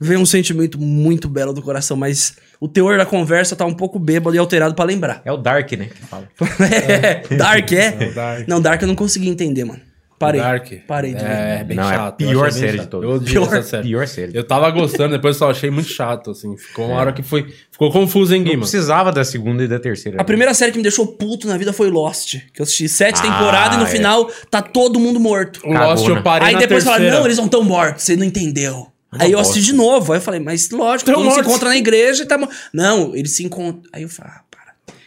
[0.00, 3.98] vem um sentimento muito belo do coração, mas o teor da conversa tá um pouco
[3.98, 5.22] bêbado e alterado pra lembrar.
[5.24, 5.86] É o Dark, né?
[5.86, 6.28] Que fala.
[7.30, 8.10] É, Dark, é?
[8.10, 8.48] Dark.
[8.48, 9.80] Não, Dark eu não consegui entender, mano.
[10.18, 10.40] Parei.
[10.40, 10.72] Dark.
[10.86, 11.64] Parei de É, ver.
[11.64, 12.20] bem Não, é chato.
[12.22, 13.10] eu pior série de todas.
[13.10, 13.82] Eu Pior- essa série.
[13.88, 14.36] Pior série.
[14.36, 16.56] Eu tava gostando, depois só achei muito chato, assim.
[16.56, 17.52] Ficou uma hora que foi.
[17.70, 18.62] Ficou confuso, hein, Não Guima?
[18.62, 20.20] precisava da segunda e da terceira.
[20.20, 22.36] A primeira série que me deixou puto na vida foi Lost.
[22.54, 23.88] Que eu assisti sete Ah, temporadas e no é.
[23.90, 25.60] final tá todo mundo morto.
[25.64, 26.18] O Lost Cagou, né?
[26.18, 28.86] eu parei Aí na depois falaram, não, eles não estão mortos, você não entendeu.
[29.18, 30.12] Aí eu assisti de novo.
[30.12, 32.38] Aí eu falei, mas lógico, todo mundo se encontra na igreja e tá.
[32.72, 33.82] Não, eles se encontram.
[33.92, 34.40] Aí eu falei, ah.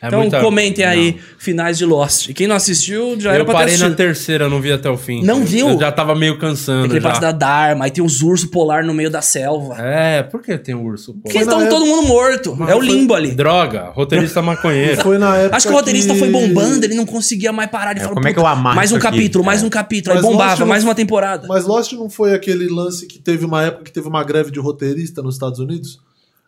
[0.01, 2.29] É então muita- comentem aí finais de Lost.
[2.29, 4.89] E quem não assistiu, já era Eu pra ter parei na terceira, não vi até
[4.89, 5.23] o fim.
[5.23, 5.69] Não Eu- viu?
[5.71, 6.85] Eu já tava meio cansando.
[6.85, 9.75] Aquele parte da Dharma, aí tem os ursos polar no meio da selva.
[9.79, 11.13] É, por que tem um urso?
[11.13, 11.19] Pô?
[11.23, 12.57] Porque estão todo mundo morto.
[12.67, 13.31] é o limbo ali.
[13.31, 15.01] Droga, roteirista maconheiro.
[15.01, 17.91] Foi na época Acho que o roteirista que- foi bombando, ele não conseguia mais parar.
[17.91, 19.61] Ele É, falou, como é que "Puta, eu amarro Mais um isso aqui?" capítulo, mais
[19.61, 19.65] É.
[19.65, 20.15] um capítulo.
[20.15, 21.47] Aí Mas bombava, não- mais uma temporada.
[21.47, 24.59] Mas Lost não foi aquele lance que teve uma época que teve uma greve de
[24.59, 25.99] roteirista nos Estados Unidos?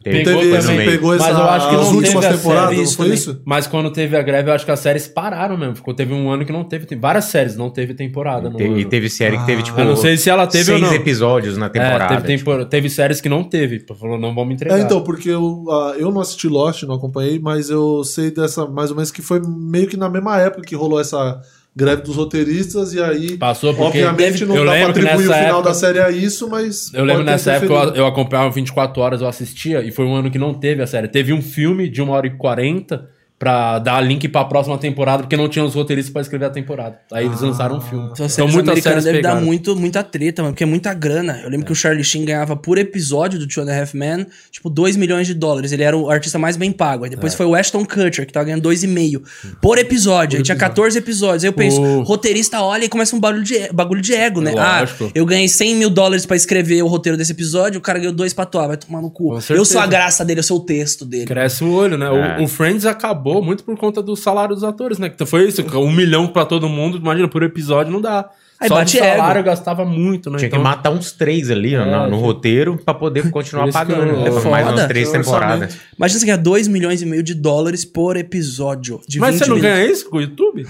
[0.04, 0.90] Teve- Pegou teve, também.
[0.90, 3.06] pegou Mas essa, eu acho que as não últimas teve temporadas, série, não isso foi
[3.06, 3.18] também.
[3.20, 3.42] isso?
[3.46, 5.76] Mas quando teve a greve, eu acho que as séries pararam mesmo.
[5.76, 6.86] Ficou, teve um ano que não teve.
[6.88, 8.50] Tem várias séries, não teve temporada.
[8.50, 9.80] no Te- E teve série que teve, tipo.
[9.80, 10.96] Eu não sei se ela teve ou seis não.
[10.98, 12.16] episódios na temporada.
[12.16, 13.86] É, teve, tempor- teve séries que não teve.
[14.00, 14.80] Falou, não vamos entregar.
[14.80, 18.66] É, então, porque eu, ah, eu não assisti Lost, não acompanhei, mas eu sei dessa,
[18.66, 21.40] mais ou menos, que foi meio que na mesma época que rolou essa
[21.76, 24.04] greve dos roteiristas, e aí, Passou porque...
[24.04, 26.94] obviamente, não eu dá pra atribuir o final época- da série a isso, mas.
[26.94, 30.30] Eu lembro nessa época eu, eu acompanhava 24 horas, eu assistia, e foi um ano
[30.30, 31.08] que não teve a série.
[31.08, 33.10] Teve um filme de 1 hora e 40
[33.42, 37.00] pra dar link pra próxima temporada, porque não tinha os roteiristas pra escrever a temporada.
[37.12, 38.08] Aí eles lançaram um filme.
[38.14, 39.44] Então, Então muitas séries deve dar pegaram.
[39.48, 41.42] muito, muita treta, mano, porque é muita grana.
[41.44, 44.28] Eu lembro que o Charlie Sheen ganhava por episódio do Two and a Half Men,
[44.52, 45.72] tipo, 2 milhões de dólares.
[45.72, 47.04] Ele era o artista mais bem pago.
[47.04, 47.16] Aí É.
[47.16, 49.24] depois foi o Ashton Kutcher, que tava ganhando 2,5
[49.60, 50.38] por episódio.
[50.38, 51.44] Aí tinha 14 episódios.
[51.44, 54.52] Aí eu penso, O- roteirista olha e começa um bagulho de, bagulho de ego, né?
[54.52, 55.06] Lógico.
[55.06, 58.14] Ah, eu ganhei 100 mil dólares pra escrever o roteiro desse episódio, o cara ganhou
[58.14, 59.36] dois pra atuar, vai tomar no cu.
[59.50, 61.26] Eu sou a graça dele, eu sou o texto dele.
[61.26, 62.06] Cresce o olho, né?
[62.06, 62.42] É.
[62.42, 65.10] O, o Friends acabou muito por conta do salário dos atores, né?
[65.10, 68.28] Que foi isso, um milhão pra todo mundo, imagina, por episódio não dá.
[68.60, 69.46] Aí Só bate de salário ego.
[69.46, 70.38] gastava muito, né?
[70.38, 74.04] Tinha Então, que matar uns três ali É, no, no roteiro pra poder continuar pagando.
[74.12, 75.78] eu- é Por mais umas três Tem temporadas.
[75.98, 79.00] Imagina você ganhar 2 milhões e meio de dólares por episódio.
[79.08, 79.76] De Mas 20 você não minutos.
[79.78, 80.68] ganha isso com o YouTube?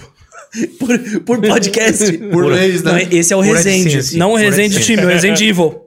[0.79, 2.17] Por, por podcast.
[2.31, 2.91] Por mês, né?
[2.91, 4.17] Não, esse é o Por Resende.
[4.17, 5.81] Não o Resende time, o Resende Evil.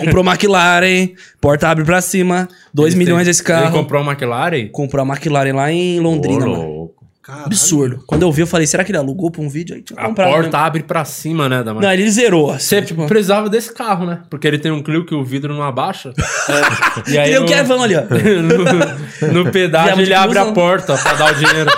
[0.00, 3.66] Comprou McLaren, porta abre pra cima, 2 Eles milhões têm- esse carro.
[3.66, 4.68] Ele comprou uma McLaren?
[4.68, 6.83] Comprou a McLaren lá em Londrina, mano.
[7.24, 7.46] Caralho.
[7.46, 8.04] Absurdo.
[8.06, 9.74] Quando eu vi, eu falei, será que ele alugou pra um vídeo?
[9.74, 10.56] Aí tinha A porta mesmo.
[10.56, 12.50] abre pra cima, né, da Não, ele zerou.
[12.50, 14.20] assim, Você tipo, precisava desse carro, né?
[14.28, 16.12] Porque ele tem um Clio que o vidro não abaixa.
[16.16, 16.84] É.
[17.14, 18.02] E aí Ele é o no- Kevão ali, ó.
[19.32, 21.70] no, no pedágio ele abre a porta pra dar o dinheiro.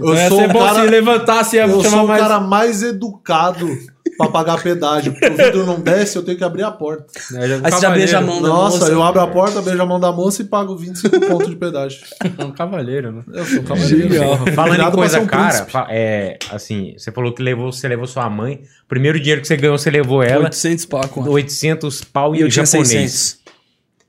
[0.00, 2.22] Eu ia sou um bom cara- se levantasse e ia Eu chamar sou o mais...
[2.22, 3.68] cara mais educado
[4.16, 5.12] pra pagar pedágio.
[5.12, 7.06] Porque o vidro não desce, eu tenho que abrir a porta.
[7.34, 8.92] É, já é um Aí você já beija a mão da Nossa, moça.
[8.92, 12.00] eu abro a porta, beijo a mão da moça e pago 25 pontos de pedágio.
[12.38, 13.22] É um cavalheiro, né?
[13.32, 14.14] Eu sou um cavaleiro.
[14.54, 18.62] Falando em coisa um cara, é, assim, você falou que levou, você levou sua mãe.
[18.88, 20.44] Primeiro dinheiro que você ganhou, você levou ela.
[20.44, 21.30] 800 pau, quanto?
[21.30, 22.90] 800 pau E e eu tinha japonês.
[22.90, 23.38] 600.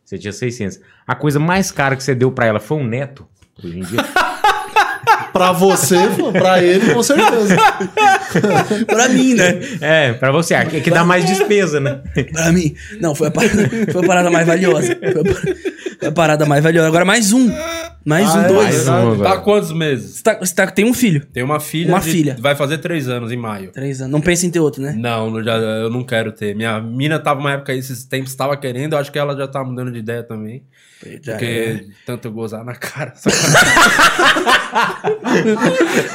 [0.06, 0.80] Você tinha 600.
[1.08, 3.28] A coisa mais cara que você deu pra ela foi um neto?
[3.64, 3.99] Hoje em dia.
[5.36, 5.97] Pra você,
[6.31, 7.57] pra ele, com certeza.
[8.88, 9.59] Pra mim, né?
[9.81, 10.53] é, pra você.
[10.53, 11.99] É que dá mais despesa, né?
[12.31, 12.73] Pra mim.
[13.01, 14.95] Não, foi a parada, foi a parada mais valiosa.
[14.97, 15.43] Foi a, par-
[16.00, 16.88] foi a parada mais valiosa.
[16.88, 17.52] Agora mais um.
[18.06, 18.48] Mais Ah, um, é?
[18.48, 18.88] dois.
[18.88, 20.18] Mais um Tá há quantos meses?
[20.18, 21.26] Você, tá, você tá- tem um filho.
[21.34, 21.89] Tem uma filha.
[21.89, 22.38] Uma de- filha.
[22.39, 23.72] Vai fazer três anos em maio.
[23.72, 24.12] Três anos.
[24.12, 24.93] Não pensa em ter outro, né?
[24.96, 26.56] Não, não, já, eu não quero ter.
[26.56, 28.93] Minha mina tava uma época aí, esses tempos, tava querendo.
[28.93, 30.64] Eu acho que ela já tá mudando de ideia também.
[31.22, 31.84] Já Porque é.
[32.06, 33.14] tanto eu gozar na cara.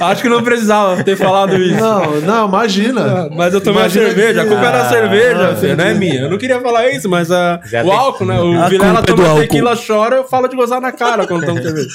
[0.01, 1.81] acho que não precisava ter falado isso.
[1.81, 3.28] Não, não, imagina.
[3.35, 5.95] Mas eu tomei Imagina a cerveja, a culpa era a Ah, cerveja, filho, não é
[5.95, 6.20] minha.
[6.22, 8.41] Eu não queria falar isso, mas a, Já o tem- álcool, né?
[8.41, 9.41] O A Vilela culpa é do toma álcool.
[9.43, 11.88] tequila, chora, eu falo de gozar na cara quando toma cerveja.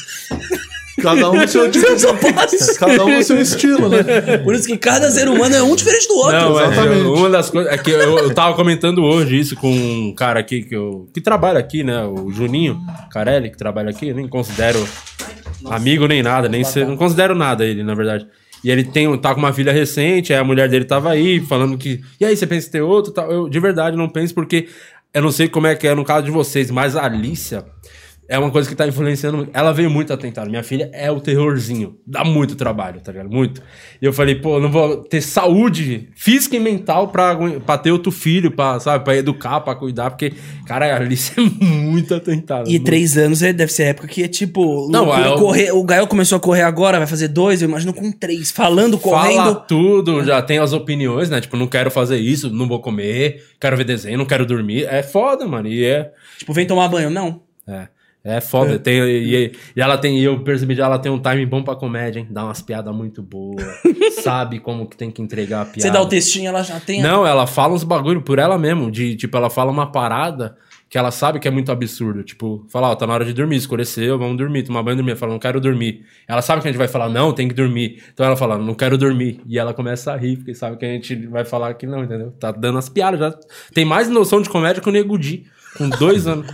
[1.01, 1.85] Cada um no seu tipo.
[2.79, 4.37] Cada um no seu estilo, né?
[4.43, 6.31] Por isso que cada ser humano é um diferente do outro.
[6.39, 7.01] Não, é, exatamente.
[7.01, 10.39] eu- uma das coisas é que eu, eu tava comentando hoje isso com um cara
[10.39, 12.05] aqui que, eu, que trabalha aqui, né?
[12.05, 12.79] O Juninho
[13.11, 14.87] Carelli, que trabalha aqui, eu nem considero
[15.65, 18.25] amigo nem nada, nem ser, não considero nada ele, na verdade.
[18.63, 21.77] E ele tem, tá com uma filha recente, aí a mulher dele tava aí falando
[21.77, 22.01] que.
[22.19, 23.11] E aí, você pensa em ter outro?
[23.11, 23.31] Tal?
[23.31, 24.67] Eu de verdade não penso, porque
[25.15, 27.65] eu não sei como é que é no caso de vocês, mas a Alicia.
[28.27, 29.51] É uma coisa que tá influenciando muito.
[29.53, 30.49] Ela veio muito atentada.
[30.49, 31.95] Minha filha é o terrorzinho.
[32.07, 33.29] Dá muito trabalho, tá ligado?
[33.29, 33.61] Muito.
[34.01, 37.91] E eu falei, pô, eu não vou ter saúde física e mental pra, pra ter
[37.91, 40.33] outro filho, pra, sabe, pra educar, pra cuidar, porque,
[40.65, 42.67] cara, a Alice é muito atentada.
[42.67, 42.85] E muito.
[42.85, 44.89] três anos é- deve ser a época que é tipo.
[44.89, 47.69] Não, loucura, é o- correr, o Gael começou a correr agora, vai fazer dois, eu
[47.69, 48.49] imagino com três.
[48.49, 49.55] Falando, Fala correndo.
[49.67, 51.39] tudo, já tem as opiniões, né?
[51.41, 54.85] Tipo, não quero fazer isso, não vou comer, quero ver desenho, não quero dormir.
[54.89, 55.67] É foda, mano.
[55.67, 56.11] E é.
[56.39, 57.09] Tipo, vem tomar banho.
[57.11, 57.41] Não.
[57.67, 57.87] É.
[58.25, 58.79] É foda.
[58.79, 62.19] Tem, e, e ela tem, eu percebi que ela tem um timing bom pra comédia,
[62.19, 62.27] hein?
[62.29, 63.63] Dá umas piadas muito boas.
[64.23, 65.81] sabe como que tem que entregar a piada.
[65.81, 67.01] Você dá o textinho, ela já tem.
[67.01, 68.89] a- Não, ela fala uns bagulho por ela mesmo.
[68.89, 70.57] De, tipo, ela fala uma parada
[70.89, 72.23] que ela sabe que é muito absurdo.
[72.23, 75.11] Tipo, fala, ó, tá na hora de dormir, escureceu, vamos dormir, tomar banho e dormir.
[75.11, 76.05] Ela fala, não quero dormir.
[76.27, 78.01] Ela sabe que a gente vai falar, não, tem que dormir.
[78.13, 79.39] Então ela fala, não quero dormir.
[79.47, 82.31] E ela começa a rir, porque sabe que a gente vai falar que não, entendeu?
[82.39, 83.33] Tá dando as piadas já.
[83.73, 85.45] Tem mais noção de comédia que o Nego Di,
[85.77, 86.45] com dois anos.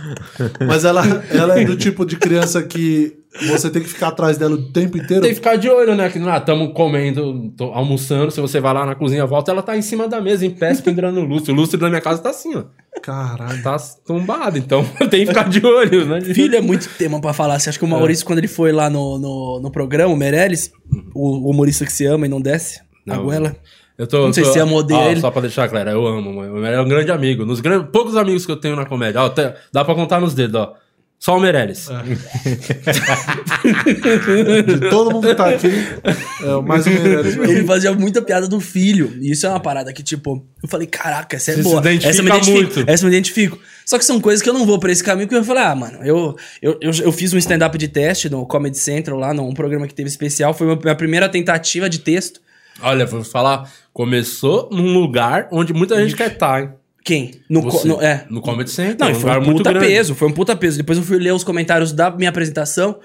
[0.66, 3.16] Mas ela, ela é do tipo de criança que
[3.48, 5.22] você tem que ficar atrás dela o tempo inteiro.
[5.22, 6.10] Tem que ficar de olho, né?
[6.10, 8.30] Que ah, estamos comendo, tô almoçando.
[8.30, 10.74] Se você vai lá na cozinha, volta, ela tá em cima da mesa, em pé,
[10.74, 11.52] pendurando no lustre.
[11.52, 12.64] O lustre da minha casa tá assim, ó.
[13.02, 13.62] Caralho.
[13.62, 16.20] Tá tombado, então tem que ficar de olho, né?
[16.20, 17.58] Filho é muito tema pra falar.
[17.58, 20.70] Você acha que o Maurício, quando ele foi lá no, no, no programa, o Meirelles,
[21.14, 23.24] o humorista que se ama e não desce, a Não.
[23.24, 23.56] goela.
[24.02, 25.20] Eu tô, Não sei tô- se eu odeio ele.
[25.20, 26.54] Só pra deixar claro, eu amo, mano.
[26.54, 27.46] O Meirelles é um grande amigo.
[27.46, 29.20] Nos gran- poucos amigos que eu tenho na comédia.
[29.22, 30.74] Ó, até- dá pra contar nos dedos, ó.
[31.20, 31.88] Só o Meirelles.
[34.66, 35.68] De todo mundo que tá aqui,
[36.42, 37.36] é o mais um Meirelles.
[37.36, 39.12] Ele fazia muita piada do filho.
[39.20, 41.80] E isso é uma parada que, tipo, eu falei, caraca, essa é Você boa.
[41.88, 42.58] essa eu me identifico.
[42.74, 42.90] muito.
[42.90, 43.58] Essa eu me identifico.
[43.86, 45.74] Só que são coisas que eu não vou por esse caminho, porque eu falei, ah,
[45.74, 49.52] mano, eu, eu, eu, eu fiz um stand-up de teste no Comedy Central, lá num
[49.54, 50.52] programa que teve especial.
[50.54, 52.40] Foi a minha primeira tentativa de texto.
[52.82, 53.70] Olha, vou falar.
[53.92, 56.70] Começou num lugar onde muita gente quer estar, hein?
[57.04, 57.32] Quem?
[57.50, 57.88] No, co- Você.
[57.88, 58.24] no- é.
[58.30, 58.96] No Comedy Center.
[58.98, 59.86] Não, um foi lugar um muito puta grande.
[59.88, 60.76] peso, foi um puta peso.
[60.78, 62.98] Depois eu fui ler os comentários da minha apresentação.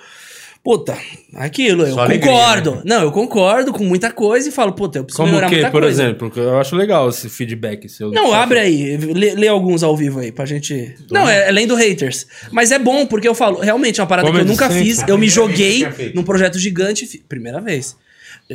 [0.64, 0.98] Puta,
[1.36, 2.76] aquilo, eu Só alegria, concordo.
[2.76, 2.82] né?
[2.86, 5.72] Não, eu concordo com muita coisa e falo, puta, eu preciso Como melhorar que, muita
[5.72, 6.04] por coisa.
[6.04, 6.30] exemplo?
[6.30, 8.12] Que Eu acho legal esse feedback seu.
[8.12, 10.94] Não, abre aí, lê, lê alguns ao vivo aí pra gente.
[11.10, 12.28] Não, é, é lendo haters.
[12.52, 14.84] Mas é bom, porque eu falo, realmente é uma parada que eu nunca Central.
[14.84, 15.04] fiz.
[15.08, 17.06] Eu me joguei num projeto gigante.
[17.06, 17.96] fi- Primeira vez.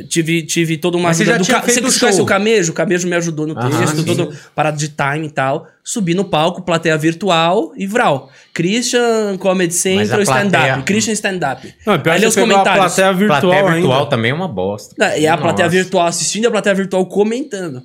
[0.09, 2.25] Tive, tive toda uma Mas você já do tinha Ca- feito Você o conhece show?
[2.25, 2.71] o Camejo?
[2.71, 4.03] O Camejo me ajudou no Aham, texto, sim.
[4.05, 5.67] todo parado de time e tal.
[5.83, 8.31] Subi no palco, plateia virtual e Vral.
[8.53, 10.83] Christian, Comedy Central, a plateia- stand-up.
[10.83, 11.73] Christian, stand-up.
[11.85, 12.85] Não, pior Aí que lê os você pegou a comentários.
[12.95, 14.09] plateia virtual, Plateia virtual ainda.
[14.09, 14.95] também é uma bosta.
[14.97, 15.77] Não, E a plateia Nossa.
[15.77, 17.83] virtual assistindo e a plateia virtual comentando.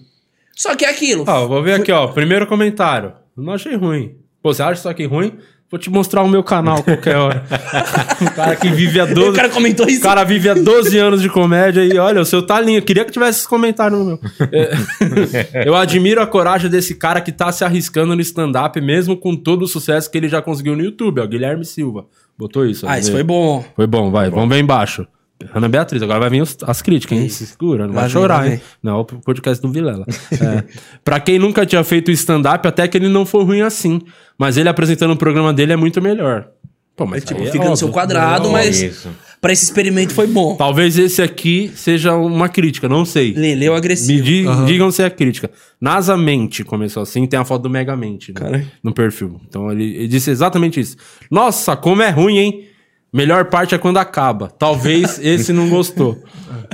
[0.56, 1.24] Só que é aquilo.
[1.26, 2.08] Ó, vou ver aqui, ó.
[2.08, 3.12] Primeiro comentário.
[3.36, 4.16] Eu não achei ruim.
[4.42, 5.36] Pô, você acha isso aqui ruim?
[5.70, 7.44] Vou te mostrar o meu canal qualquer hora.
[8.22, 9.28] o cara que vive há 12...
[9.28, 10.00] o cara comentou isso.
[10.00, 12.78] O cara vive há 12 anos de comédia e olha, o seu lindo.
[12.78, 14.20] Eu queria que tivesse esse comentário no meu.
[14.50, 19.36] É, eu admiro a coragem desse cara que tá se arriscando no stand-up, mesmo com
[19.36, 21.26] todo o sucesso que ele já conseguiu no YouTube, ó.
[21.26, 22.06] Guilherme Silva.
[22.38, 22.86] Botou isso.
[22.88, 23.62] Ah, isso foi bom.
[23.76, 24.30] Foi bom, vai.
[24.30, 25.06] Vamos ver embaixo.
[25.54, 27.28] Ana Beatriz, agora vai vir os- as críticas, hein?
[27.28, 28.50] Se segura, não vai vem, chorar, lá hein?
[28.52, 28.60] vem.
[28.82, 30.04] Não, é o podcast do Vilela.
[30.32, 30.64] É.
[31.04, 34.00] pra quem nunca tinha feito stand-up, até que ele não foi ruim assim.
[34.36, 36.48] Mas ele apresentando o programa dele é muito melhor.
[36.96, 37.76] Pô, mas Tipo, é fica no óbvio.
[37.76, 39.08] seu quadrado, Não, mas isso.
[39.40, 40.56] pra esse experimento foi bom.
[40.56, 43.32] Talvez esse aqui seja uma crítica, não sei.
[43.34, 44.18] Leleu agressivo.
[44.18, 45.48] Me di- digam se é crítica.
[45.80, 49.40] Nasamente começou assim, tem a foto do Megamente né, no perfil.
[49.48, 50.96] Então ele, ele disse exatamente isso.
[51.30, 52.67] Nossa, como é ruim, hein?
[53.12, 54.48] Melhor parte é quando acaba.
[54.58, 56.22] Talvez esse não gostou.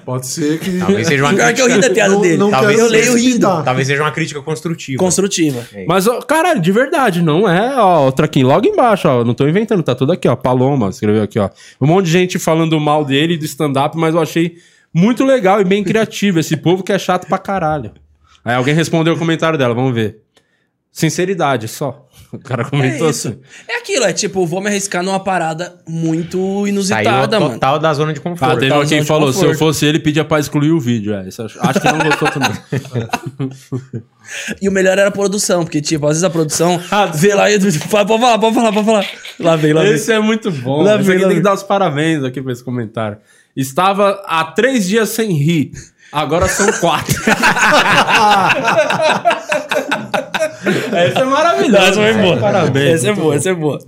[0.05, 0.78] Pode ser que.
[0.78, 1.94] Talvez seja uma Pior que eu ri da crítica.
[1.94, 2.36] piada Não- dele.
[2.36, 3.47] não Talvez quero eu leio rindo.
[3.65, 4.98] Talvez seja uma crítica construtiva.
[4.98, 5.65] Construtiva.
[5.86, 9.47] Mas, ó, caralho, de verdade, não é, ó, outra aqui, logo embaixo, ó, não tô
[9.47, 11.48] inventando, tá tudo aqui, ó, Paloma, escreveu aqui, ó.
[11.81, 14.56] Um monte de gente falando mal dele, do stand-up, mas eu achei
[14.93, 17.93] muito legal e bem criativo, esse povo que é chato pra caralho.
[18.44, 20.19] Aí alguém respondeu o comentário dela, vamos ver.
[20.93, 22.06] Sinceridade, só.
[22.35, 23.28] O cara comentou É isso.
[23.28, 23.39] assim.
[23.69, 27.55] É aquilo, é tipo, vou me arriscar numa parada muito Saiu inusitada, mano.
[27.55, 28.55] total da zona de Ah, conforto.
[28.59, 31.15] teve Tá alguém que falou, se eu fosse ele, pedia pra excluir o vídeo.
[31.15, 32.51] É, acho, acho que não gostou também.
[34.62, 37.51] E o melhor era a produção, porque, tipo, às vezes a produção Ah, vê lá
[37.51, 39.06] e fala, pode falar, pode falar, pode falar.
[39.39, 39.93] Lá vem, lá vem.
[39.93, 40.81] Esse é muito bom.
[40.82, 43.19] Lá vem, tem que dar os parabéns aqui pra esse comentário.
[43.55, 45.73] Estava há três dias sem rir.
[46.11, 47.15] Agora são quatro.
[50.93, 51.86] Essa é maravilhosa.
[51.86, 52.36] Essa foi boa.
[52.39, 52.95] Parabéns.
[52.95, 53.78] Essa é boa, essa é boa.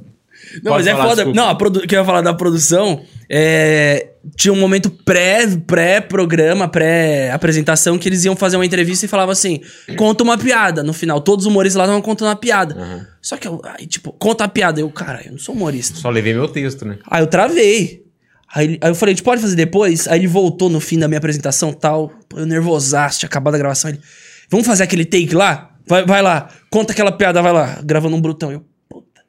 [0.62, 1.16] Não, Pode mas é falar, foda.
[1.16, 1.40] desculpa.
[1.40, 1.80] Não, a produ...
[1.80, 4.08] que eu ia falar da produção, é...
[4.36, 9.60] tinha um momento pré, pré-programa, pré-apresentação, que eles iam fazer uma entrevista e falavam assim:
[9.96, 10.82] conta uma piada.
[10.82, 13.08] No final, todos os humoristas lá estavam contando uma piada.
[13.20, 14.80] Só que eu, aí, tipo, conta a piada.
[14.80, 15.98] Eu, cara, eu não sou humorista.
[15.98, 16.98] Só levei meu texto, né?
[17.10, 18.06] Aí eu travei.
[18.54, 20.06] Aí, aí eu falei, a gente pode fazer depois?
[20.08, 22.12] Aí ele voltou no fim da minha apresentação tal.
[22.28, 23.90] Pô, eu nervosaço, tinha acabado a gravação.
[23.90, 24.00] Ele,
[24.48, 25.75] vamos fazer aquele take lá?
[25.86, 27.80] Vai, vai lá, conta aquela piada, vai lá.
[27.84, 28.50] Gravando um brutão.
[28.50, 29.20] Eu, puta.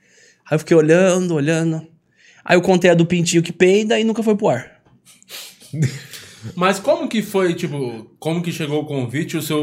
[0.49, 1.88] Aí eu fiquei olhando, olhando.
[2.43, 4.81] Aí eu contei a do pintinho que peida e nunca foi pro ar.
[6.55, 9.61] Mas como que foi, tipo, como que chegou o convite, o seu,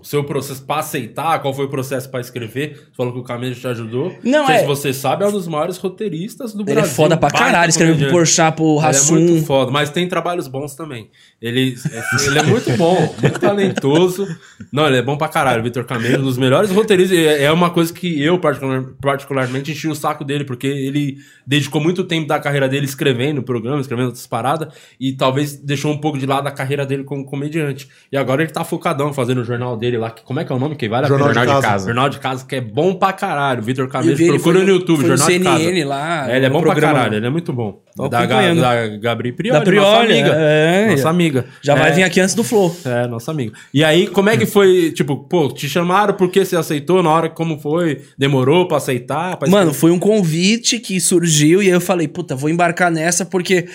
[0.00, 2.74] o seu processo pra aceitar, qual foi o processo pra escrever?
[2.76, 4.12] Você falou que o Camilo te ajudou.
[4.24, 6.90] Não, sei é- se você sabe, é um dos maiores roteiristas do Ele Brasil.
[6.90, 8.10] é foda pra caralho, escreveu pro.
[8.10, 9.14] Porchat, pro Ele é Rassum.
[9.14, 11.10] muito foda, mas tem trabalhos bons também.
[11.40, 14.26] Ele, é- ele é muito bom, muito talentoso.
[14.72, 17.16] Não, ele é bom pra caralho, Vitor Camelo, um dos melhores roteiristas.
[17.16, 21.80] É é uma coisa que eu, particular- particularmente, enchi o saco dele, porque ele dedicou
[21.80, 26.18] muito tempo da carreira dele escrevendo programa, escrevendo outras paradas, e talvez deixou um pouco
[26.18, 27.75] de lado a carreira dele como comediante.
[28.10, 30.10] E agora ele tá focadão fazendo o jornal dele lá.
[30.10, 30.76] que- Como é que é o nome?
[30.76, 31.40] Que vale a Jornal pena?
[31.40, 31.72] de Jornal de Casa.
[31.74, 31.86] casa.
[31.86, 33.62] Jornal de Casa, que é bom pra caralho.
[33.62, 35.58] Vitor Camelo, procura no no- YouTube, foi no Jornal de Casa.
[35.58, 36.94] CNN lá, É, ele é bom pra programa.
[36.94, 37.80] caralho, ele é muito bom.
[37.96, 40.32] Tô da, Ga- da Gabri Prioli, Da Prioli, nossa amiga.
[40.36, 40.90] é.
[40.90, 41.44] Nossa amiga.
[41.62, 42.76] Já vai É, vir aqui antes do Flow.
[42.84, 43.52] É, nossa amiga.
[43.72, 47.10] E aí, como é que foi, tipo, pô, te chamaram, por que você aceitou na
[47.10, 48.02] hora, como foi?
[48.18, 49.36] Demorou pra aceitar?
[49.38, 53.24] Pra Mano, foi um convite que surgiu e aí eu falei, puta, vou embarcar nessa
[53.24, 53.66] porque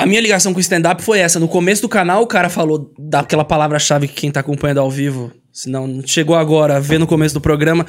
[0.00, 1.38] a minha ligação com o stand-up foi essa.
[1.38, 5.30] No começo do canal, o cara falou daquela palavra-chave que quem tá acompanhando ao vivo,
[5.52, 7.84] se não chegou agora ver no começo do programa,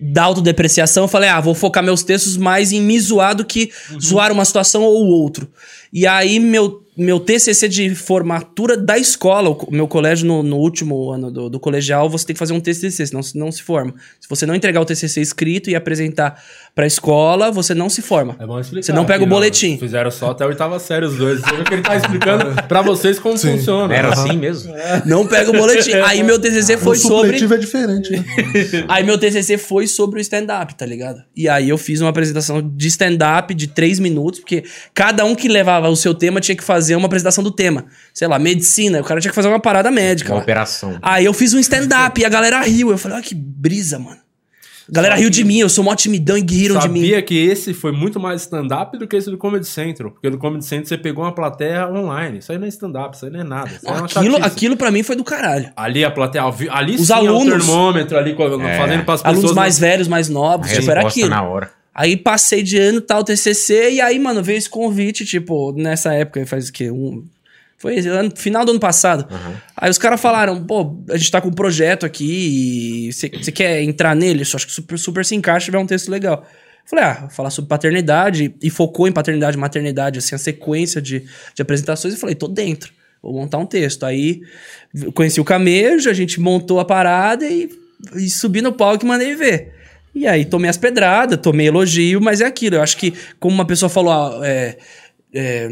[0.00, 1.04] da autodepreciação.
[1.04, 4.44] Eu falei, ah, vou focar meus textos mais em me zoar do que zoar uma
[4.44, 5.48] situação ou outro.
[5.92, 11.10] E aí, meu, meu TCC de formatura da escola, o meu colégio no, no último
[11.10, 13.94] ano do, do colegial, você tem que fazer um TCC, senão não se forma.
[14.20, 16.40] Se você não entregar o TCC escrito e apresentar
[16.74, 18.36] pra escola, você não se forma.
[18.38, 18.86] É bom explicar.
[18.86, 19.78] Você não pega aqui, o boletim.
[19.78, 21.40] Fizeram só até a oitava série os dois.
[21.40, 23.56] Você que ele tá explicando pra vocês como Sim.
[23.58, 23.94] funciona.
[23.94, 24.72] Era assim mesmo?
[25.04, 25.92] Não pega o boletim.
[26.04, 27.38] Aí meu TCC O foi sobre...
[27.38, 28.24] supletivo é diferente, né?
[28.88, 31.22] Aí meu TCC foi sobre o stand-up, tá ligado?
[31.36, 34.64] E aí eu fiz uma apresentação de stand-up de três minutos, porque
[34.94, 37.86] cada um que levava o seu tema tinha que fazer uma apresentação do tema.
[38.12, 40.30] Sei lá, medicina, o cara tinha que fazer uma parada médica.
[40.30, 40.42] Uma lá.
[40.42, 40.98] operação.
[41.02, 42.90] Aí eu fiz um stand-up e a galera riu.
[42.90, 44.27] Eu falei, olha que brisa, mano.
[44.90, 47.00] Galera riu de mim, eu sou mó timidão e riram de mim.
[47.02, 50.10] Sabia que esse foi muito mais stand-up do que esse do Comedy Central.
[50.12, 52.38] Porque no Comedy Central você pegou uma plateia online.
[52.38, 53.70] Isso aí não é stand-up, isso aí não é nada.
[53.86, 54.42] Aí é Aquilo, chatice.
[54.56, 55.70] aquilo pra mim foi do caralho.
[55.76, 59.24] Ali a plateia, ali Os sim é o alunos- termômetro ali, co- fazendo pras pessoas...
[59.38, 61.28] Alunos mais não- velhos, mais novos, tipo, era aquilo.
[61.28, 61.70] na hora.
[61.94, 66.46] Aí passei de ano, tal, TCC, e aí, mano, veio esse convite, tipo, nessa época,
[66.46, 66.90] faz o quê?
[66.92, 67.24] Um...
[67.78, 69.28] Foi ano, final do ano passado.
[69.76, 73.82] Aí os caras falaram, pô, a gente tá com um projeto aqui e você quer
[73.82, 74.42] entrar nele?
[74.42, 76.44] Isso acho que super, super se encaixa, tiver um texto legal.
[76.84, 81.22] Falei, ah, falar sobre paternidade, e focou em paternidade e maternidade, assim, a sequência de,
[81.54, 82.90] de apresentações, e falei, tô dentro,
[83.22, 84.04] vou montar um texto.
[84.04, 84.40] Aí
[84.94, 87.68] eu conheci o Camejo, a gente montou a parada e,
[88.16, 89.74] e subi no palco e mandei ver.
[90.14, 92.76] E aí tomei as pedradas, tomei elogio, mas é aquilo.
[92.76, 94.78] Eu acho que, como uma pessoa falou, ah, é,
[95.32, 95.68] é,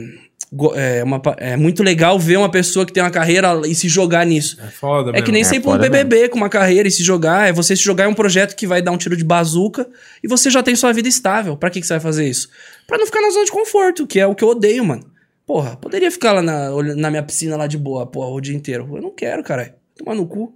[0.75, 4.25] é, uma é muito legal ver uma pessoa que tem uma carreira e se jogar
[4.25, 4.57] nisso.
[4.61, 5.27] É foda É mesmo.
[5.27, 7.49] que nem é sempre um BBB com uma carreira e se jogar.
[7.49, 9.87] É você se jogar em um projeto que vai dar um tiro de bazuca
[10.23, 11.57] e você já tem sua vida estável.
[11.57, 12.49] Pra que, que você vai fazer isso?
[12.87, 15.05] Pra não ficar na zona de conforto, que é o que eu odeio, mano.
[15.45, 18.89] Porra, poderia ficar lá na, na minha piscina lá de boa, porra, o dia inteiro.
[18.95, 19.73] Eu não quero, caralho.
[19.97, 20.55] Tomar no cu.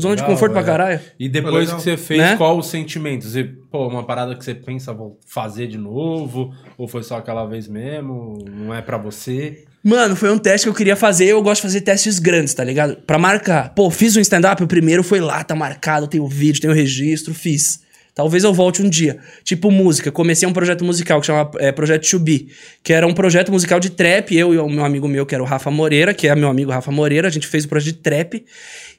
[0.00, 0.64] Zona de conforto pra é.
[0.64, 1.00] caralho.
[1.18, 2.36] E depois que você fez, Né?
[2.36, 3.24] qual o sentimento?
[3.24, 6.52] Você, pô, uma parada que você pensa vou fazer de novo?
[6.76, 8.38] Ou foi só aquela vez mesmo?
[8.48, 9.64] Não é pra você?
[9.82, 11.26] Mano, foi um teste que eu queria fazer.
[11.26, 12.96] Eu gosto de fazer testes grandes, tá ligado?
[13.06, 13.74] Pra marcar.
[13.74, 16.74] Pô, fiz um stand-up, o primeiro foi lá, tá marcado, tem o vídeo, tem o
[16.74, 17.80] registro, fiz.
[18.18, 19.16] Talvez eu volte um dia.
[19.44, 20.10] Tipo música.
[20.10, 22.48] Comecei um projeto musical que chama é, Projeto To Be,
[22.82, 24.36] que era um projeto musical de trap.
[24.36, 26.72] Eu e o meu amigo meu, que era o Rafa Moreira, que é meu amigo
[26.72, 28.44] Rafa Moreira, a gente fez um projeto de trap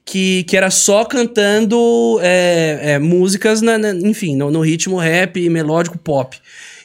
[0.06, 5.50] que, que era só cantando é, é, músicas, na- na- enfim, no, no ritmo rap,
[5.50, 6.38] melódico, pop.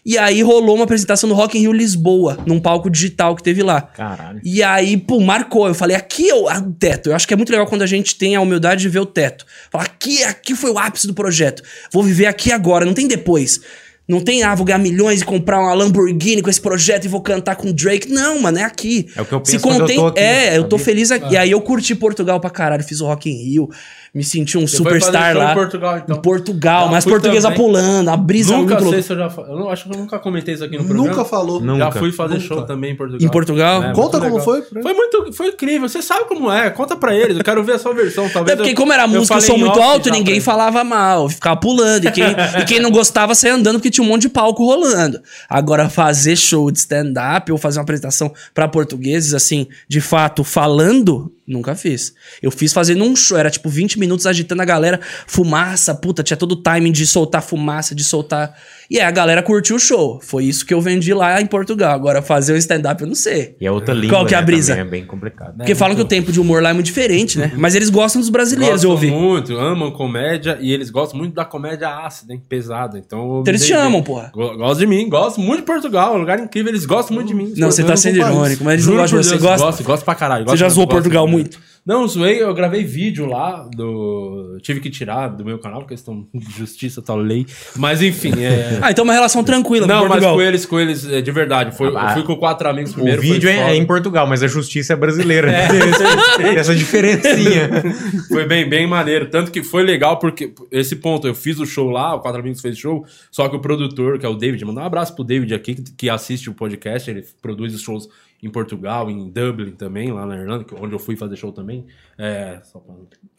[0.04, 3.62] E aí rolou uma apresentação no Rock in Rio Lisboa, num palco digital que teve
[3.62, 3.80] lá.
[3.80, 4.38] Caralho.
[4.44, 5.66] E aí, pô, marcou.
[5.66, 7.08] Eu falei, aqui é o ah, o teto.
[7.08, 9.06] Eu acho que é muito legal quando a gente tem a humildade de ver o
[9.06, 9.46] teto.
[9.70, 11.62] Falar, aqui, aqui foi o ápice do projeto.
[11.90, 13.60] Vou viver aqui agora, não tem depois.
[14.06, 17.22] Não tem, ah, vou ganhar milhões e comprar uma Lamborghini com esse projeto e vou
[17.22, 18.12] cantar com o Drake.
[18.12, 19.08] Não, mano, é aqui.
[19.16, 19.96] É o que eu Se penso eu contém...
[19.96, 21.32] tô aqui, É, eu tô feliz aqui.
[21.32, 22.84] E aí eu curti Portugal pra caralho.
[22.84, 23.70] Fiz o Rock in Rio.
[24.14, 25.50] Me senti um Você superstar lá.
[25.50, 26.16] em Portugal, então?
[26.16, 27.58] Em Portugal, Já mas portuguesa também.
[27.64, 29.28] pulando, a brisa nunca muito sei se eu já...
[29.48, 31.08] Eu não, acho que eu nunca comentei isso aqui no programa.
[31.08, 31.58] Nunca falou.
[31.58, 31.92] Já Nunca.
[31.98, 32.46] fui fazer Nunca.
[32.46, 33.26] show também em Portugal.
[33.26, 33.82] Em Portugal?
[33.82, 34.70] É, Conta muito como legal.
[34.70, 34.82] foi.
[34.82, 35.88] Foi muito, foi incrível.
[35.88, 36.70] Você sabe como é.
[36.70, 37.36] Conta pra eles.
[37.38, 38.28] Eu quero ver a sua versão.
[38.28, 41.56] Talvez Até porque, eu- como era música, eu sou muito alto, ninguém falava mal, ficava
[41.56, 42.04] pulando.
[42.06, 42.24] E quem,
[42.60, 45.20] e quem não gostava saia andando porque tinha um monte de palco rolando.
[45.50, 51.32] Agora, fazer show de stand-up ou fazer uma apresentação pra portugueses, assim, de fato, falando,
[51.46, 52.14] nunca fiz.
[52.42, 56.36] Eu fiz fazendo um show, era tipo 20 minutos agitando a galera, fumaça, puta, tinha
[56.36, 58.56] todo o timing de soltar fumaça, de soltar.
[58.90, 60.20] E aí a galera curtiu o show.
[60.22, 61.94] Foi isso que eu vendi lá em Portugal.
[61.94, 63.56] Agora, fazer o stand-up, eu não sei.
[63.60, 64.72] E é outra língua, Qual que é a né, brisa?
[64.74, 65.56] também, É bem complicado.
[65.56, 67.52] Porque falam que o tempo de humor lá é muito diferente, né?
[67.56, 69.24] Mas eles gostam dos brasileiros, eu Gostam ouvi.
[69.24, 72.42] muito, amam comédia e eles gostam muito da comédia ácida, hein?
[72.48, 72.98] Pesada.
[72.98, 74.30] Então, eu Então eles te amam, porra.
[74.34, 76.12] Go- Gostam de mim, gostam muito de Portugal.
[76.12, 77.52] É um lugar incrível, eles gostam muito de mim.
[77.56, 79.38] Não, você tá sendo irônico, mas eles não gostam de você.
[79.38, 79.64] Gosta?
[79.66, 80.44] Gosto, gosto pra caralho.
[80.44, 81.58] Você gosto já zoou gosto Portugal muito.
[81.86, 84.56] Não, zoei, eu gravei vídeo lá do.
[84.62, 87.44] Tive que tirar do meu canal, questão de justiça, tal lei.
[87.76, 88.73] Mas enfim, é.
[88.82, 90.34] Ah, então uma relação tranquila Não, com mas Portugal.
[90.34, 91.76] com eles, com eles, é, de verdade.
[91.76, 93.20] Foi, Ah, eu fui com quatro amigos O primeiro.
[93.22, 93.70] vídeo foi é, foda.
[93.72, 95.52] é em Portugal, mas a justiça é brasileira.
[96.36, 97.68] Tem essa diferencinha.
[98.28, 99.26] Foi bem, bem maneiro.
[99.26, 102.60] Tanto que foi legal, porque esse ponto, eu fiz o show lá, o Quatro Amigos
[102.60, 105.54] fez show, só que o produtor, que é o David, mandar um abraço pro David
[105.54, 108.08] aqui, que, que assiste o podcast, ele produz os shows
[108.44, 111.86] em Portugal, em Dublin também, lá na Irlanda, que- onde eu fui fazer show também.
[112.18, 112.94] É, só pra...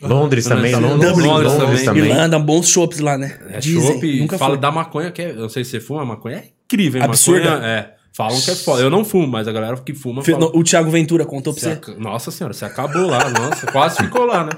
[0.10, 2.03] Londres também, Dublin, Londres, Dublin, Londres, Londres também.
[2.06, 3.38] Irlanda, bons chopps lá, né?
[3.49, 3.94] É Dizem.
[3.94, 4.61] chopp, Nunca fala fui.
[4.61, 7.07] da maconha, que é, eu não sei se você fuma, a maconha é incrível, hein?
[7.07, 7.52] Absurda.
[7.52, 8.82] Maconha, é, falam que é foda.
[8.82, 10.50] Eu não fumo, mas a galera que fuma Fe- fala...
[10.54, 14.26] O Thiago Ventura contou pra Você ac- Nossa senhora, você acabou lá, nossa, quase ficou
[14.26, 14.52] lá, né?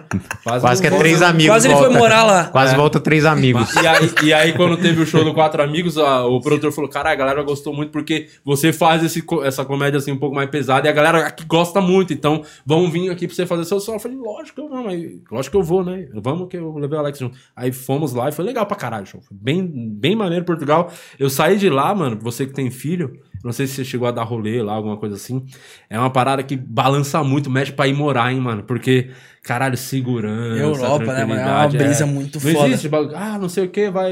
[0.44, 1.30] Quase que é três volta.
[1.34, 1.48] amigos.
[1.54, 2.00] Quase ele foi volta.
[2.00, 2.46] morar lá.
[2.46, 3.74] Quase volta três amigos.
[3.76, 6.90] E aí, e aí, quando teve o show do Quatro Amigos, a- o produtor falou:
[6.90, 10.50] Cara, a galera gostou muito porque você faz esse essa comédia assim um pouco mais
[10.50, 12.14] pesada e a galera aqui gosta muito.
[12.14, 13.94] Então, vão vir aqui pra você fazer seu som.
[13.96, 15.02] Eu falei: Lógico que eu vou, mas
[15.32, 16.08] lógico que eu vou, né?
[16.14, 17.38] Vamos que eu levei o Alex junto.
[17.56, 19.22] Aí fomos lá e foi legal pra caralho show.
[19.22, 20.92] Foi bem, bem maneiro Portugal.
[21.20, 23.20] Eu saí de lá, mano, você que tem filho.
[23.43, 25.45] Não sei se você chegou a dar rolê lá, alguma coisa assim.
[25.89, 28.64] É uma parada que balança muito, mexe pra ir morar, hein, mano?
[28.64, 29.09] Porque,
[29.43, 30.59] caralho, segurança.
[30.61, 31.39] Europa, né, mano?
[31.39, 32.68] É uma tranquilidade, brisa muito não foda.
[32.69, 34.11] Existe, ah, não sei o que, vai.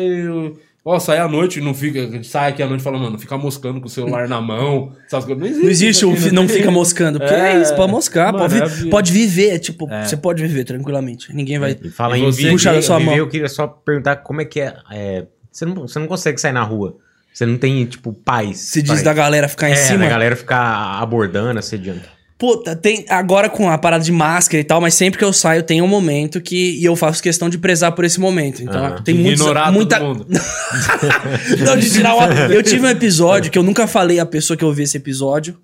[0.87, 2.23] Ó, sai à noite, não fica.
[2.23, 4.91] Sai aqui à noite e fala, mano, fica moscando com o celular na mão.
[5.07, 5.39] Essas coisas.
[5.41, 5.63] Não existe.
[5.63, 6.57] Não existe isso o aqui, fi- não tem.
[6.57, 7.17] fica moscando.
[7.19, 10.15] Porque é, É, isso, pode moscar, mano, pode, é a vi- pode viver, tipo, você
[10.15, 11.33] pode viver tranquilamente.
[11.33, 11.75] Ninguém vai.
[11.83, 13.17] E fala E em você viver, da sua viver, mão.
[13.17, 14.75] eu queria só perguntar como é que é.
[14.91, 16.97] é, você, não, você não consegue sair na rua.
[17.35, 18.59] Você não tem, tipo, paz.
[18.59, 19.99] Se diz da galera ficar em é, cima.
[19.99, 21.99] da galera ficar abordando, assediando.
[22.37, 25.61] Puta, tem agora com a parada de máscara e tal, mas sempre que eu saio
[25.61, 28.63] tem um momento que e eu faço questão de prezar por esse momento.
[28.63, 29.01] Então Aham.
[29.01, 30.27] tem muitos, Ignorar muita todo mundo.
[31.65, 32.27] Não, de tirar uma...
[32.53, 35.57] Eu tive um episódio que eu nunca falei a pessoa que eu vi esse episódio.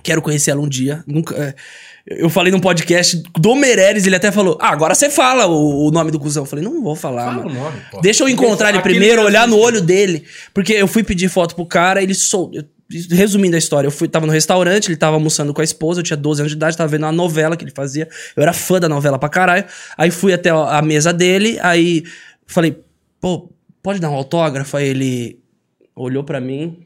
[0.00, 1.02] Quero conhecer ela um dia.
[1.08, 1.56] Nunca.
[2.06, 5.90] Eu falei num podcast do Meirelles, ele até falou: Ah, agora você fala o, o
[5.90, 6.42] nome do cuzão.
[6.42, 7.50] Eu falei, não vou falar, Fala mano.
[7.50, 8.00] o nome, pô.
[8.02, 10.24] Deixa eu encontrar ele primeiro, olhar no olho dele.
[10.52, 12.50] Porque eu fui pedir foto pro cara, ele sou.
[13.10, 16.04] Resumindo a história, eu fui, tava no restaurante, ele tava almoçando com a esposa, eu
[16.04, 18.06] tinha 12 anos de idade, tava vendo uma novela que ele fazia.
[18.36, 19.64] Eu era fã da novela pra caralho.
[19.96, 22.04] Aí fui até a a mesa dele, aí
[22.46, 22.78] falei,
[23.18, 23.50] pô,
[23.82, 24.76] pode dar um autógrafo?
[24.76, 25.40] Aí ele
[25.96, 26.83] olhou pra mim,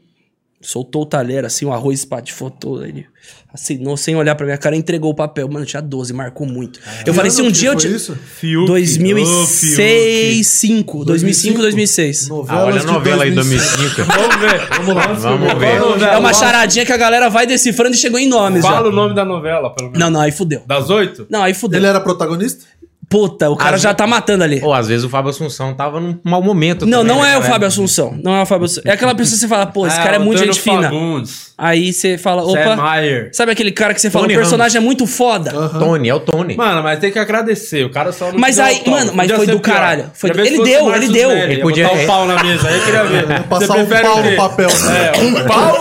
[0.61, 2.51] soltou o talher, assim, o arroz espatifou
[2.83, 3.07] ele
[3.53, 5.47] assinou sem olhar pra minha cara entregou o papel.
[5.49, 6.79] Mano, tinha 12, marcou muito.
[7.05, 7.95] eu falei, se um dia eu tinha...
[7.95, 8.15] isso?
[8.15, 8.63] Fiuk.
[8.63, 12.25] Ô, 2006, 5, 2005, 2006.
[12.25, 13.95] Ah, Novelas olha a novela aí, 2005.
[13.95, 14.19] 2005.
[14.19, 14.69] Vamos ver.
[14.77, 15.07] Vamos lá.
[15.07, 15.79] Vamos ver.
[15.79, 18.69] Vamos É uma charadinha que a galera vai decifrando e chegou em nomes já.
[18.69, 19.99] Fala o nome da novela, pelo menos.
[19.99, 20.61] Não, não, aí fudeu.
[20.67, 21.25] Das oito?
[21.29, 21.79] Não, aí fudeu.
[21.79, 22.65] Ele era protagonista?
[23.09, 24.59] Puta, o cara Às já tá matando ali.
[24.63, 26.85] Ou às vezes o Fábio Assunção tava num mau momento.
[26.85, 27.41] Não, também, não né, é o?
[27.41, 28.15] Fábio Assunção.
[28.23, 28.83] Não é o Fábio Assunção.
[28.85, 30.83] É aquela pessoa que você fala, pô, esse Ah, cara é muito gente fina.
[30.83, 31.49] Fagundes.
[31.57, 32.75] Aí você fala, Sam opa.
[32.75, 33.31] Maier.
[33.33, 35.51] Sabe aquele cara que você fala, Tony o personagem é muito foda.
[35.79, 36.55] Tony, é o Tony.
[36.55, 37.83] Mano, mas tem que agradecer.
[37.83, 39.73] O cara só não Mas aí, mano, mas foi do pior.
[39.73, 40.05] caralho.
[40.13, 41.31] Foi- se ele deu, ele deu.
[41.31, 42.67] Ele ia podia- botar o pau na mesa.
[42.67, 43.43] Aí eu queria ver.
[43.43, 44.69] Passar um pau no papel.
[44.89, 45.75] É, um pau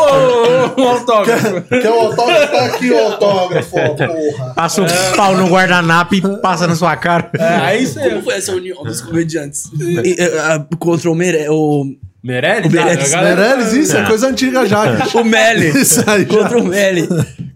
[0.78, 1.60] ou um autógrafo?
[1.68, 2.52] Quer o autógrafo?
[2.52, 4.52] Tá aqui o autógrafo, porra.
[4.54, 4.86] Passa um
[5.16, 7.17] pau no guardanapo e passa na sua cara.
[7.38, 8.00] É, aí você...
[8.10, 9.64] Como foi essa união dos comediantes?
[10.04, 11.48] E, ah, contra o Mere...
[11.48, 11.84] O,
[12.22, 12.72] Meirelles?
[12.72, 13.14] O Meirelles.
[13.14, 14.84] Ah, a galera- Meirelles, isso é coisa antiga já.
[14.98, 15.18] cara.
[15.20, 15.68] o Meli.
[15.80, 17.08] Isso aí contra o Meli.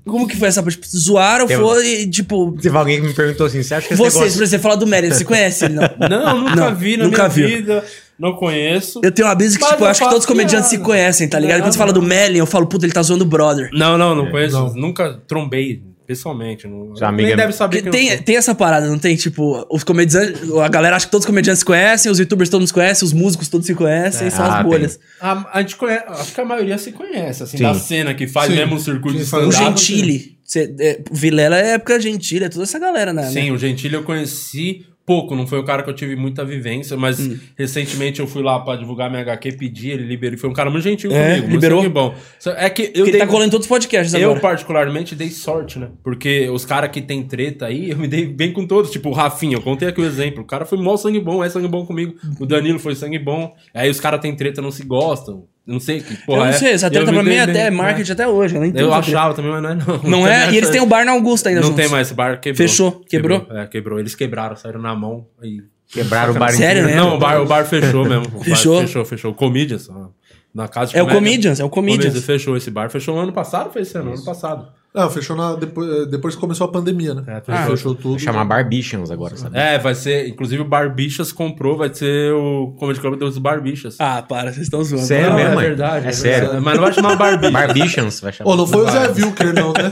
[0.07, 0.63] Como que foi essa?
[0.63, 2.57] Tipo, zoaram, Tem- foi, tipo...
[2.61, 4.37] Teve alguém que me perguntou assim: você acha que Vocês, negócio...
[4.39, 5.83] por exemplo, falar do Meli, você conhece ele, não?
[6.09, 7.57] Não, nunca Não, vi na nunca minha vi.
[7.57, 7.85] vida.
[8.19, 9.01] Não conheço.
[9.03, 10.85] Eu tenho uma brisa que, Mas tipo, eu acho que todos os comediantes se piada.
[10.91, 11.59] conhecem, tá ligado?
[11.59, 13.69] Não, Quando você fala do Melly, eu falo, puta, ele tá zoando o brother.
[13.73, 14.55] Não, não, não conheço.
[14.55, 14.73] Não.
[14.75, 16.67] Nunca trombei pessoalmente.
[16.67, 18.25] Não, Sua amiga- Nem deve saber Porque quem eu tem, sou.
[18.27, 19.17] tem essa parada, não tem?
[19.17, 20.51] Tipo, os comediantes.
[20.61, 23.13] A galera acha que todos os comediantes se conhecem, os youtubers todos se conhecem, os
[23.13, 25.01] músicos todos se conhecem, são Ah, as bolhas.
[25.21, 27.63] A, a gente conhece, acho que a maioria se conhece, assim, Sim.
[27.65, 28.57] da cena que faz Sim.
[28.59, 29.79] mesmo o circuito de Sim, faz O stand-up.
[29.81, 30.39] Gentili.
[30.45, 33.23] Cê, é, o Vilela é época Gentili, é toda essa galera, né?
[33.31, 36.97] Sim, o Gentili eu conheci pouco, não foi o cara que eu tive muita vivência,
[36.97, 37.39] mas Hum.
[37.57, 40.85] recentemente eu fui lá pra divulgar minha HQ, pedi, ele liberou, foi um cara muito
[40.85, 41.81] gentil É, comigo, liberou?
[41.83, 42.15] sangue bom.
[42.57, 44.41] É que eu Porque ele dei, tá colando todos os podcasts eu agora.
[44.41, 45.89] particularmente dei sorte, né?
[46.03, 49.13] Porque os caras que tem treta aí, eu me dei bem com todos, tipo o
[49.13, 51.85] Rafinha, eu contei aqui o exemplo, o cara foi mó sangue bom, é sangue bom
[51.85, 55.49] comigo, o Danilo foi sangue bom, aí os caras tem treta, não se gostam, eu
[55.67, 56.53] não sei que Eu porra não é.
[56.53, 58.57] sei, essa Eu treta pra mim é até marketing até hoje.
[58.57, 60.03] Eu, Eu achava também, mas não é não.
[60.03, 60.45] Não é?
[60.47, 61.83] Tem E eles têm o bar na Augusta ainda Não juntos.
[61.83, 62.69] tem mais, esse bar quebrou.
[62.69, 62.93] Fechou?
[63.09, 63.47] Quebrou?
[63.51, 63.99] É, quebrou.
[64.01, 65.63] Eles quebraram, saíram na mão e...
[65.93, 66.89] Quebraram o bar Sério, inteiro.
[66.89, 66.97] né?
[66.97, 68.25] Não, o bar, o bar fechou mesmo.
[68.35, 68.81] O bar Fechou?
[68.81, 69.31] fechou, fechou.
[69.33, 70.09] O Comedians, ó,
[70.55, 71.07] na casa de É o.
[71.09, 72.25] Comedians, é o Comedians.
[72.25, 72.91] Fechou esse bar.
[72.91, 74.13] Fechou no ano passado ou foi esse ano?
[74.13, 74.69] Ano passado.
[74.95, 77.23] Não, fechou na, depois, depois que começou a pandemia, né?
[77.27, 77.71] É, Ah, fechou.
[77.77, 78.19] fechou tudo.
[78.19, 79.59] Chamar Barbichans agora, sabe?
[79.59, 80.29] É, vai ser...
[80.29, 83.97] Inclusive o Barbichas comprou, vai ser o Comedy Club dos Barbichas.
[83.99, 85.07] Ah, para, vocês estão zoando.
[85.07, 85.65] Sério Não, mesmo, é mãe?
[85.65, 86.09] verdade.
[86.09, 86.41] É sério.
[86.41, 86.63] verdade.
[86.67, 87.53] Mas não vai chamar Barbichas.
[87.53, 88.51] Barbichans vai chamar.
[88.51, 89.91] Ô, não foi o Zé Wilker, não, né?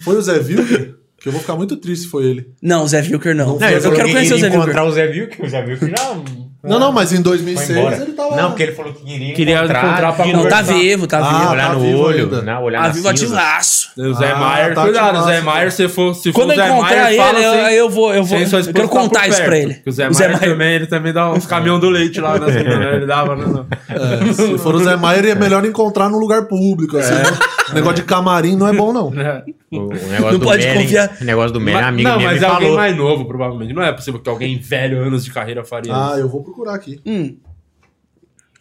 [0.00, 0.96] Foi o Zé Wilker?
[1.20, 2.50] Que eu vou ficar muito triste se foi ele.
[2.60, 3.56] Não, o Zé Vilker não.
[3.58, 4.62] Não, ele eu quero que conhecer o Zé Vilker.
[4.62, 5.44] encontrar o Zé Vilker.
[5.44, 6.14] O Zé Vilker já...
[6.66, 7.96] Não, não, mas em Foi 2006 embora.
[7.96, 8.36] ele tava.
[8.36, 11.38] Não, porque ele falou que queria, Queria encontrar pra e Não, tá vivo, tá Ah,
[11.38, 11.52] vivo.
[11.52, 12.42] olhar tá no vivo olho, ainda.
[12.42, 12.58] né?
[12.58, 13.24] Olhar Tá na vivo cinza.
[13.24, 13.88] ativaço.
[13.98, 16.66] O Zé Ah, Maier, tá cuidado, Zé Maier, se for, se for Quando eu Zé
[16.68, 18.38] encontrar Maier, ele, eu, sem- aí eu vou, eu vou.
[18.38, 19.48] Eu quero tá contar isso perto.
[19.48, 19.82] pra ele.
[19.86, 20.52] O Zé O Zé Maier Maier.
[20.52, 22.96] também, ele também dá uns caminhão do leite lá na semana, né?
[22.96, 23.44] Ele dava, né?
[23.46, 23.66] não.
[23.88, 26.96] É, se for o Zé Maier, é melhor encontrar num lugar público.
[26.98, 27.22] Assim, né?
[27.72, 29.08] Negócio de camarim não é bom, não.
[29.08, 29.12] O,
[29.78, 31.10] o negócio Não do pode Meren, confiar.
[31.20, 33.72] O negócio do Meren, amigo não, mas me é alguém mais novo, provavelmente.
[33.72, 37.00] Não é possível que alguém velho, anos de carreira faria Ah, eu vou procurar aqui.
[37.04, 37.36] Hum.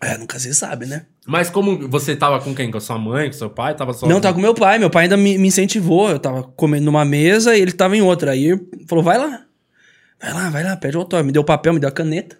[0.02, 1.06] É, nunca se sabe, né?
[1.26, 2.70] Mas como você tava com quem?
[2.70, 3.76] Com a sua mãe, com seu pai?
[3.76, 4.06] Tava só.
[4.06, 4.78] Não, tava com meu pai.
[4.78, 6.10] Meu pai ainda me, me incentivou.
[6.10, 8.32] Eu tava comendo numa mesa e ele tava em outra.
[8.32, 9.46] Aí falou: vai lá.
[10.22, 11.26] Vai lá, vai lá, pede o autógrafo.
[11.26, 12.38] Me deu o papel, me deu a caneta.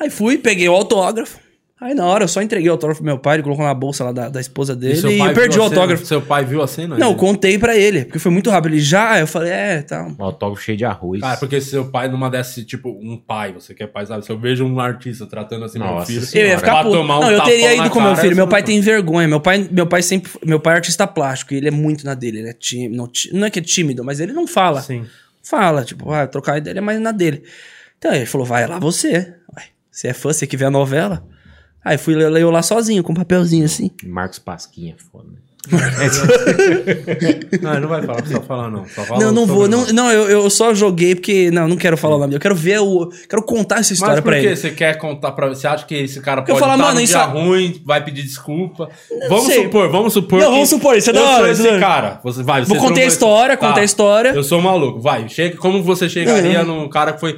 [0.00, 1.38] Aí fui, peguei o autógrafo.
[1.80, 4.02] Aí na hora eu só entreguei o autógrafo pro meu pai, ele colocou na bolsa
[4.02, 5.80] lá da, da esposa E dele seu e, pai perdi o a cena?
[5.80, 6.04] autógrafo.
[6.06, 6.98] Seu pai viu a cena?
[6.98, 8.72] Não, eu contei pra ele, porque foi muito rápido.
[8.72, 10.04] Ele já, eu falei, é, tá.
[10.18, 11.20] Um autógrafo cheio de arroz.
[11.20, 14.24] Cara, porque se seu pai numa desse, tipo, um pai, você que é pai, sabe?
[14.24, 16.48] Se eu vejo um artista tratando assim meu Nossa filho, Senhora.
[16.48, 16.96] Eu ia ficar pra puto.
[16.96, 18.30] tomar um não, eu teria ido com meu cara, filho.
[18.34, 19.28] você Meu pai tem vergonha.
[19.28, 20.32] Meu pai, meu pai sempre.
[20.44, 21.54] Meu pai é artista plástico.
[21.54, 22.40] E ele é muito na dele.
[22.40, 22.96] Ele é tímido.
[22.96, 24.80] Não, não é que é tímido, mas ele não fala.
[24.82, 25.06] Sim.
[25.44, 27.44] Fala, tipo, ah, trocar ideia ele é mais na dele.
[27.98, 29.32] Então ele falou, vai lá você.
[29.56, 31.24] Ué, você é fã, você que vê a novela?
[31.88, 33.90] Aí fui ler ler eu lá sozinho, com um papelzinho assim.
[34.04, 35.28] Marcos Pasquinha, foda.
[37.60, 38.86] Não, ele não vai falar, só falar não.
[38.86, 39.68] Só fala não, não vou.
[39.68, 41.50] Não, não eu, eu só joguei porque.
[41.50, 42.34] Não, não quero falar o nome.
[42.34, 43.10] Eu quero ver o.
[43.28, 44.56] Quero contar essa história Mas por pra que ele.
[44.56, 45.48] você quer contar pra...
[45.48, 47.44] Você acha que esse cara Porque eu pode falo, estar mano, no isso dia é-
[47.44, 48.88] ruim, vai pedir desculpa?
[49.28, 49.64] Vamos sei.
[49.64, 50.52] supor, vamos supor Não, que...
[50.54, 51.80] vamos supor, isso é eu da sou hora, esse é da hora.
[51.80, 52.20] cara.
[52.24, 54.28] Você vai, você Vou contar a história, contar a história.
[54.30, 55.00] Eu sou maluco.
[55.00, 57.36] Vai, chega, como você chegaria num cara que foi...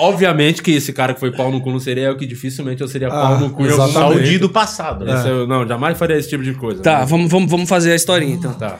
[0.00, 2.88] Obviamente que esse cara que foi pau no cu não seria eu, que dificilmente eu
[2.88, 4.22] seria pau Ah, no cu o momento.
[4.22, 5.14] dia do passado, né?
[5.14, 6.82] Esse eu- não, jamais faria esse tipo de coisa.
[6.82, 7.06] Tá, né?
[7.06, 8.54] vamos, vamos, vamos fazer a historinha então.
[8.54, 8.78] Tá.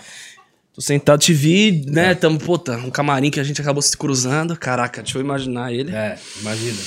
[0.75, 2.15] Tô sentado, te vi, né?
[2.15, 4.57] Tamo, puta, um camarim que a gente acabou se cruzando.
[4.57, 5.95] Caraca, deixa eu imaginar ele.
[5.95, 6.79] É, imagina.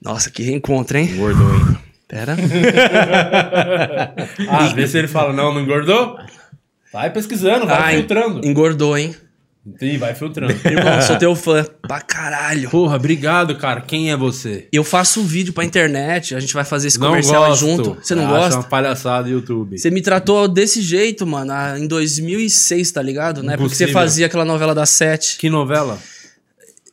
[0.00, 1.10] Nossa, que reencontro, hein?
[1.12, 1.76] Engordou, hein?
[2.06, 2.36] Pera.
[4.48, 6.16] Ah, vê se ele fala, não, não engordou?
[6.92, 8.46] Vai pesquisando, vai Ai, filtrando.
[8.46, 9.14] Engordou, hein?
[9.78, 10.54] Sim, vai filtrando.
[10.64, 11.64] Irmão, sou teu fã.
[11.82, 12.70] Pra caralho.
[12.70, 13.82] Porra, obrigado, cara.
[13.82, 14.66] Quem é você?
[14.72, 17.60] Eu faço um vídeo pra internet, a gente vai fazer esse Não comercial gosto.
[17.60, 17.94] junto.
[18.02, 18.56] Você não Acho gosta?
[18.56, 19.78] uma palhaçada do YouTube.
[19.78, 23.42] Você me tratou desse jeito, mano, ah, em 2006, tá ligado?
[23.42, 23.56] Né?
[23.56, 25.36] Porque você fazia aquela novela das sete.
[25.36, 25.98] Que novela?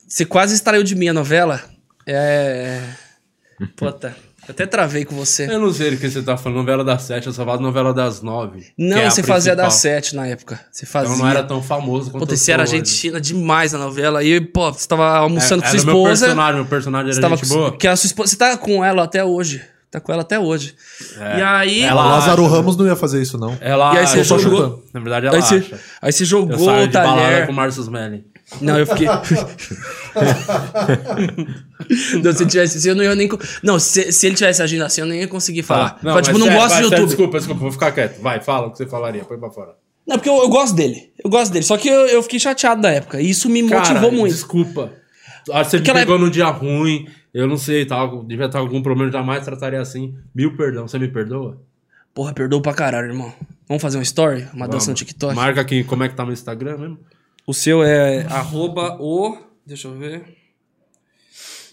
[0.08, 1.64] Você quase extraiu de mim a novela.
[2.06, 2.82] É.
[3.76, 4.16] Puta,
[4.48, 5.46] eu até travei com você.
[5.52, 6.58] Eu não sei do que você tá falando.
[6.60, 8.68] Novela das sete, eu só faço novela das nove.
[8.78, 10.60] Não, que é a você fazia das sete na época.
[10.72, 11.14] Você fazia.
[11.14, 14.24] Então não era tão famoso quanto eu sou era fina demais na novela.
[14.24, 16.26] E, pô, você tava almoçando É, com sua era meu esposa.
[16.26, 17.78] personagem, meu personagem era tava gente com, boa.
[17.78, 18.30] Que a sua esposa.
[18.30, 19.62] Você tá com ela até hoje.
[19.90, 20.76] Tá com ela até hoje.
[21.18, 21.40] É.
[21.40, 21.82] E aí.
[21.82, 22.56] Ela O Lázaro acha.
[22.56, 23.58] Ramos não ia fazer isso, não.
[23.62, 25.80] Ela E aí você jogou- Na verdade, ela Aí você, acha.
[26.02, 27.46] aí você Eu jogou saio o talher.
[27.46, 28.24] com o Marcos Smelling.
[28.62, 29.08] Não, eu fiquei.
[32.24, 33.30] não, se tivesse eu não ia nem.
[33.62, 35.92] Não, se, se ele tivesse agindo assim, eu nem ia conseguir falar.
[35.92, 36.00] Tá.
[36.02, 37.08] Fala, tipo, não sério, gosto vai, de sério, YouTube.
[37.08, 38.22] Desculpa, desculpa, vou ficar quieto.
[38.22, 39.76] Vai, fala o que você falaria, põe pra fora.
[40.08, 41.12] Não, porque eu, eu gosto dele.
[41.22, 41.66] Eu gosto dele.
[41.66, 43.20] Só que eu, eu fiquei chateado na época.
[43.20, 44.34] E isso me motivou Cara, muito.
[44.34, 44.94] Desculpa.
[45.52, 48.66] Ah, Você me Aquela pegou num dia ruim, eu não sei, tava, devia estar com
[48.66, 50.16] algum problema, jamais trataria assim.
[50.34, 51.62] Mil perdão, você me perdoa?
[52.14, 53.34] Porra, perdoa pra caralho, irmão.
[53.68, 54.48] Vamos fazer uma story?
[54.54, 55.00] Uma dança no Vamos.
[55.00, 55.36] TikTok?
[55.36, 57.00] Marca aqui como é que tá no Instagram mesmo.
[57.48, 59.38] O seu é arroba o.
[59.66, 60.22] Deixa eu ver.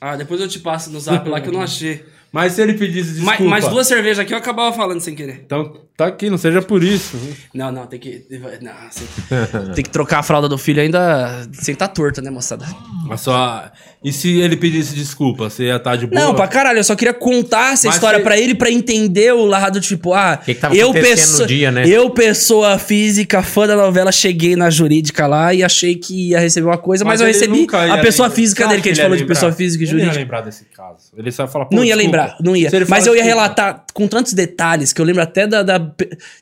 [0.00, 2.04] Ah, depois eu te passo no zap lá que eu não achei.
[2.30, 3.50] Mas se ele pedisse Mais, desculpa...
[3.50, 5.42] mais duas cervejas aqui eu acabava falando sem querer.
[5.44, 7.16] Então tá aqui, não seja por isso.
[7.54, 8.24] Não, não, tem que.
[8.60, 9.04] Não, assim,
[9.74, 12.66] tem que trocar a fralda do filho ainda sem tá torta, né, moçada?
[13.06, 13.70] Mas só...
[14.02, 16.20] E se ele pedisse desculpa, você ia estar de boa?
[16.20, 19.32] Não, pra caralho, eu só queria contar essa Mas história você- pra ele pra entender
[19.32, 21.88] o lado, tipo, ah, que que tava eu pessoa, no dia, né?
[21.88, 26.66] eu pessoa física, fã da novela, cheguei na jurídica lá e achei que ia receber
[26.66, 28.36] uma coisa, mas, eu ele recebi a pessoa lembrar.
[28.36, 30.20] física dele, que a gente falou de pessoa física e Ele não ia jurídica.
[30.22, 30.98] lembrar desse caso.
[31.16, 32.18] Ele só ia falar, pô, Não ia desculpa.
[32.18, 32.68] lembrar, não ia.
[32.68, 35.62] Se Mas eu ia desculpa- relatar com tantos detalhes que eu lembro até da.
[35.62, 35.83] da-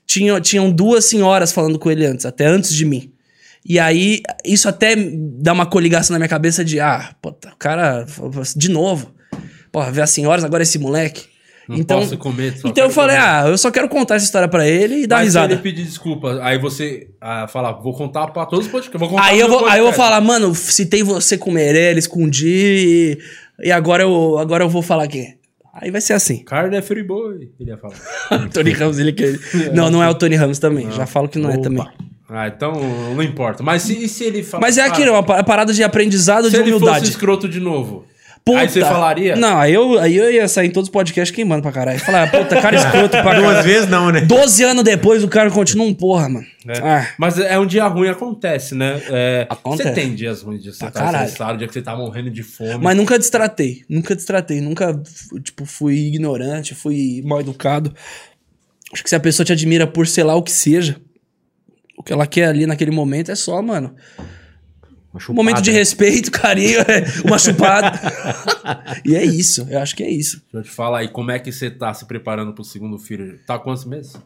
[0.07, 3.13] tinha, tinham duas senhoras falando com ele antes, até antes de mim.
[3.65, 8.05] E aí, isso até dá uma coligação na minha cabeça de, ah, puta, o cara,
[8.57, 9.13] de novo.
[9.71, 11.31] Porra, ver as senhoras, agora esse moleque.
[11.69, 13.29] Não então, posso comer, então eu falei, comer.
[13.29, 15.47] ah, eu só quero contar essa história pra ele e dar Mas risada.
[15.47, 18.99] se ele pedir desculpa, aí você ah, fala, vou contar pra todos os podcasts.
[18.99, 19.97] Vou contar Aí eu, vou, aí eu vou podcast.
[19.97, 23.17] falar, mano, citei você com o Meirelles, com o Di,
[23.61, 25.37] e agora eu, agora eu vou falar quem?
[25.73, 26.45] Aí vai ser assim.
[26.45, 27.95] Carne é free boy, ele ia falar.
[28.53, 29.39] Tony Ramos, ele que.
[29.73, 30.91] Não, não é o Tony Ramos também.
[30.93, 31.63] Já falo que não é Opa.
[31.63, 31.89] também.
[32.29, 32.73] Ah, então
[33.15, 33.63] não importa.
[33.63, 34.61] Mas se, e se ele fala.
[34.63, 37.09] Mas é aquilo, é uma pa- parada de aprendizado Se de ele fosse humildade.
[37.09, 38.05] escroto de novo.
[38.45, 38.59] Puta.
[38.59, 39.37] Aí você falaria?
[39.37, 42.01] Não, aí eu, aí eu ia sair em todos os podcasts queimando pra caralho.
[42.01, 43.63] Falar, puta, cara escroto pra Duas caralho.
[43.63, 44.21] vezes não, né?
[44.23, 46.47] 12 anos depois o cara continua um porra, mano.
[46.67, 46.79] É.
[46.79, 49.01] Ah, Mas é um dia ruim, acontece, né?
[49.11, 49.91] É, Acontece.
[49.91, 51.25] Você tem dias ruins, dia que você tá caralho.
[51.27, 52.79] estressado, dia que você tá morrendo de fome.
[52.83, 53.85] mas nunca destratei.
[53.89, 54.61] Nunca destratei.
[54.61, 55.01] Nunca,
[55.43, 57.95] tipo, fui ignorante, fui mal educado.
[58.93, 60.97] Acho que se a pessoa te admira por sei lá o que seja,
[61.97, 63.95] o que ela quer ali naquele momento é só, mano.
[65.13, 67.93] Uma Um momento de respeito, carinho, é, uma chupada.
[69.05, 69.67] e é isso.
[69.69, 70.43] Eu acho que é isso.
[70.53, 73.39] Deixa eu te falar aí, como é que você tá se preparando pro segundo filho?
[73.47, 74.17] Tá quantos meses?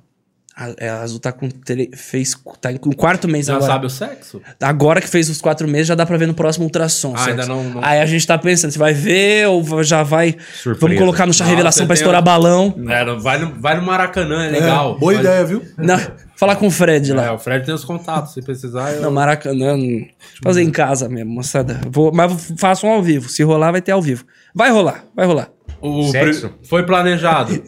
[0.58, 1.50] A, é, a Azul tá com.
[1.50, 3.72] tre- fez, tá com quarto mês Já agora.
[3.72, 4.40] sabe o sexo?
[4.62, 7.12] Agora que fez os quatro meses, já dá pra ver no próximo ultrassom.
[7.14, 10.34] Ah, ainda não- não- Aí a gente tá pensando, você vai ver ou já vai.
[10.54, 10.80] Surpresa.
[10.80, 12.74] Vamos colocar no chá Nossa, revelação pra estourar um- balão.
[12.88, 14.96] É, vai, no, vai no Maracanã, é legal.
[14.96, 15.62] É, boa Vai- ideia, viu?
[15.76, 16.00] Não,
[16.36, 17.26] falar com o Fred lá.
[17.26, 18.92] É, o Fred tem os contatos, se precisar.
[18.94, 19.02] Eu...
[19.02, 19.76] Não, Maracanã.
[19.76, 20.06] não.
[20.42, 21.82] Fazer em casa mesmo, moçada.
[21.90, 23.28] Vou, mas façam ao vivo.
[23.28, 24.24] Se rolar, vai ter ao vivo.
[24.54, 25.50] Vai rolar, vai rolar.
[25.88, 26.50] O Sexo?
[26.64, 27.62] Foi planejado.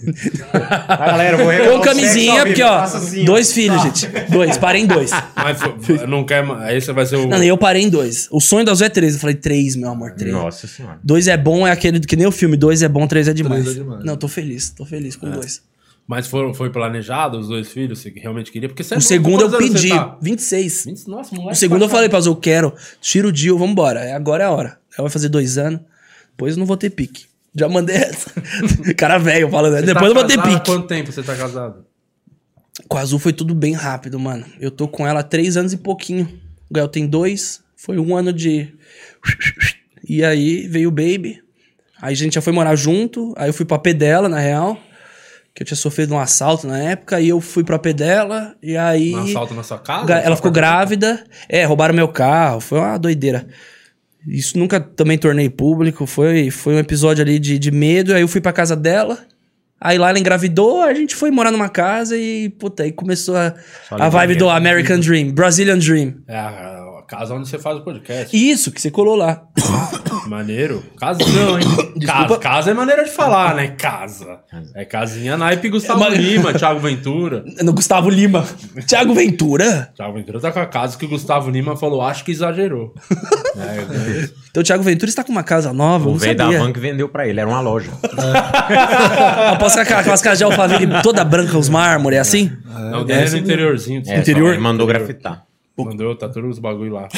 [0.52, 3.24] Ah, galera, vou Com camisinha, porque, ó, assim, ó.
[3.26, 4.06] dois filhos, gente.
[4.30, 5.10] Dois, parei em dois.
[5.36, 6.44] mas foi- não quer.
[6.62, 7.26] Aí você vai ser o.
[7.28, 8.28] Não, eu parei em dois.
[8.30, 9.14] O sonho da Azul é três.
[9.14, 10.32] Eu falei, três, meu amor, três.
[10.32, 10.98] Nossa senhora.
[11.02, 12.56] Dois é bom, é aquele que nem o filme.
[12.56, 13.62] Dois é bom, três é demais.
[13.64, 14.04] Três é demais.
[14.04, 15.62] Não, tô feliz, tô feliz com dois.
[16.06, 17.98] Mas foi, foi planejado os dois filhos?
[17.98, 18.66] Você realmente queria?
[18.66, 20.16] Porque você é O novo, segundo eu pedi, tá?
[20.22, 20.86] 26.
[21.06, 21.52] Nossa, moleque.
[21.52, 24.00] O segundo eu falei pra Azul, eu quero, tira o deal, vambora.
[24.00, 24.78] É, Agora é a hora.
[24.96, 25.80] Ela vai fazer dois anos,
[26.30, 27.26] depois eu não vou ter pique.
[27.54, 28.30] Já mandei essa.
[28.96, 29.80] Cara velho falando, né?
[29.80, 30.66] Você depois eu tá vou ter pique.
[30.66, 31.84] quanto tempo você tá casado?
[32.86, 34.44] Com a Azul foi tudo bem rápido, mano.
[34.60, 36.28] Eu tô com ela há três anos e pouquinho.
[36.70, 38.72] O Gael tem dois, foi um ano de...
[40.08, 41.42] E aí veio o Baby.
[42.00, 44.78] Aí a gente já foi morar junto, aí eu fui pra pé dela, na real.
[45.54, 48.76] Que eu tinha sofrido um assalto na época, aí eu fui pra pé dela, e
[48.76, 49.14] aí...
[49.14, 50.10] Um assalto na sua casa?
[50.14, 51.22] Ela ficou grávida.
[51.48, 52.60] É, roubaram meu carro.
[52.60, 53.46] Foi uma doideira.
[54.28, 56.06] Isso nunca também tornei público.
[56.06, 58.14] Foi, foi um episódio ali de, de medo.
[58.14, 59.18] Aí eu fui pra casa dela.
[59.80, 63.54] Aí lá ela engravidou, a gente foi morar numa casa e, puta, aí começou a,
[63.92, 66.16] a vibe do American Dream, Brazilian Dream.
[66.26, 66.48] É a,
[66.98, 68.36] a casa onde você faz o podcast.
[68.36, 69.46] Isso, que você colou lá.
[70.28, 70.84] Maneiro.
[70.98, 71.66] Casão, hein?
[72.06, 73.68] Casa, casa é maneira de falar, né?
[73.68, 74.38] Casa.
[74.74, 77.44] É casinha naipe Gustavo É, mas- Lima, Thiago Ventura.
[77.62, 78.46] No Gustavo Lima.
[78.86, 79.90] Thiago Ventura.
[79.96, 82.94] Thiago Ventura tá com a casa que o Gustavo Lima falou, acho que exagerou.
[83.56, 86.78] é, Então o Thiago Ventura está com uma casa nova, O velho da van que
[86.80, 87.90] vendeu pra ele, era uma loja.
[89.52, 92.52] Após aquelas, aquelas casas de alfaville toda branca, os mármores, é assim?
[92.64, 94.02] não, é no interiorzinho.
[94.06, 94.52] É, Interior?
[94.52, 95.47] Ele mandou grafitar.
[95.84, 97.08] Mandou, tá todos os bagulho lá.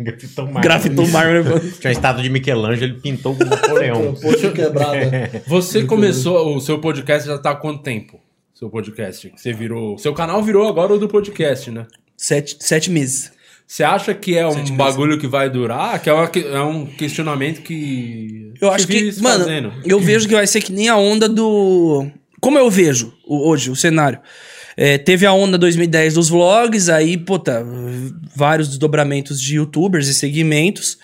[0.00, 0.64] Grafitou mais.
[0.64, 1.60] Grafitou mármore.
[1.80, 4.14] Tinha uma estátua de Michelangelo, ele pintou com o Napoleão.
[4.14, 5.42] Poxa quebrada.
[5.46, 8.20] Você começou, o seu podcast já tá há quanto tempo?
[8.54, 9.32] Seu podcast.
[9.36, 9.96] Você virou.
[9.98, 11.86] Seu canal virou agora o do podcast, né?
[12.16, 13.32] Sete, sete meses.
[13.66, 16.02] Você acha que é um bagulho que vai durar?
[16.02, 18.52] Que é, uma- é um questionamento que.
[18.60, 19.72] Eu acho que, mano, fazendo.
[19.86, 22.06] eu vejo que vai ser que nem a onda do.
[22.40, 24.18] Como eu vejo hoje o cenário.
[24.76, 27.64] É, teve a onda 2010 dos vlogs, aí, puta,
[28.34, 30.96] vários desdobramentos de youtubers e segmentos.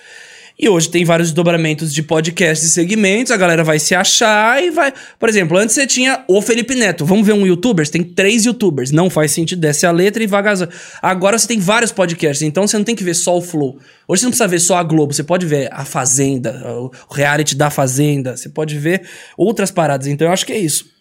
[0.59, 4.71] E hoje tem vários desdobramentos de podcasts e segmentos, a galera vai se achar e
[4.71, 4.91] vai.
[5.19, 7.05] Por exemplo, antes você tinha o Felipe Neto.
[7.05, 7.85] Vamos ver um youtuber?
[7.85, 8.91] Você tem três youtubers.
[8.91, 10.67] Não faz sentido, desce a letra e vaga.
[11.03, 13.79] Agora você tem vários podcasts, então você não tem que ver só o Flow.
[14.09, 17.55] Hoje você não precisa ver só a Globo, você pode ver a Fazenda, o reality
[17.55, 19.03] da Fazenda, você pode ver
[19.37, 20.07] outras paradas.
[20.07, 20.96] Então eu acho que é isso.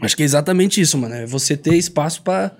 [0.00, 1.14] Acho que é exatamente isso, mano.
[1.14, 2.52] É você ter espaço pra,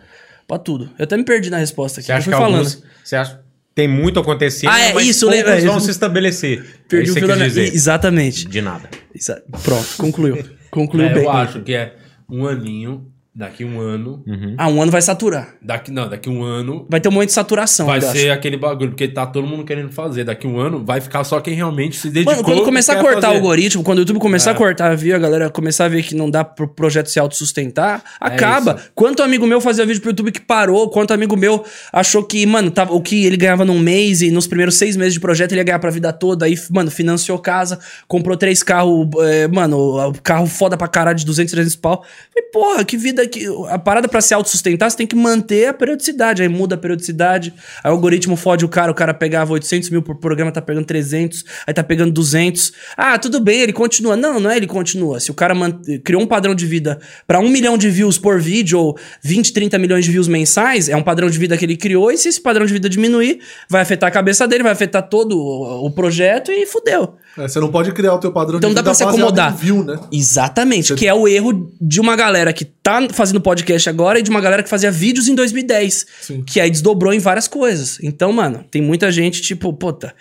[0.48, 0.90] pra tudo.
[0.98, 2.06] Eu até me perdi na resposta aqui.
[2.06, 2.56] Você acha que falando.
[2.58, 2.82] alguns...
[3.04, 3.40] Você acha
[3.74, 5.84] tem muito acontecendo, Ah, é, mas isso, poucos lembra- vão isso.
[5.84, 6.64] se estabelecer.
[6.88, 7.74] Perdi é isso o que fio da dizer.
[7.74, 8.48] Exatamente.
[8.48, 8.88] De nada.
[9.14, 10.42] Exa- Pronto, concluiu.
[10.70, 11.24] Concluiu É, bem.
[11.24, 11.94] eu acho que é
[12.26, 13.06] um aninho,
[13.36, 14.24] daqui um ano.
[14.56, 15.54] Ah, um ano vai saturar.
[15.60, 17.84] Daqui, não, daqui um ano Vai ter um momento de saturação.
[17.86, 18.32] vai ser acho.
[18.32, 20.24] aquele bagulho, porque tá todo mundo querendo fazer.
[20.24, 22.32] Daqui um ano vai ficar só quem realmente se dedicou.
[22.32, 23.36] Mano, quando começar a cortar o fazer.
[23.36, 24.52] algoritmo, quando o YouTube começar É.
[24.54, 28.02] a cortar, viu, a galera começar a ver que não dá pro projeto se autossustentar,
[28.18, 28.72] acaba.
[28.72, 28.88] É.
[28.94, 32.70] Quanto amigo meu fazia vídeo pro YouTube que parou, quanto amigo meu achou que, mano,
[32.70, 35.60] tava, o que ele ganhava num mês e nos primeiros seis meses de projeto ele
[35.60, 40.22] ia ganhar pra vida toda, aí, mano, financiou casa, comprou três carros, é, mano, o
[40.22, 42.02] carro foda pra caralho de 200, 300 pau.
[42.32, 43.46] Falei, porra, que vida que...
[43.68, 47.52] A parada pra se autossustentar, você tem que manter a periodicidade, aí muda a periodicidade,
[47.82, 50.84] aí o algoritmo fode o cara, o cara pegava 800 mil por programa, tá pegando
[50.86, 52.72] 300, aí tá pegando 200.
[52.96, 54.16] Ah, tudo bem, ele continua.
[54.16, 55.20] Não, não é ele continua.
[55.20, 58.40] Se o cara man- criou um padrão de vida pra um milhão de views por
[58.40, 61.76] vídeo, ou 20, 30 milhões de views mensais, é um padrão de vida que ele
[61.76, 65.08] criou, e se esse padrão de vida diminuir, vai afetar a cabeça dele, vai afetar
[65.08, 67.14] todo o projeto e fudeu.
[67.38, 69.54] É, você não pode criar o teu padrão Então de dá vida pra se acomodar.
[69.56, 69.98] view, né?
[70.12, 74.30] Exatamente, que é o erro de uma galera que tá fazendo podcast agora e de
[74.30, 76.06] uma galera que fazia vídeos em 2010.
[76.22, 76.42] Sim.
[76.44, 77.98] Que aí desdobrou em várias coisas.
[78.02, 80.14] Então, mano, tem muita gente, tipo, puta,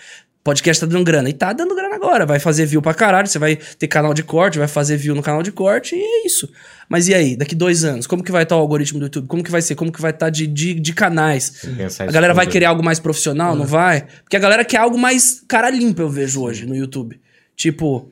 [0.46, 1.28] Podcast tá dando grana.
[1.28, 2.24] E tá dando grana agora.
[2.24, 3.28] Vai fazer view pra caralho.
[3.28, 6.28] Você vai ter canal de corte, vai fazer view no canal de corte e é
[6.28, 6.48] isso.
[6.88, 7.36] Mas e aí?
[7.36, 9.28] Daqui dois anos, como que vai estar o algoritmo do YouTube?
[9.28, 9.74] Como que vai ser?
[9.74, 11.66] Como que vai estar de, de, de canais?
[12.10, 14.06] A galera vai querer algo mais profissional, não vai?
[14.24, 17.20] Porque a galera quer algo mais cara limpa, eu vejo hoje no YouTube.
[17.56, 18.08] Tipo,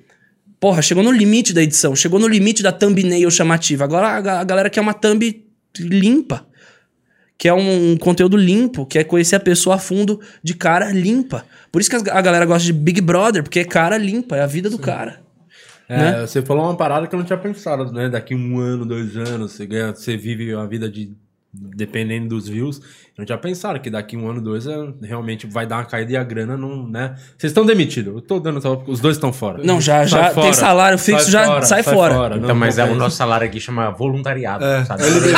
[0.59, 3.83] porra, chegou no limite da edição, chegou no limite da thumbnail chamativa.
[3.83, 5.45] Agora a, a galera quer uma thumb
[5.77, 6.47] limpa.
[7.37, 11.45] Quer um, conteúdo limpo, quer conhecer a pessoa a fundo de cara limpa.
[11.71, 14.47] Por isso que a galera gosta de Big Brother, porque é cara limpa, é a
[14.47, 15.21] vida do cara.
[15.89, 16.21] É, né?
[16.27, 18.09] Você falou uma parada que eu não tinha pensado, né?
[18.09, 21.13] Daqui um ano, dois anos, você, ganha, você vive uma vida de.
[21.55, 22.81] Dependendo dos views,
[23.17, 26.17] não tinha pensado que daqui um ano, dois, é, realmente vai dar uma caída e
[26.17, 27.13] a grana não, né?
[27.37, 29.59] Vocês estão demitidos, eu tô dando, os dois estão fora.
[29.63, 32.35] Não, já- Sai já tem salário fixo, já sai fora.
[32.35, 35.03] Então, Não, mas não é, o nosso salário aqui chama voluntariado, É, sabe?
[35.03, 35.33] LBB.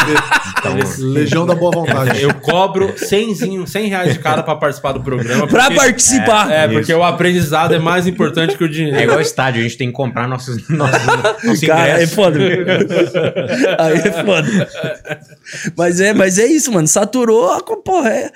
[0.57, 0.76] Então,
[1.11, 2.22] Legião da Boa Vontade.
[2.23, 5.45] Eu cobro 100, 100 reais de cada pra participar do programa.
[5.47, 6.49] Pra porque- participar!
[6.52, 8.97] É, porque o aprendizado é mais importante que o dinheiro.
[8.97, 11.06] é igual estádio, a gente tem que comprar nossos, nossos,
[11.43, 12.15] nossos Cara, é ingressos.
[12.15, 12.39] foda.
[13.80, 14.69] Aí é foda.
[15.77, 16.88] Mas é, mas é isso, mano.
[16.88, 18.31] Saturou, a porra, é.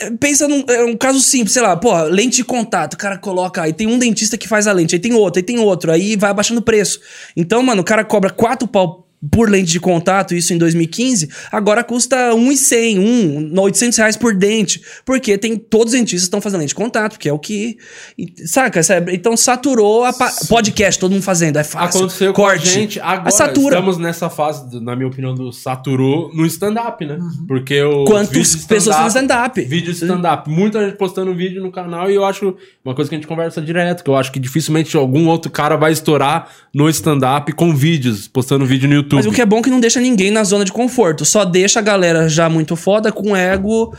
[0.00, 3.18] é, Pensa num é um caso simples, sei lá, pô, lente de contato, o cara
[3.18, 5.90] coloca, aí tem um dentista que faz a lente, aí tem outro, aí tem outro,
[5.90, 7.00] aí vai abaixando o preço.
[7.36, 11.82] Então, mano, o cara cobra 4 pau por lente de contato, isso em 2015, agora
[11.82, 16.68] custa 1,100, 1, 800 reais por dente, porque tem, todos os dentistas estão fazendo lente
[16.68, 17.78] de contato, que é o que,
[18.16, 18.80] e- saca?
[19.12, 21.98] Então saturou a pa- podcast, todo mundo fazendo, é fácil.
[22.00, 22.62] Aconteceu corte.
[22.62, 23.22] com a gente agora.
[23.26, 23.76] Aí satura.
[23.76, 27.18] Estamos nessa fase, do- na minha opinião, do saturou no stand-up, né?
[27.48, 28.04] Porque o.
[28.04, 29.60] Quantas pessoas fazem stand-up?
[29.64, 30.48] Vídeo stand-up.
[30.48, 32.54] Muita gente postando vídeo no canal e eu acho
[32.84, 35.76] uma coisa que a gente conversa direto, que eu acho que dificilmente algum outro cara
[35.76, 39.07] vai estourar no stand-up com vídeos, postando vídeo no YouTube.
[39.12, 41.24] Mas o que é bom é que não deixa ninguém na zona de conforto.
[41.24, 43.94] Só deixa a galera já muito foda com ego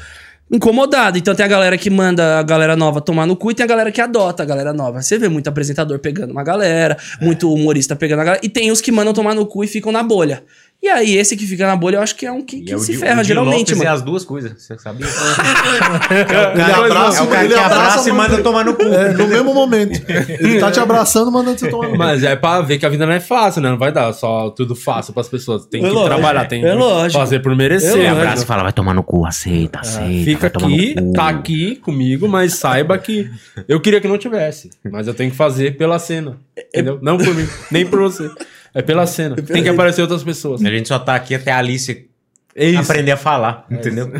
[0.51, 1.17] incomodado.
[1.17, 3.67] Então tem a galera que manda a galera nova tomar no cu e tem a
[3.67, 5.01] galera que adota a galera nova.
[5.01, 8.41] Você vê muito apresentador pegando uma galera, muito humorista pegando a galera.
[8.43, 10.43] E tem os que mandam tomar no cu e ficam na bolha.
[10.81, 12.75] E aí, esse que fica na bolha, eu acho que é um que, que é
[12.75, 13.89] o se o ferra, Di geralmente, Lopes mano.
[13.89, 15.05] É as duas coisas, você sabia?
[15.05, 18.83] Ele abraça, é o cara ele que abraça abraça e manda tomar no cu.
[18.83, 19.99] É, no mesmo momento.
[20.39, 21.97] Ele tá te abraçando, mandando você tomar no cu.
[21.97, 23.69] Mas é pra ver que a vida não é fácil, né?
[23.69, 25.65] Não vai dar só tudo fácil pras pessoas.
[25.65, 26.15] Tem É que lógico.
[26.15, 27.19] trabalhar, tem É que lógico.
[27.19, 27.89] fazer por merecer.
[27.91, 28.15] É lógico.
[28.17, 30.23] abraça e fala, vai tomar no cu, aceita, aceita.
[30.23, 33.29] Fica vai tomar aqui, tá aqui comigo, mas saiba que
[33.67, 34.69] eu queria que não tivesse.
[34.89, 36.37] Mas eu tenho que fazer pela cena.
[36.57, 36.99] Entendeu?
[37.01, 38.29] Não por mim, nem por você.
[38.73, 39.35] É pela cena.
[39.35, 40.63] Tem que aparecer outras pessoas.
[40.63, 42.09] A gente só tá aqui até a Alice
[42.55, 44.11] É aprender a falar, entendeu?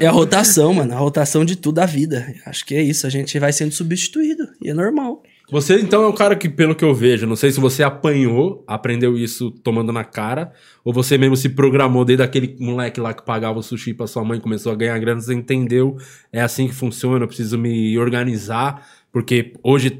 [0.00, 0.92] É a rotação, mano.
[0.92, 2.26] A rotação de tudo da vida.
[2.46, 3.06] Acho que é isso.
[3.06, 4.48] A gente vai sendo substituído.
[4.60, 5.22] E é normal.
[5.52, 8.64] Você, então, é um cara que, pelo que eu vejo, não sei se você apanhou,
[8.66, 10.50] aprendeu isso tomando na cara,
[10.82, 14.24] ou você mesmo se programou desde aquele moleque lá que pagava o sushi pra sua
[14.24, 15.98] mãe, começou a ganhar grana, você entendeu,
[16.32, 18.82] é assim que funciona, eu preciso me organizar,
[19.12, 19.98] porque hoje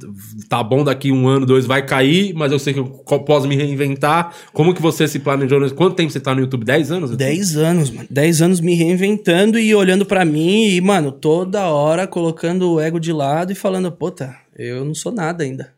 [0.48, 3.54] tá bom, daqui um ano, dois vai cair, mas eu sei que eu posso me
[3.54, 4.34] reinventar.
[4.54, 5.70] Como que você se planejou?
[5.72, 6.64] Quanto tempo você tá no YouTube?
[6.64, 7.14] 10 anos?
[7.14, 8.08] 10 anos, mano.
[8.10, 12.98] 10 anos me reinventando e olhando pra mim e, mano, toda hora colocando o ego
[12.98, 15.74] de lado e falando, puta, eu não sou nada ainda.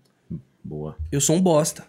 [0.62, 0.96] Boa.
[1.10, 1.84] Eu sou um bosta.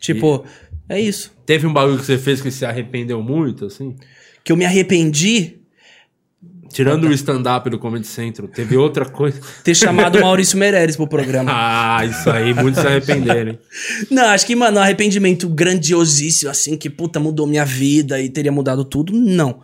[0.00, 0.44] Tipo,
[0.88, 1.32] é isso.
[1.46, 3.94] Teve um bagulho que você fez que se arrependeu muito, assim?
[4.42, 5.54] Que eu me arrependi
[6.74, 9.40] Tirando o stand-up do Comedy Central, teve outra coisa?
[9.62, 11.52] ter chamado o Maurício Meirelles pro programa.
[11.56, 13.52] Ah, isso aí, muitos se arrependeram.
[13.52, 13.58] hein?
[14.10, 18.50] Não, acho que, mano, um arrependimento grandiosíssimo, assim, que puta, mudou minha vida e teria
[18.50, 19.60] mudado tudo, não.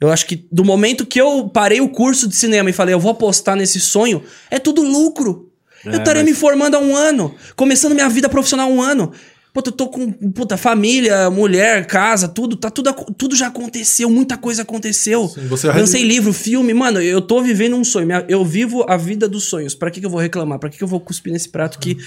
[0.00, 3.00] Eu acho que do momento que eu parei o curso de cinema e falei, eu
[3.00, 4.20] vou apostar nesse sonho,
[4.50, 5.52] é tudo lucro.
[5.84, 9.12] eu estaria me formando há um ano, começando minha vida profissional há um ano.
[9.58, 14.36] Puta, eu tô com, puta, família, mulher, casa, tudo, tá tudo, tudo já aconteceu, muita
[14.36, 15.26] coisa aconteceu.
[15.48, 18.06] você Lancei livro, filme, mano, eu tô vivendo um sonho.
[18.28, 19.74] Eu vivo a vida dos sonhos.
[19.74, 20.60] Pra que, que eu vou reclamar?
[20.60, 21.98] Pra que, que eu vou cuspir nesse prato que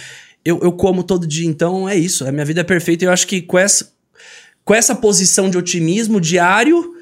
[0.46, 1.46] eu, eu como todo dia?
[1.46, 2.26] Então é isso.
[2.26, 3.92] A minha vida é perfeita eu acho que com essa,
[4.64, 6.96] com essa posição de otimismo diário,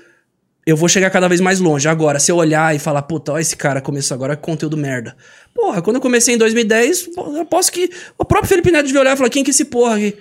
[0.66, 1.88] eu vou chegar cada vez mais longe.
[1.88, 5.16] Agora, se eu olhar e falar, puta, ó, esse cara começou agora com conteúdo merda.
[5.54, 7.92] Porra, quando eu comecei em 2010, pô, eu posso que.
[8.18, 10.18] O próprio Felipe Neto devia olhar e falar, quem que é esse porra aqui?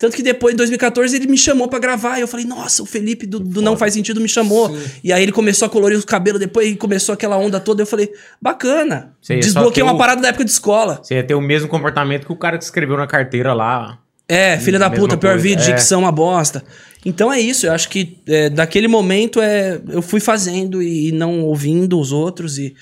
[0.00, 2.16] Tanto que depois, em 2014, ele me chamou pra gravar.
[2.16, 4.74] E eu falei, nossa, o Felipe do, do Não Faz Sentido me chamou.
[5.04, 7.82] E aí ele começou a colorir os cabelos depois e começou aquela onda toda.
[7.82, 8.10] Eu falei,
[8.40, 9.12] bacana.
[9.20, 11.00] Você só Desbloqueei uma o- parada da época de escola.
[11.02, 13.98] Você ia ter o mesmo comportamento que o cara que escreveu na carteira lá.
[14.26, 15.74] É, filha da puta, pior coisa, vídeo, é.
[15.74, 16.64] dicção uma bosta.
[17.04, 21.42] Então é isso, eu acho que é, daquele momento é, eu fui fazendo e não
[21.42, 22.74] ouvindo os outros e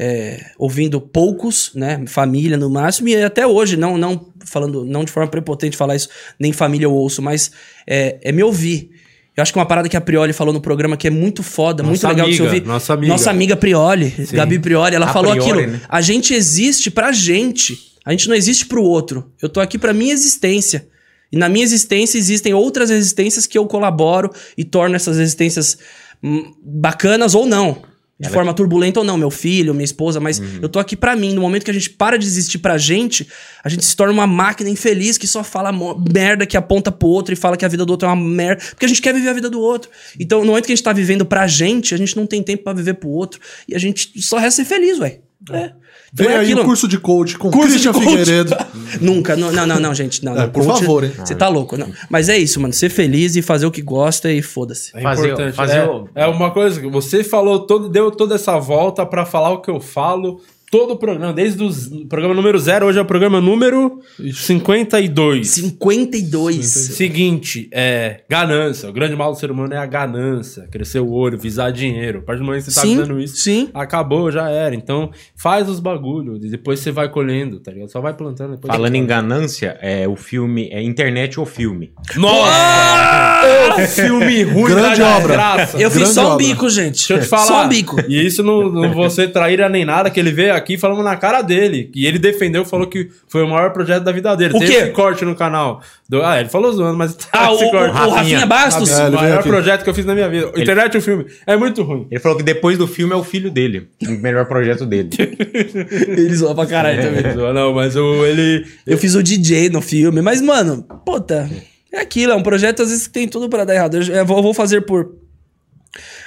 [0.00, 2.04] é, ouvindo poucos, né?
[2.06, 6.08] Família no máximo, e até hoje, não, não falando, não de forma prepotente falar isso,
[6.38, 7.50] nem família eu ouço, mas
[7.84, 8.90] é, é me ouvir.
[9.36, 11.82] Eu acho que uma parada que a Prioli falou no programa que é muito foda,
[11.82, 12.66] muito Nossa legal de se amiga, ouvir.
[12.66, 13.12] nossa amiga.
[13.12, 15.72] Nossa amiga Prioli, Gabi Prioli, ela A falou priori, aquilo.
[15.72, 15.80] né?
[15.88, 17.76] A gente existe pra gente.
[18.04, 19.32] A gente não existe pro outro.
[19.42, 20.88] Eu tô aqui pra minha existência.
[21.30, 25.76] E na minha existência existem outras existências que eu colaboro e torno essas existências
[26.22, 27.82] hum, bacanas ou não.
[28.20, 31.34] De forma turbulenta ou não, meu filho, minha esposa, mas eu tô aqui pra mim.
[31.34, 33.28] No momento que a gente para de existir pra gente,
[33.62, 35.70] a gente se torna uma máquina infeliz que só fala
[36.12, 38.62] merda, que aponta pro outro e fala que a vida do outro é uma merda,
[38.70, 39.88] porque a gente quer viver a vida do outro.
[40.18, 42.64] Então, no momento que a gente tá vivendo pra gente, a gente não tem tempo
[42.64, 45.20] pra viver pro outro e a gente só resta ser feliz, ué.
[45.52, 45.72] É.
[46.12, 46.62] Então Vem é aí aquilo.
[46.62, 48.08] o curso de coach com Curso de Christian coach.
[48.08, 48.56] Figueiredo.
[49.00, 50.24] Nunca, não, não, não, não, gente.
[50.24, 51.12] Não, É, não, por coach- favor, hein?
[51.18, 51.90] Você tá louco, não.
[52.08, 52.72] Mas é isso, mano.
[52.72, 54.90] Ser feliz e fazer o que gosta e foda-se.
[54.94, 55.54] É Fazer- importante.
[55.54, 59.26] fazer é, o- é uma coisa que você falou, todo, deu toda essa volta pra
[59.26, 60.40] falar o que eu falo.
[60.70, 65.48] Todo o programa, desde o programa número zero, hoje é o programa número 52.
[65.48, 66.66] 52.
[66.66, 68.86] Seguinte, é ganância.
[68.88, 70.68] O grande mal do ser humano é a ganância.
[70.70, 72.18] Crescer o olho, visar dinheiro.
[72.18, 73.70] A partir do momento que você tá Sim, visando isso, sim.
[73.72, 74.74] acabou, já era.
[74.74, 76.44] Então, faz os bagulhos.
[76.44, 77.88] E depois você vai colhendo, tá ligado?
[77.90, 78.56] Só vai plantando.
[78.56, 81.92] Depois Falando em ganância, é o filme é internet ou filme.
[82.14, 83.40] Nossa!
[83.74, 85.28] Ô, filme ruim Grande da obra.
[85.28, 85.80] desgraça.
[85.80, 86.46] Eu fiz Grande só um obra.
[86.46, 86.96] bico, gente.
[86.96, 87.46] Deixa eu te falar.
[87.46, 87.96] Só um bico.
[88.06, 91.16] E isso não, não vou ser traíra nem nada, que ele veio aqui falando na
[91.16, 91.90] cara dele.
[91.94, 94.54] E ele defendeu, falou que foi o maior projeto da vida dele.
[94.54, 94.74] O Tem quê?
[94.76, 95.80] esse corte no canal.
[96.08, 97.90] Do- ah, ele falou zoando, mas tá Ah, o, esse o, corte.
[97.90, 98.90] o Rafinha Bastos?
[98.90, 100.52] É, o ele maior projeto que eu fiz na minha vida.
[100.56, 101.26] Internet e o filme.
[101.46, 102.06] É muito ruim.
[102.10, 103.88] Ele falou que depois do filme é o filho dele.
[104.06, 105.08] O melhor projeto dele.
[106.08, 107.34] Eles zoam pra caralho também.
[107.54, 108.66] Não, mas o, ele.
[108.86, 111.48] Eu fiz o DJ no filme, mas, mano, puta,
[111.92, 113.96] é aquilo, é um projeto às vezes que tem tudo pra dar errado.
[113.96, 115.10] Eu, eu vou fazer por.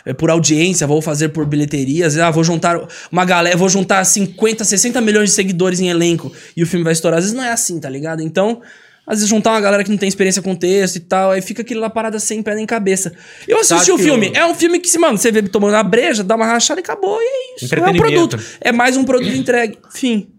[0.06, 2.80] É, Por audiência, vou fazer por bilheterias, ah, vou juntar
[3.12, 6.94] uma galera, vou juntar 50, 60 milhões de seguidores em elenco e o filme vai
[6.94, 7.18] estourar.
[7.20, 8.22] Às vezes não é assim, tá ligado?
[8.22, 8.62] Então,
[9.06, 11.62] às vezes juntar uma galera que não tem experiência com texto e tal, aí fica
[11.62, 13.12] aquilo lá parada sem pé nem cabeça.
[13.48, 15.74] Eu assisti Tá o filme, o- é um filme que, se, mano, você vê tomando
[15.74, 17.74] uma breja, dá uma rachada e acabou, e é isso.
[17.76, 18.40] É um produto.
[18.62, 19.78] É mais um produto entregue.
[19.94, 20.30] Fim.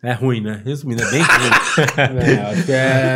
[0.00, 0.62] É ruim, né?
[0.64, 1.50] Resumindo, é bem ruim.
[2.22, 3.14] é, acho que é.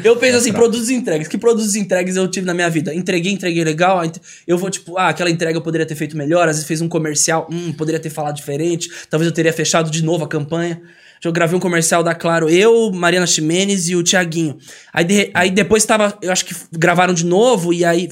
[0.02, 1.28] Eu penso assim, produtos entregues.
[1.28, 2.94] Que produtos entregues eu tive na minha vida?
[2.94, 4.00] Entreguei, entreguei legal.
[4.46, 6.48] Eu vou, tipo, ah, aquela entrega eu poderia ter feito melhor.
[6.48, 8.88] Às vezes fez um comercial, hum, poderia ter falado diferente.
[9.10, 10.80] Talvez eu teria fechado de novo a campanha.
[11.22, 14.56] Eu gravei um comercial da Claro, eu, Mariana Ximenes e o Tiaguinho.
[14.92, 18.08] Aí, de- aí depois tava, eu acho que gravaram de novo e aí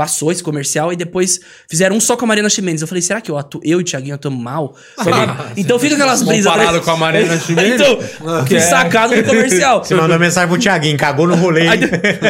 [0.00, 2.80] passou esse comercial e depois fizeram um só com a Mariana Ximenes.
[2.80, 4.74] Eu falei, será que eu, atu eu e o Tiaguinho atuamos mal?
[5.56, 6.50] Então fica aquelas brisas.
[6.50, 6.84] Comparado né?
[6.84, 7.74] com a Mariana Ximenes?
[7.74, 7.98] Então,
[8.46, 9.84] que sacado do comercial.
[9.84, 11.68] Você mandou mensagem pro Thiaguinho, cagou no rolê.
[11.68, 11.80] Aí,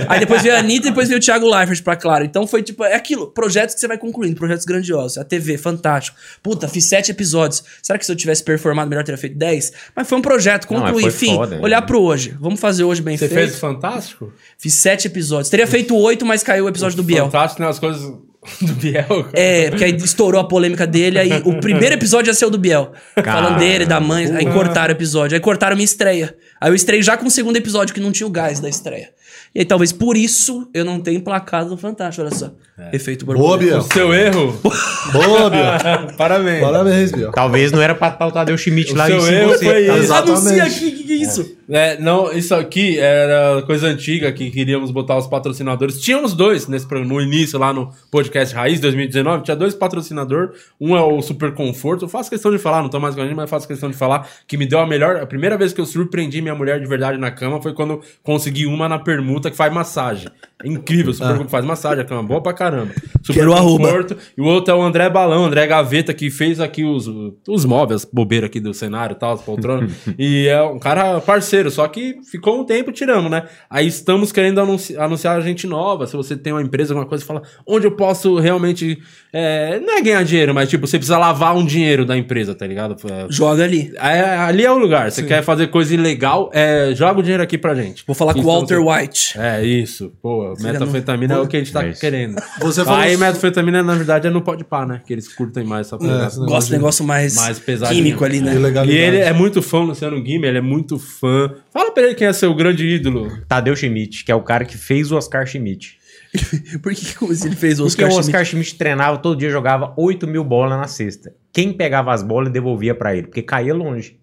[0.09, 2.25] aí depois veio a Anitta e depois veio o Thiago Leifert pra Claro.
[2.25, 5.19] Então foi tipo, é aquilo, projetos que você vai concluindo, projetos grandiosos.
[5.19, 6.17] A TV, fantástico.
[6.43, 7.63] Puta, fiz sete episódios.
[7.83, 9.73] Será que se eu tivesse performado melhor, teria feito dez?
[9.95, 11.07] Mas foi um projeto, concluir.
[11.07, 11.63] Enfim, foda, né?
[11.63, 12.35] olhar pro hoje.
[12.41, 13.39] Vamos fazer hoje bem Você feito.
[13.39, 14.33] fez o Fantástico?
[14.59, 15.51] Fiz sete episódios.
[15.51, 17.27] Teria feito oito, mas caiu o episódio do Biel.
[17.27, 17.69] Fantástico, né?
[17.69, 18.03] As coisas
[18.61, 19.05] do Biel.
[19.07, 19.31] cara.
[19.35, 22.59] É, porque aí estourou a polêmica dele, aí o primeiro episódio ia ser o do
[22.59, 22.93] Biel.
[23.23, 25.37] Falando dele, da mãe, aí cortaram o episódio.
[25.37, 26.35] Aí cortaram minha estreia.
[26.61, 29.11] Aí eu estrei já com o segundo episódio, que não tinha o gás da estreia.
[29.55, 32.53] E aí talvez por isso eu não tenha emplacado no Fantástico, olha só.
[32.93, 33.65] Efeito Boa, borboleta.
[33.67, 33.79] Biel.
[33.79, 34.61] O seu erro?
[35.13, 36.15] Boa, Biel.
[36.17, 36.61] Parabéns.
[36.61, 37.31] Parabéns, Biel.
[37.33, 39.65] Talvez não era pra o Tadeu Schmidt O lá seu em cima erro você.
[39.65, 40.05] foi Tá- esse.
[40.05, 40.39] Exatamente.
[40.39, 41.57] Anuncia aqui, o que, que é isso?
[41.73, 46.01] É, não, isso aqui era coisa antiga que queríamos botar os patrocinadores.
[46.01, 50.51] Tínhamos dois nesse programa, no início, lá no podcast Raiz 2019, tinha dois patrocinadores.
[50.81, 52.07] Um é o Super Conforto.
[52.07, 53.97] Eu faço questão de falar, não tô mais com a gente, mas faço questão de
[53.97, 55.17] falar que me deu a melhor.
[55.17, 58.67] A primeira vez que eu surpreendi minha mulher de verdade na cama foi quando consegui
[58.67, 60.29] uma na permuta que faz massagem.
[60.63, 62.93] É incrível, Super Conforto faz massagem, a cama boa pra caramba.
[63.23, 63.85] Super Quero arroba.
[63.87, 64.17] Conforto.
[64.37, 67.09] E o outro é o André Balão, André Gaveta, que fez aqui os,
[67.49, 69.91] os móveis, bobeira aqui do cenário e tal, as poltronas.
[70.19, 73.45] e é um cara parceiro, só que ficou um tempo tirando, né?
[73.71, 76.07] Aí estamos querendo anunci- anunciar gente nova.
[76.07, 78.99] Se você tem uma empresa, alguma coisa, fala onde eu posso realmente.
[79.33, 82.67] É, não é ganhar dinheiro, mas tipo, você precisa lavar um dinheiro da empresa, tá
[82.67, 82.97] ligado?
[83.11, 83.93] É, Joga ali.
[83.97, 85.11] é, ali é o lugar.
[85.11, 88.03] Você quer fazer coisa ilegal, é, joga o dinheiro aqui pra gente.
[88.07, 89.39] Vou falar com o Então, Walter você- White.
[89.39, 90.13] É, isso.
[90.21, 92.01] Pô, metanfetamina é o que a gente tá É isso.
[92.01, 92.37] querendo.
[92.61, 95.01] Você falou- Aí metanfetamina, na verdade, é no pode pá, né?
[95.07, 96.27] Que eles curtem mais essa pegada.
[96.27, 98.03] esse negócio Gosto do de- negócio mais, Mais pesadinho.
[98.05, 98.55] químico ali, né?
[98.87, 101.53] E ele é muito fã, Luciano Guima, ele é muito fã.
[101.73, 103.31] Fala pra ele quem é seu grande ídolo.
[103.47, 106.00] Tadeu Schmidt, que é o cara que fez o Oscar Schmidt.
[106.83, 108.29] Por que como assim ele fez o Porque Oscar o Schmidt?
[108.29, 111.35] Oscar Schmidt treinava todo dia, jogava 8 mil bolas na cesta.
[111.53, 114.19] Quem pegava as bolas devolvia pra ele, porque caía longe.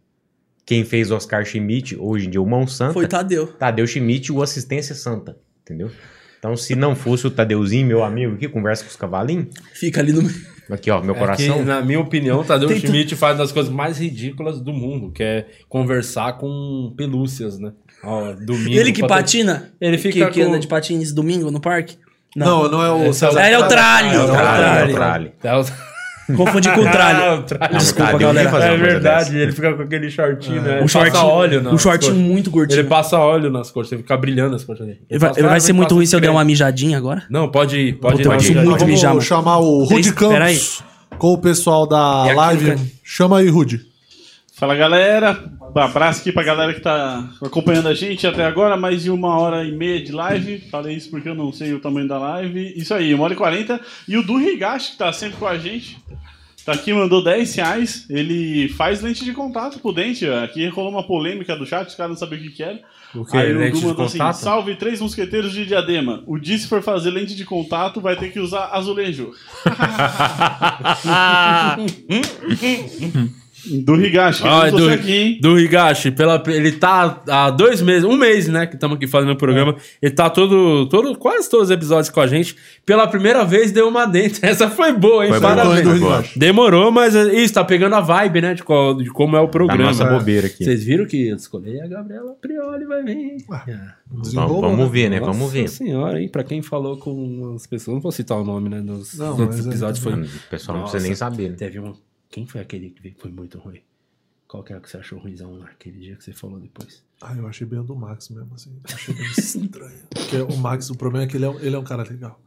[0.66, 3.48] Quem fez o Oscar Schmidt, hoje em dia o Mão Santa, Foi Tadeu.
[3.48, 5.90] Tadeu Schmidt e o Assistência Santa, entendeu?
[6.40, 10.14] Então, se não fosse o Tadeuzinho, meu amigo, que conversa com os cavalinhos, Fica ali
[10.14, 10.22] no...
[10.70, 13.44] aqui ó, meu É que, coração, na minha opinião, Tadeu Tem tu- Schmidt faz uma
[13.44, 17.72] das coisas mais ridículas do mundo, que é conversar com pelúcias, né?
[18.04, 18.70] Ó, domingo.
[18.80, 19.72] Ele que patina?
[19.82, 21.98] Ele fica que, que com- anda de patins domingo no parque?
[22.36, 23.62] Não, não é o Esse é o- César É, ele é o.
[23.62, 24.94] É o Tralli, é o Tralli.
[24.94, 25.32] Tralli.
[25.44, 25.66] É o-
[26.36, 27.40] Confundi com o Ah, Tralli.
[27.40, 27.78] o Tralli.
[27.78, 28.44] Desculpa, eu galera.
[28.44, 29.38] ia fazer É verdade, dessa.
[29.38, 30.74] ele fica com aquele shortinho, né?
[30.76, 32.80] O Ele shortinho, passa óleo nas um shortinho muito curtinho.
[32.82, 35.00] Ele passa óleo nas coxas, ele fica brilhando as coxas dele.
[35.10, 37.24] Vai, passa- vai ah, ser muito passa ruim se eu der uma mijadinha agora?
[37.30, 38.18] Não, pode ir, pode ir.
[38.18, 38.56] Puta, eu ir.
[38.66, 39.86] muito Vamos mijar, chamar o
[40.30, 40.56] peraí.
[40.56, 40.84] Campos
[41.18, 42.66] com o pessoal da aqui, live.
[42.68, 42.80] cara?
[43.04, 43.82] Chama aí, Rudy.
[44.54, 45.40] Fala galera,
[45.78, 49.38] um abraço aqui pra galera que tá acompanhando a gente até agora, mais de uma
[49.38, 50.60] hora e meia de live.
[50.72, 52.74] Falei isso porque eu não sei o tamanho da live.
[52.76, 53.80] Isso aí, uma hora e quarenta.
[54.08, 55.98] E o Du Higashi, que tá sempre com a gente,
[56.66, 58.06] tá aqui, mandou 10 reais.
[58.10, 60.28] Ele faz lente de contato pro dente.
[60.28, 62.82] Aqui rolou uma polêmica do chat, os caras não sabiam o que, que era.
[63.14, 63.38] O que?
[63.38, 66.24] Aí o Lente Du de mandou assim: salve três mosqueteiros de diadema.
[66.26, 69.32] O Di, se for fazer lente de contato, vai ter que usar azulejo.
[73.84, 75.40] Do Higashi, Ah, do, você aqui, hein?
[75.42, 79.32] do Higashi, pela, ele tá há dois meses, um mês, né, que estamos aqui fazendo
[79.34, 79.76] o programa.
[80.02, 82.56] Ele tá todo, todo, quase todos os episódios com a gente.
[82.86, 84.40] Pela primeira vez deu uma dentro.
[84.46, 85.32] Essa foi boa, hein?
[85.32, 86.00] Foi Parabéns.
[86.00, 86.24] boa.
[86.36, 89.46] Demorou, mas é, isso, tá pegando a vibe, né, de, qual- de como é o
[89.46, 89.84] Tá programa.
[89.84, 90.64] nossa bobeira aqui.
[90.64, 93.38] Vocês viram que eu escolhi a Gabriela Prioli vai vir.
[94.10, 94.92] Vamos, Desenrolou, vamos né?
[94.92, 95.20] ver, né?
[95.20, 95.68] Nossa Vamos ver.
[95.68, 96.30] senhora, hein?
[96.30, 98.80] Pra quem falou com as pessoas, não vou citar o nome, né?
[98.82, 100.14] Nos Não, mas é- episódios foi.
[100.14, 101.50] O pessoal não Nossa, precisa nem saber.
[101.50, 101.56] né?
[101.58, 101.94] Teve um.
[102.30, 103.80] Quem foi aquele que veio que foi muito ruim?
[104.48, 107.04] Qual que é o que você achou ruimzão naquele dia que você falou depois?
[107.22, 108.72] Ah, eu achei bem o do Max mesmo, assim.
[108.94, 110.00] Achei bem estranho.
[110.10, 112.40] Porque o Max, o problema é que ele é, um- ele é um cara legal.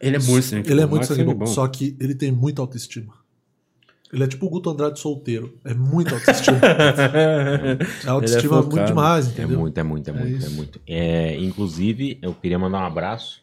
[0.00, 2.60] Ele é muito sangue Ele é muito Max sangue bom, só que ele tem muita
[2.62, 3.14] autoestima.
[4.12, 5.58] Ele é tipo o Guto Andrade solteiro.
[5.64, 6.58] É muita autoestima.
[8.04, 8.86] É autoestima muito focado.
[8.88, 9.58] demais, É entendeu?
[9.60, 10.80] muito, é muito, é muito, é muito.
[10.86, 13.42] É, inclusive, eu queria mandar um abraço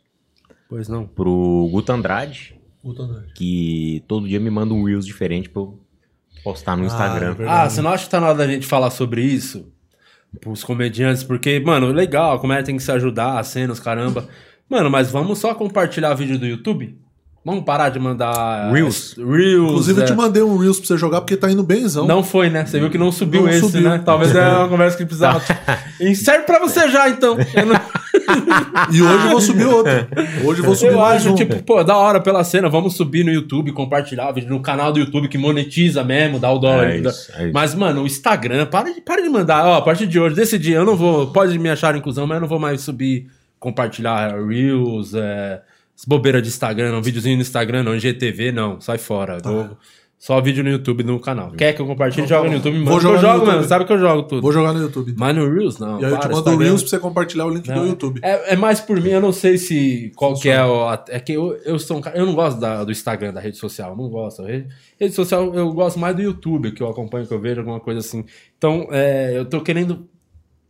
[0.69, 1.05] Pois não.
[1.05, 3.34] pro Guto Andrade, Guto Andrade.
[3.34, 5.80] que todo dia me manda um Reels diferente pra eu
[6.45, 7.31] postar no Ah, Instagram.
[7.31, 7.65] é verdade.
[7.65, 9.67] Ah, você não acha que tá na hora da gente falar sobre isso?
[10.39, 14.27] Pros comediantes, porque, mano, legal, a comédia tem que se ajudar, as cenas, caramba.
[14.69, 16.97] Mano, mas vamos só compartilhar vídeo do YouTube?
[17.45, 18.72] Vamos parar de mandar.
[18.73, 19.13] Reels?
[19.17, 19.69] Reels.
[19.69, 20.07] Inclusive, eu é.
[20.07, 22.07] te mandei um Reels pra você jogar porque tá indo benzão.
[22.07, 22.65] Não foi, né?
[22.65, 23.81] Você viu que não subiu Não esse, subiu.
[23.88, 24.01] né?
[24.03, 25.39] Talvez é uma conversa que precisava.
[26.01, 27.38] E serve pra você já, então.
[27.53, 27.80] Eu, não-
[28.91, 29.91] E hoje eu vou subir outro.
[30.43, 31.35] Hoje eu vou subir eu mais acho, um.
[31.35, 32.69] tipo, pô, da hora pela cena.
[32.69, 36.60] Vamos subir no YouTube, compartilhar vídeo no canal do YouTube que monetiza mesmo, dá o
[36.60, 36.89] dólar.
[36.89, 37.52] É dá- isso, é isso.
[37.53, 39.65] Mas, mano, o Instagram, para de, para de mandar.
[39.65, 41.27] Ó, a partir de hoje, desse dia, eu não vou.
[41.27, 43.27] Pode me achar inclusão, mas eu não vou mais subir,
[43.60, 45.61] compartilhar Reels, é,
[45.97, 49.38] as bobeiras de Instagram, não, videozinho no Instagram, não, GTV, não, sai fora.
[49.43, 49.77] Vou-
[50.18, 51.52] só vídeo no YouTube no canal.
[51.52, 52.26] Quer que eu compartilhe?
[52.26, 53.00] Joga no YouTube, Vou manda.
[53.02, 53.56] jogar Eu no jogo, YouTube.
[53.56, 53.68] mano.
[53.68, 54.42] Sabe que eu jogo tudo.
[54.42, 55.14] Vou jogar no YouTube.
[55.18, 56.02] Mas no Reels, não.
[56.02, 58.20] E aí eu te mando o Reels pra você compartilhar o link não, do YouTube.
[58.24, 60.92] É, é mais por mim, eu não sei se qual que é o.
[61.10, 62.18] É que eu, eu sou um cara.
[62.18, 63.92] Eu não gosto da- do Instagram, da rede social.
[63.92, 64.42] eu Não gosto.
[64.44, 64.68] Rede,
[65.00, 68.00] rede social eu gosto mais do YouTube, que eu acompanho, que eu vejo, alguma coisa
[68.00, 68.26] assim.
[68.58, 70.08] Então, é, eu tô querendo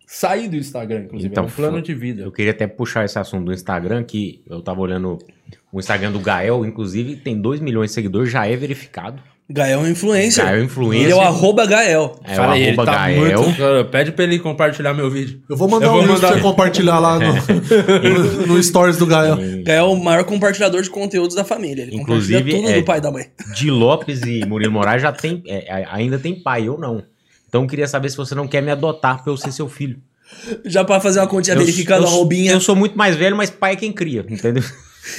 [0.07, 1.31] sair do Instagram, inclusive.
[1.31, 2.23] Então, é um plano de vida.
[2.23, 5.17] Eu queria até puxar esse assunto do Instagram, que eu tava olhando
[5.71, 9.21] o Instagram do Gael, inclusive tem 2 milhões de seguidores, já é verificado.
[9.47, 10.43] Gael é um influencer.
[10.43, 11.03] Gael é influencer.
[11.05, 12.19] Ele é o arroba Gael.
[12.23, 13.41] É Fala aí, ele tá Gael.
[13.43, 15.39] muito- Cara, Pede pra ele compartilhar meu vídeo.
[15.47, 17.33] Eu vou mandar Eu um vou Reels pra mandar- você compartilhar lá no,
[18.47, 19.37] no, no Stories do Gael.
[19.63, 21.83] Gael é o maior compartilhador de conteúdos da família.
[21.83, 23.25] Ele Inclusive, compartilha tudo é- do pai e da mãe.
[23.55, 27.03] Di Lopes e Murilo Moraes já tem, é, é, ainda tem pai, eu não.
[27.47, 29.97] Então eu queria saber se você não quer me adotar pra eu ser seu filho.
[30.65, 32.51] Já pra fazer uma continha verificando eu, a roubinha.
[32.51, 34.63] Eu sou muito mais velho, mas pai é quem cria, entendeu?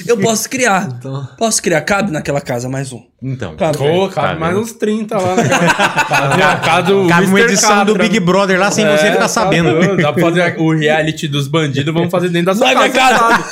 [0.05, 0.89] Eu posso criar.
[0.97, 1.81] Então- Posso criar.
[1.81, 3.01] Cabe naquela casa mais um.
[3.23, 3.55] Então.
[3.55, 3.77] Cabe.
[3.79, 7.95] Pô, Tá cabe mais uns 30 lá na Cabe do Cabe uma edição do.
[7.95, 9.71] Big Brother lá sem você É, ficar tá sabendo.
[9.71, 9.97] doido.
[9.97, 13.43] Dá pra fazer o reality dos bandidos, vamos fazer dentro da sua Vai casa.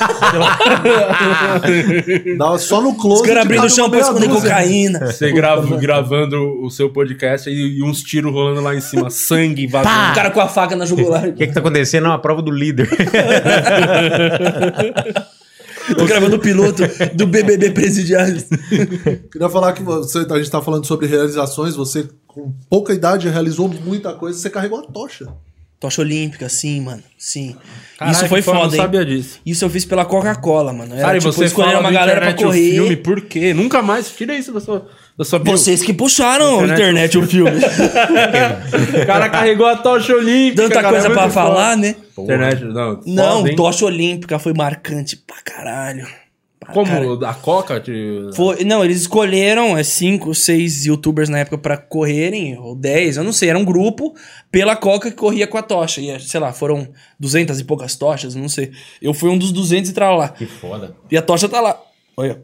[2.38, 3.22] Dá só no close.
[3.22, 4.50] Os caras abrindo o cabe esconder dúzia.
[4.50, 5.06] cocaína.
[5.06, 9.66] Você grava- gravando o seu podcast e, e uns tiros rolando lá em cima, sangue
[9.66, 10.14] O vazando.
[10.14, 11.24] cara com a faca na jugular.
[11.28, 12.06] O que, que tá acontecendo?
[12.06, 12.88] É uma prova do líder.
[15.94, 16.82] Tô gravando o piloto
[17.14, 18.42] do BBB presidiário.
[19.30, 21.76] Queria falar que você, a gente tá falando sobre realizações.
[21.76, 24.38] Você, com pouca idade, realizou muita coisa.
[24.38, 25.26] Você carregou a tocha.
[25.78, 27.02] Tocha olímpica, sim, mano.
[27.18, 27.54] Sim.
[27.98, 28.76] Caralho, Isso foi foda, não hein?
[28.76, 29.40] sabia disso.
[29.44, 30.94] Isso eu fiz pela Coca-Cola, mano.
[30.94, 32.70] Era, Cara, tipo, você escolher uma galera pra correr.
[32.72, 33.52] filme, por quê?
[33.52, 34.08] Nunca mais.
[34.10, 34.88] Tira isso da sua.
[35.44, 37.50] Vocês que puxaram a Internet internet o filme.
[39.02, 40.62] O cara carregou a tocha olímpica.
[40.64, 41.76] Tanta cara, coisa é pra muito falar, foda.
[41.76, 41.94] né?
[42.18, 43.00] Internet, não.
[43.06, 46.06] Não, foda, tocha olímpica foi marcante pra caralho.
[46.60, 47.24] Pra Como caralho.
[47.24, 47.78] a Coca?
[47.80, 53.16] de- Foi, não, eles escolheram é, cinco, seis youtubers na época pra correrem, ou dez,
[53.16, 54.14] eu não sei, era um grupo
[54.50, 56.00] pela Coca que corria com a tocha.
[56.00, 56.88] E, sei lá, foram
[57.20, 58.72] duzentas e poucas tochas, não sei.
[59.00, 60.28] Eu fui um dos duzentos e tal lá.
[60.30, 60.94] que foda.
[61.10, 61.78] E a tocha tá lá.
[62.16, 62.40] Olha.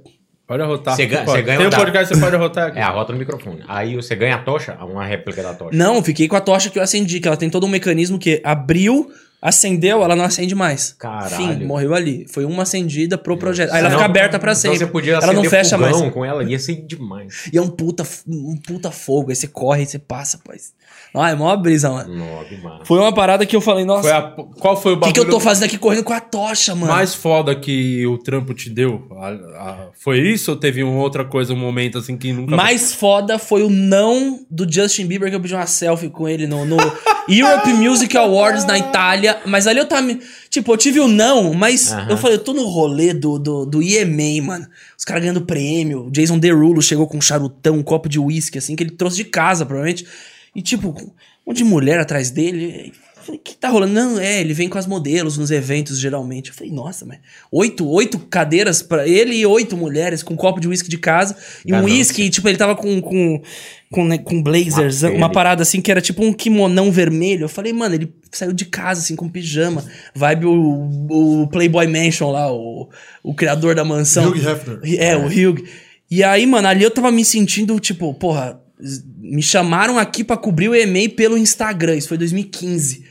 [0.47, 0.97] Pode arrotar.
[0.97, 1.43] Você ganha- Pode.
[1.43, 2.79] ganha Tem um podcast, você pode arrotar aqui.
[2.79, 3.63] É a rota no microfone.
[3.69, 5.77] Aí você ganha a tocha, uma réplica da tocha.
[5.77, 8.41] Não, fiquei com a tocha que eu acendi, que ela tem todo um mecanismo que
[8.45, 9.11] abriu
[9.45, 10.93] Acendeu, ela não acende mais.
[10.97, 11.35] Caralho.
[11.35, 12.25] Fim, morreu ali.
[12.29, 13.73] Foi uma acendida pro projeto.
[13.73, 14.79] Aí ela Não, fica aberta pra então sempre.
[14.79, 15.97] você podia ela não fecha mais.
[16.13, 17.51] com ela, ia ser demais.
[17.53, 19.31] E é um puta, um puta fogo.
[19.31, 20.73] Aí você corre, aí você passa, pois.
[21.15, 22.15] Ah, é mó brisa, mano.
[22.17, 22.81] Nossa, mano.
[22.87, 24.23] Foi uma parada que eu falei, Foi nossa, a-
[24.59, 26.75] qual foi o o que, bagulho que eu tô fazendo aqui correndo com a tocha,
[26.75, 26.93] mano?
[26.93, 29.07] mais foda que o trampo te deu?
[29.19, 32.57] A- a- foi isso ou teve uma outra coisa, um momento assim que nunca...
[32.57, 36.47] Mais foda foi o não do Justin Bieber que eu pedi uma selfie com ele
[36.47, 36.77] no, no
[37.29, 39.39] Europe Music Awards na Itália.
[39.47, 40.03] Mas ali eu tava.
[40.51, 42.11] Tipo, eu tive o não, mas Aham.
[42.11, 44.67] eu falei, eu tô no rolê do, do, do EMA, mano.
[44.99, 46.09] Os caras ganhando prêmio.
[46.11, 49.25] Jason Derulo chegou com um charutão, um copo de uísque, assim, que ele trouxe de
[49.25, 50.05] casa, provavelmente.
[50.55, 51.11] E, tipo, um
[51.47, 52.93] monte de mulher atrás dele.
[53.17, 53.93] Eu falei, o que tá rolando?
[53.93, 56.51] Não, é, ele vem com as modelos nos eventos, geralmente.
[56.51, 57.21] Eu falei, nossa, mas
[57.51, 61.37] oito, oito cadeiras pra ele e oito mulheres com um copo de uísque de casa.
[61.65, 63.41] E um uísque, tipo, ele tava com, com,
[63.91, 67.45] com, né, com blazers, Uma uma, parada assim, que era tipo um kimonão vermelho.
[67.45, 69.85] Eu falei, mano, ele saiu de casa, assim, com pijama.
[70.15, 72.91] Vibe o, o Playboy Mansion lá, o,
[73.23, 74.29] o criador da mansão.
[74.29, 74.81] Hugh Hefner.
[75.01, 75.65] É, o Hugh.
[76.11, 78.62] E aí, mano, ali eu tava me sentindo, tipo, porra,
[79.19, 81.97] me chamaram aqui pra cobrir o EMEI pelo Instagram.
[81.97, 83.05] Isso foi 2015.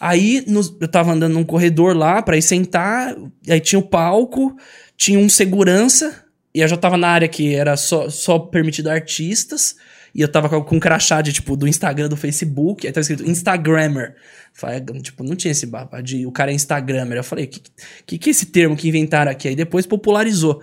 [0.00, 3.16] Aí nos- eu tava andando num corredor lá pra ir sentar,
[3.48, 4.56] aí tinha o palco,
[4.96, 6.24] tinha um segurança,
[6.54, 9.74] e eu já tava na área que era só, só permitido artistas,
[10.14, 13.02] e eu tava com, com um crachá de, tipo, do Instagram, do Facebook, aí tava
[13.02, 14.14] escrito Instagrammer.
[14.54, 17.16] Falei, tipo, não tinha esse baba de o cara é Instagrammer.
[17.18, 17.60] Eu falei, que,
[18.06, 19.48] que que é esse termo que inventaram aqui?
[19.48, 20.60] Aí depois popularizou.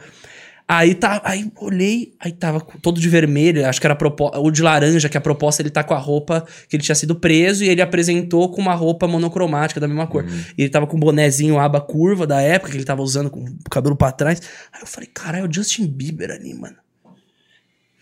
[0.67, 3.95] Aí tá, aí olhei, aí tava todo de vermelho, acho que era
[4.39, 7.15] o de laranja, que a proposta ele tá com a roupa que ele tinha sido
[7.15, 10.25] preso e ele apresentou com uma roupa monocromática da mesma cor.
[10.57, 13.41] E ele tava com um bonezinho aba curva da época que ele tava usando com
[13.41, 14.41] o cabelo pra trás.
[14.73, 16.84] Aí eu falei, caralho, é o Justin Bieber ali, mano.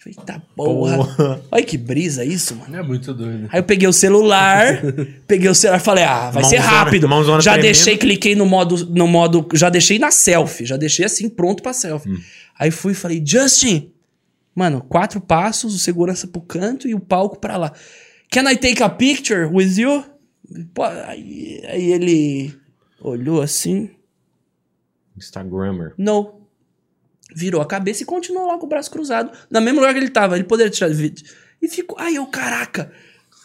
[0.03, 1.41] Falei, tá porra.
[1.49, 2.75] Olha que brisa isso, mano.
[2.75, 3.47] É muito doido.
[3.51, 4.81] Aí eu peguei o celular,
[5.25, 7.07] peguei o celular e falei, ah, vai ser Mãozona- rápido.
[7.09, 7.73] mãozona já tremendo.
[7.73, 11.71] deixei, cliquei no modo, no modo, já deixei na selfie, já deixei assim pronto pra
[11.71, 12.09] selfie.
[12.11, 12.19] Hum.
[12.59, 13.91] Aí fui e falei, Justin,
[14.53, 17.71] mano, quatro passos, o segurança pro canto e o palco pra lá.
[18.29, 20.03] Can I take a picture with you?
[20.73, 22.53] Pô, Aí, aí ele
[22.99, 23.89] olhou assim,
[25.17, 25.93] Instagrammer.
[25.97, 26.42] não.
[27.35, 30.09] Virou a cabeça e continuou lá com o braço cruzado, no mesmo lugar que ele
[30.09, 30.35] tava.
[30.35, 31.25] Ele poderia tirar vídeo.
[31.61, 31.97] E ficou.
[31.99, 32.91] Aí eu, caraca.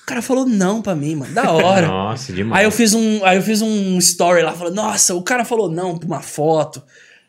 [0.02, 1.32] O cara falou não pra mim, mano.
[1.34, 1.86] Da hora.
[1.88, 2.58] Nossa, demais.
[2.60, 5.70] Aí eu fiz um, aí eu fiz um story lá, falando, nossa, o cara falou
[5.70, 6.82] não pra uma foto.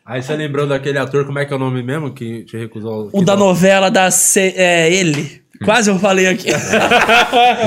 [0.04, 3.10] Aí você lembrou daquele ator, como é que é o nome mesmo, que te recusou?
[3.12, 5.40] O da não- novela da C- é ele.
[5.64, 6.48] Quase eu falei aqui.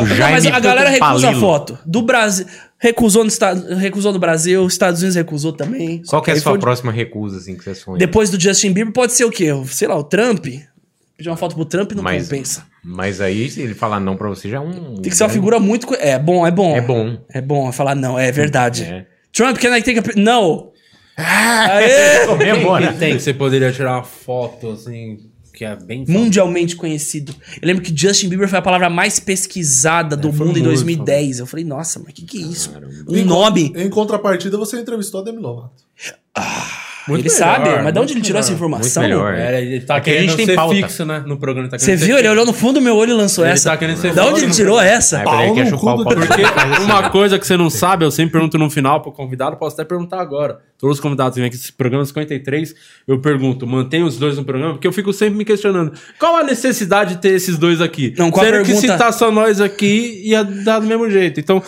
[0.02, 1.78] O Não, mas a galera recusa a foto.
[1.86, 2.46] Do Brasil.
[2.84, 6.02] Recusou no, Esta- recusou no Brasil, Estados Unidos recusou também.
[6.06, 7.98] Qual que é a sua foi- próxima recusa, assim, que você sonha?
[7.98, 9.48] Depois do Justin Bieber, pode ser o quê?
[9.68, 10.46] Sei lá, o Trump?
[11.16, 12.66] Pedir uma foto pro Trump não Mas- compensa.
[12.84, 14.96] Mas aí, se ele falar não pra você, já é um...
[14.96, 15.88] Tem que ser uma figura muito.
[15.96, 16.76] É bom, é bom.
[16.76, 17.18] É bom.
[17.30, 18.84] É bom falar não, é verdade.
[18.84, 19.06] É.
[19.32, 20.74] Trump, can I take a Não!
[21.16, 22.26] Aê!
[22.28, 22.88] Comemora.
[22.90, 25.20] Quem tem que você poderia tirar uma foto, assim,
[25.64, 26.06] que é bem...
[26.08, 27.34] Mundialmente conhecido.
[27.62, 30.76] Eu lembro que Justin Bieber foi a palavra mais pesquisada do foi mundo em muito
[30.76, 31.40] 2010.
[31.40, 32.72] Eu falei, nossa, mas que que é isso?
[33.08, 33.72] Um Em- nome.
[33.76, 35.84] Em contrapartida, você entrevistou a Demi Lovato.
[37.08, 38.58] Muito ele sabe, melhor, mas de onde ele tirou essa melhor.
[38.58, 39.04] informação?
[39.04, 39.34] Muito melhor.
[39.34, 40.76] É, ele tá É que a querendo gente tem ser pauta.
[40.76, 41.24] fixo, né?
[41.26, 41.68] No programa.
[41.70, 42.18] Tá Você viu?
[42.18, 43.72] Ele olhou no fundo do meu olho e lançou Ele essa.
[43.72, 45.20] tá querendo ser Da onde ele tirou essa?
[45.22, 45.54] Pau.
[45.54, 45.62] Porque
[46.84, 49.84] uma coisa que você não sabe, eu sempre pergunto no final pro convidado, posso até
[49.86, 50.60] perguntar agora.
[50.78, 52.76] Todos os convidados que vêm aqui, esse programa 53,
[53.08, 54.74] eu pergunto, mantém os dois no programa?
[54.74, 58.14] Porque eu fico sempre me questionando, qual a necessidade de ter esses dois aqui?
[58.18, 58.94] Não, qual a Sendo que pergunta?
[58.94, 61.40] se tá só nós aqui, ia dar do mesmo jeito.
[61.40, 61.62] Então,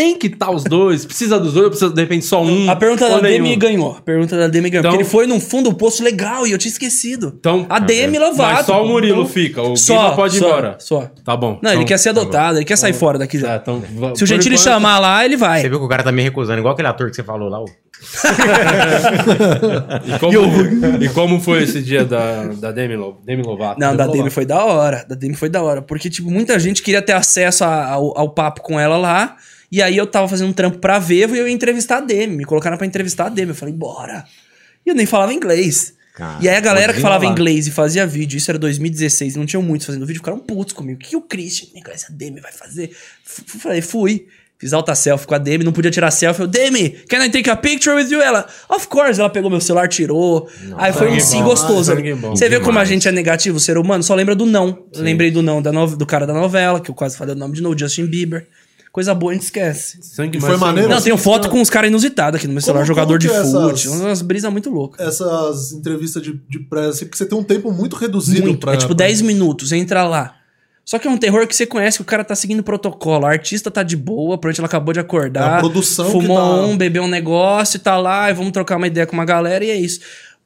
[0.00, 2.70] tem que estar os dois, precisa dos dois, ou precisa, de repente, só um.
[2.70, 3.44] A pergunta da nenhum?
[3.44, 3.96] Demi ganhou.
[3.98, 4.80] A pergunta da Demi ganhou.
[4.80, 7.34] Então- porque ele foi num fundo do poço legal e eu tinha esquecido.
[7.38, 8.54] Então, a Demi Lovato.
[8.54, 10.76] Mas só o Murilo Então- fica, o Só, pode ir só, embora.
[10.78, 11.10] Só.
[11.22, 11.58] Tá bom.
[11.62, 13.58] Não, ele Então, quer ser tá adotado, ele quer sair fora daqui já.
[13.58, 15.60] Tá, então, Se o Gentili enquanto- chamar lá, ele vai.
[15.60, 17.60] Você viu que o cara tá me recusando, igual aquele ator que você falou lá.
[17.60, 17.66] o-
[20.06, 23.78] E como, e como foi esse dia da, da Demi, Lo- Demi Lovato?
[23.80, 24.16] Não, da Lovato.
[24.18, 25.04] Demi foi da hora.
[25.08, 25.82] Da Demi foi da hora.
[25.82, 29.36] Porque, tipo, muita gente queria ter acesso a- ao, ao papo com ela lá.
[29.70, 32.36] E aí eu tava fazendo um trampo pra Vevo e eu ia entrevistar a Demi.
[32.38, 33.50] Me colocaram pra entrevistar a Demi.
[33.50, 34.24] Eu falei, bora.
[34.84, 35.94] E eu nem falava inglês.
[36.14, 39.46] Cara, e aí a galera que falava inglês e fazia vídeo, isso era 2016, não
[39.46, 40.98] tinham muitos fazendo vídeo, ficaram putos comigo.
[41.00, 42.90] O que o Christian, nem conhece a Demi, vai fazer?
[43.24, 44.26] F- Falei, fui.
[44.58, 46.42] Fiz alta selfie com a Demi, não podia tirar selfie.
[46.42, 48.20] Eu, Demi, can I take a picture with you?
[48.20, 49.18] Ela, of course.
[49.18, 50.50] Ela pegou meu celular, tirou.
[50.76, 51.94] aí foi um sim bom, gostoso.
[52.20, 52.36] bom.
[52.36, 54.02] Você vê como a gente é negativo, o ser humano?
[54.02, 54.84] Só lembra do não.
[54.96, 57.54] Lembrei do não da no- do cara da novela, que eu quase falei o nome
[57.54, 58.46] de novo, Justin Bieber.
[58.92, 59.98] Coisa boa, a gente esquece.
[60.02, 60.88] Sangue E foi sangue maneiro?
[60.88, 63.28] Não, tenho foto com uns caras inusitados aqui no meu celular, Como- jogador como de
[63.28, 65.06] que é fute, umas brisas muito loucas.
[65.06, 68.74] Essas entrevistas de, de pressa, assim, porque você tem um tempo muito reduzido Muito, pra.
[68.74, 70.34] é tipo pra- 10 minutos, entra lá.
[70.84, 73.24] Só que é um terror que você conhece, que o cara tá seguindo protocolo.
[73.24, 75.52] A artista tá de boa, provavelmente ela acabou de acordar.
[75.52, 78.50] É a produção que Fumou tá- um, bebeu um negócio e tá lá, e vamos
[78.50, 80.00] trocar uma ideia com uma galera, e é isso.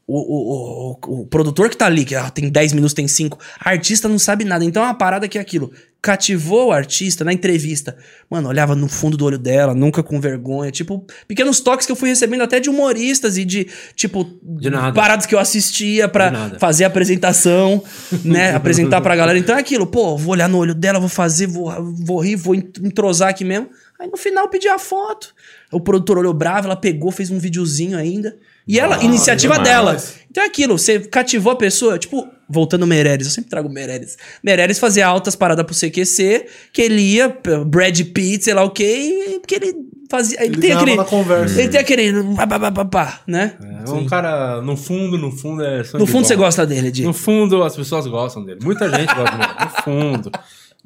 [0.06, 3.38] O, o, o, o produtor que tá ali, que ah, tem 10 minutos, tem 5,
[3.58, 4.62] a artista não sabe nada.
[4.62, 5.72] Então é uma parada que é aquilo.
[6.02, 7.96] Cativou o artista na entrevista.
[8.28, 10.70] Mano, olhava no fundo do olho dela, nunca com vergonha.
[10.70, 13.66] Tipo, pequenos toques que eu fui recebendo até de humoristas e de,
[13.96, 16.58] tipo, De paradas que eu assistia nada.
[16.58, 17.82] fazer a apresentação,
[18.22, 18.54] né?
[18.54, 19.38] apresentar pra galera.
[19.38, 22.54] Então é aquilo, pô, vou olhar no olho dela, vou fazer, vou, vou rir, vou
[22.54, 23.70] ent- entrosar aqui mesmo.
[23.98, 25.34] Aí no final pedi a foto.
[25.72, 28.36] O produtor olhou bravo, ela pegou, fez um videozinho ainda.
[28.66, 29.68] E ela, iniciativa demais.
[29.68, 30.24] dela.
[30.30, 33.72] Então é aquilo, você cativou a pessoa, tipo, voltando ao Meirelles, eu sempre trago o
[33.72, 34.16] Meirelles.
[34.42, 37.28] Meirelles fazia altas paradas pro CQC, que ele ia,
[37.66, 39.74] Brad Pitt, sei lá o quê, e que ele
[40.10, 40.42] fazia.
[40.42, 40.96] Ele, Ele tem aquele.
[40.96, 41.60] na conversa.
[41.60, 42.12] Ele tem aquele.
[42.36, 43.56] pá, pá, né?
[43.86, 47.02] É um cara, no fundo, no fundo é No fundo você gosta dele, Di.
[47.02, 48.60] No fundo, as pessoas gostam dele.
[48.62, 49.52] Muita gente gosta dele.
[49.60, 50.30] No fundo.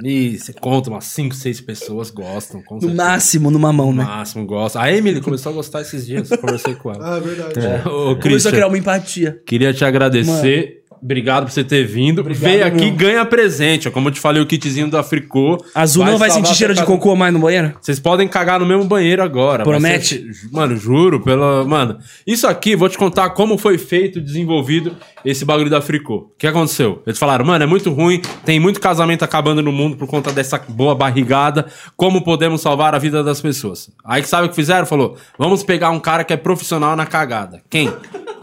[0.05, 2.63] E você conta umas 5, 6 pessoas gostam.
[2.63, 4.05] Com No máximo, numa mão, No né?
[4.05, 4.81] máximo gosta.
[4.81, 6.29] A Emily começou a gostar esses dias.
[6.29, 6.99] Conversei com ela.
[7.15, 7.59] Ah, é verdade.
[7.59, 9.43] É, Ô, Começou a criar uma empatia.
[9.45, 10.78] queria te agradecer.
[11.03, 12.23] Obrigado por você ter vindo.
[12.25, 13.89] Veio aqui e ganha presente.
[13.89, 13.91] ó.
[13.91, 15.63] Como eu te falei, o kitzinho da Fricô.
[15.75, 16.91] Azul não vai sentir cheiro de casa.
[16.93, 17.75] cocô mais no banheiro?
[17.81, 19.65] Vocês podem cagar no mesmo banheiro agora.
[19.65, 20.19] Vai Promete?
[20.33, 21.65] ser- Mano, juro, pela.
[21.65, 26.17] Mano, isso aqui, vou te contar como foi feito, desenvolvido esse bagulho da Fricô.
[26.17, 27.03] O que aconteceu?
[27.07, 30.61] Eles falaram, mano, é muito ruim, tem muito casamento acabando no mundo por conta dessa
[30.69, 31.67] boa barrigada.
[31.97, 33.91] Como podemos salvar a vida das pessoas?
[34.05, 34.87] Aí que sabe o que fizeram?
[34.87, 37.61] Falou, vamos pegar um cara que é profissional na cagada.
[37.71, 37.93] Quem?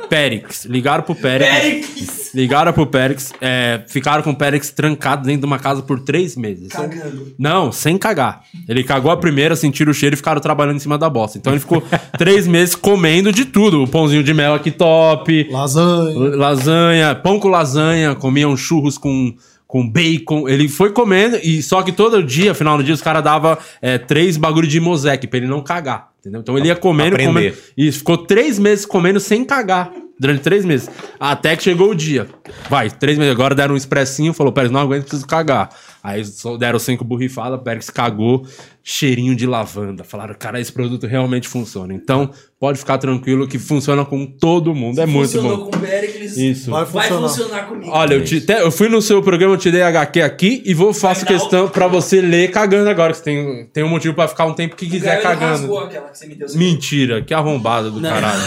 [0.09, 0.65] Périx.
[0.65, 2.31] Ligaram pro Périx.
[2.33, 3.33] Ligaram pro Périx.
[3.39, 6.69] é, ficaram com o Périx trancado dentro de uma casa por três meses.
[7.37, 8.41] Não, sem cagar.
[8.67, 11.37] Ele cagou a primeira, sentiram o cheiro e ficaram trabalhando em cima da bosta.
[11.37, 11.81] Então ele ficou
[12.17, 13.83] três meses comendo de tudo.
[13.83, 16.35] O pãozinho de mel aqui top, Lasanha.
[16.35, 19.33] lasanha, pão com lasanha, comia uns churros com,
[19.75, 20.47] com bacon.
[20.47, 23.97] Ele foi comendo, e só que todo dia, final do dia, os caras davam é,
[23.97, 26.11] três bagulho de mosaic pra ele não cagar.
[26.21, 26.39] Entendeu?
[26.39, 27.27] Então ele ia comendo, Aprender.
[27.27, 27.57] comendo.
[27.75, 29.91] E ficou três meses comendo sem cagar.
[30.17, 30.89] Durante três meses.
[31.19, 32.25] Até que chegou o dia.
[32.69, 33.33] Vai, três meses.
[33.33, 35.69] Agora deram um expressinho, falou, Pérez, não aguento, preciso cagar.
[36.05, 38.45] Aí só deram cinco borrifadas, Pérez cagou,
[38.83, 40.03] cheirinho de lavanda.
[40.03, 41.93] Falaram, cara, esse produto realmente funciona.
[41.95, 42.29] Então,
[42.59, 45.01] pode ficar tranquilo que funciona com todo mundo.
[45.01, 45.57] É muito bom.
[45.69, 46.37] com o Pericles.
[46.37, 46.69] Isso.
[46.69, 47.63] Vai Vai funcionar.
[47.67, 47.89] comigo.
[47.91, 50.75] Olha, eu, te- te- eu fui no seu programa, eu te dei HQ aqui e
[50.75, 54.27] vou faço questão pra você ler cagando agora, que você tem, tem um motivo pra
[54.27, 55.75] ficar um tempo que quiser cagando.
[55.79, 56.47] aquela que você me deu.
[56.53, 58.41] Mentira, que arrombada do caralho.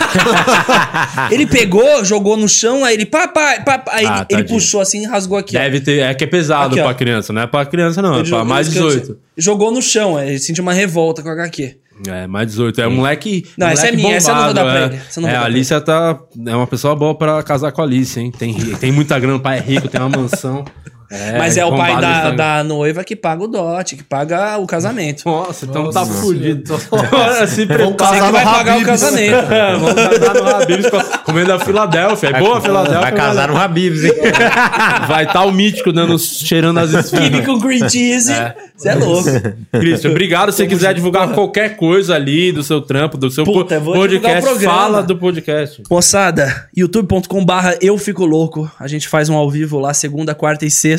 [1.33, 5.03] Ele pegou, jogou no chão, aí ele papai, papai, aí Ah, ele, ele puxou assim
[5.03, 5.57] e rasgou aqui.
[5.57, 5.61] ó.
[5.61, 6.85] Deve ter, é que é pesado Aqui, ó.
[6.85, 8.87] pra criança, não é pra criança não, é Ele pra jogou- mais isso que eu
[8.89, 9.07] 18.
[9.07, 9.17] sei.
[9.37, 11.77] Jogou no chão, aí ele sentiu uma revolta com o HQ.
[12.07, 12.81] É, mais 18.
[12.81, 13.45] É um moleque.
[13.59, 14.85] Não, essa moleque é minha, essa eu não vou dar pra é.
[14.87, 16.19] ele, essa eu não é, vou a dar pra Alicia tá.
[16.47, 18.31] É uma pessoa boa pra casar com a Alice, hein?
[18.31, 20.65] Tem, ri- tem muita grana, o pai é rico, tem uma mansão.
[21.39, 25.23] Mas é o pai da, da noiva que paga o dote, que paga o casamento.
[25.25, 26.79] Nossa, então Nossa, tá fudido.
[26.93, 28.21] Olha, se prepara.
[28.21, 29.35] Você vai pagar o casamento.
[29.53, 32.29] É, Vamos casar no Habib's com- comendo a Filadélfia.
[32.29, 33.01] É boa a Filadélfia.
[33.01, 34.13] Vai casar no Habibs, hein?
[35.09, 37.47] Vai estar o mítico dando, cheirando as esfinas.
[37.47, 38.33] com cream cheese.
[38.77, 39.29] Você é louco.
[39.73, 40.53] Cristian, obrigado.
[40.53, 44.65] Se você quiser divulgar qualquer coisa ali do seu trampo, do seu Puta, po- podcast,
[44.65, 45.83] fala do podcast.
[45.91, 48.71] Moçada, youtube.com barra eu fico louco.
[48.79, 50.98] A gente faz um ao vivo lá, segunda, quarta e sexta.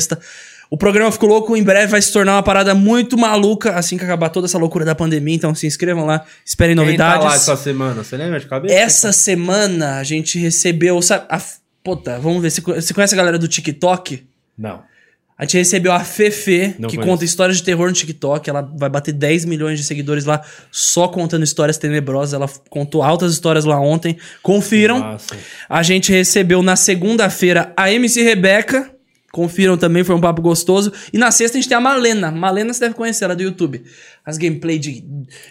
[0.70, 4.04] O programa Fico Louco em breve vai se tornar uma parada muito maluca assim que
[4.04, 5.34] acabar toda essa loucura da pandemia.
[5.34, 7.42] Então se inscrevam lá, esperem Quem tá lá novidades.
[7.42, 8.04] essa semana?
[8.04, 8.74] Você lembra de cabeça?
[8.74, 11.02] Essa semana a gente recebeu.
[11.02, 11.40] Sabe, a,
[11.82, 12.50] puta, vamos ver.
[12.50, 14.24] Você conhece a galera do TikTok?
[14.56, 14.88] Não.
[15.36, 17.10] A gente recebeu a Fefe, Não que conheço.
[17.12, 18.48] conta histórias de terror no TikTok.
[18.48, 22.34] Ela vai bater 10 milhões de seguidores lá só contando histórias tenebrosas.
[22.34, 24.18] Ela contou altas histórias lá ontem.
[24.42, 24.98] Confiram.
[25.00, 25.34] Nossa.
[25.66, 28.90] A gente recebeu na segunda-feira a MC Rebeca.
[29.32, 30.92] Confiram também, foi um papo gostoso.
[31.12, 32.32] E na sexta a gente tem a Malena.
[32.32, 33.82] Malena você deve conhecer, ela é do YouTube.
[34.26, 35.04] As gameplay de,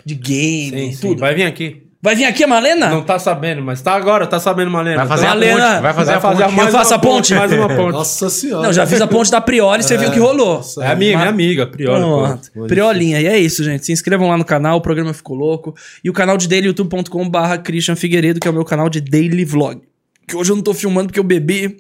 [0.06, 1.02] de game, Sim, sim.
[1.02, 1.20] tudo.
[1.20, 1.30] Vai...
[1.30, 1.84] Vai vir aqui.
[2.16, 2.90] vir aqui a Malena?
[2.90, 4.98] Não tá sabendo, mas tá agora, tá sabendo, Malena.
[4.98, 5.82] Vai fazer a Malena, ponte.
[5.82, 6.56] Vai fazer a ponte.
[6.56, 7.34] mais Eu faço uma a ponte?
[7.36, 7.92] Mais uma ponte.
[7.94, 8.64] Nossa senhora.
[8.64, 10.60] Não, já fiz a ponte da Prioli, você viu o que rolou.
[10.82, 12.00] É a minha, minha amiga, Priola.
[12.00, 12.52] Pronto.
[12.54, 12.66] pô.
[12.66, 13.22] Priolinha.
[13.22, 13.86] E é isso, gente.
[13.86, 15.74] Se inscrevam lá no canal, o programa ficou louco.
[16.04, 19.00] E o canal de daily, youtube.com barra Christian Figueiredo, que é o meu canal de
[19.00, 19.82] daily vlog.
[20.28, 21.78] Que hoje eu não tô filmando porque eu bebi,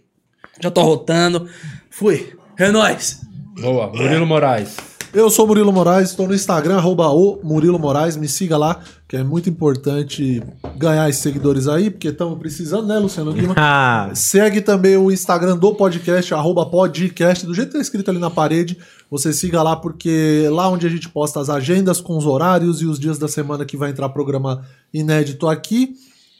[0.61, 1.48] já tô rotando.
[1.90, 2.34] Fui.
[2.57, 3.22] É nóis.
[3.60, 4.76] Boa, Murilo Moraes.
[5.11, 8.80] Eu sou o Murilo Moraes, estou no Instagram, arroba o Murilo Moraes, me siga lá,
[9.07, 10.44] que é muito importante
[10.77, 13.56] ganhar esses seguidores aí, porque estamos precisando, né, Luciano Lima?
[13.57, 18.19] Ah, Segue também o Instagram do podcast, arroba podcast, do jeito que tá escrito ali
[18.19, 18.77] na parede.
[19.10, 22.86] Você siga lá, porque lá onde a gente posta as agendas com os horários e
[22.86, 24.64] os dias da semana que vai entrar programa
[24.94, 25.95] inédito aqui.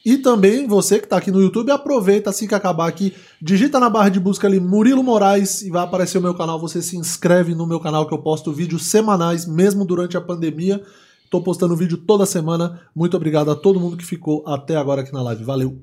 [0.06, 3.90] E também você que tá aqui no YouTube, aproveita assim que acabar aqui, digita na
[3.90, 6.60] barra de busca ali Murilo Moraes e vai aparecer o meu canal.
[6.60, 10.82] Você se inscreve no meu canal que eu posto vídeos semanais, mesmo durante a pandemia.
[11.30, 12.82] Tô postando vídeo toda semana.
[12.96, 15.44] Muito obrigado a todo mundo que ficou até agora aqui na live.
[15.44, 15.78] Valeu!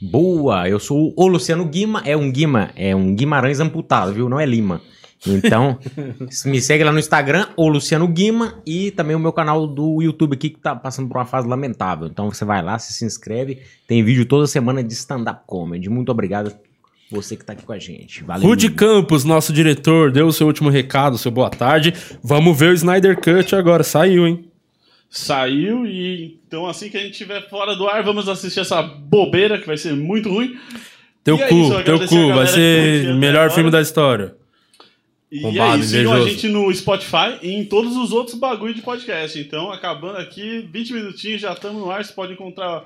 [0.00, 4.28] Boa, eu sou o Luciano Guima, é um Guima, é um Guimarães amputado, viu?
[4.28, 4.80] Não é Lima.
[5.26, 5.78] Então,
[6.46, 10.34] me segue lá no Instagram, o Luciano Guima, e também o meu canal do YouTube
[10.34, 12.06] aqui, que tá passando por uma fase lamentável.
[12.06, 15.88] Então você vai lá, você se inscreve, tem vídeo toda semana de stand-up comedy.
[15.88, 16.52] Muito obrigado
[17.10, 18.22] você que tá aqui com a gente.
[18.22, 18.46] Valeu.
[18.46, 21.94] Rude Campos, nosso diretor, deu o seu último recado, seu boa tarde.
[22.22, 23.82] Vamos ver o Snyder Cut agora.
[23.82, 24.44] Saiu, hein?
[25.10, 29.58] Saiu e então assim que a gente estiver fora do ar, vamos assistir essa bobeira
[29.58, 30.56] que vai ser muito ruim.
[31.24, 32.34] Teu E é cu, isso, teu cu.
[32.34, 34.34] Vai ser melhor filme da história.
[35.30, 38.80] E é isso, sigam a gente no Spotify e em todos os outros bagulho de
[38.80, 39.38] podcast.
[39.38, 42.02] Então, acabando aqui, 20 minutinhos, já estamos no ar.
[42.02, 42.84] Você pode encontrar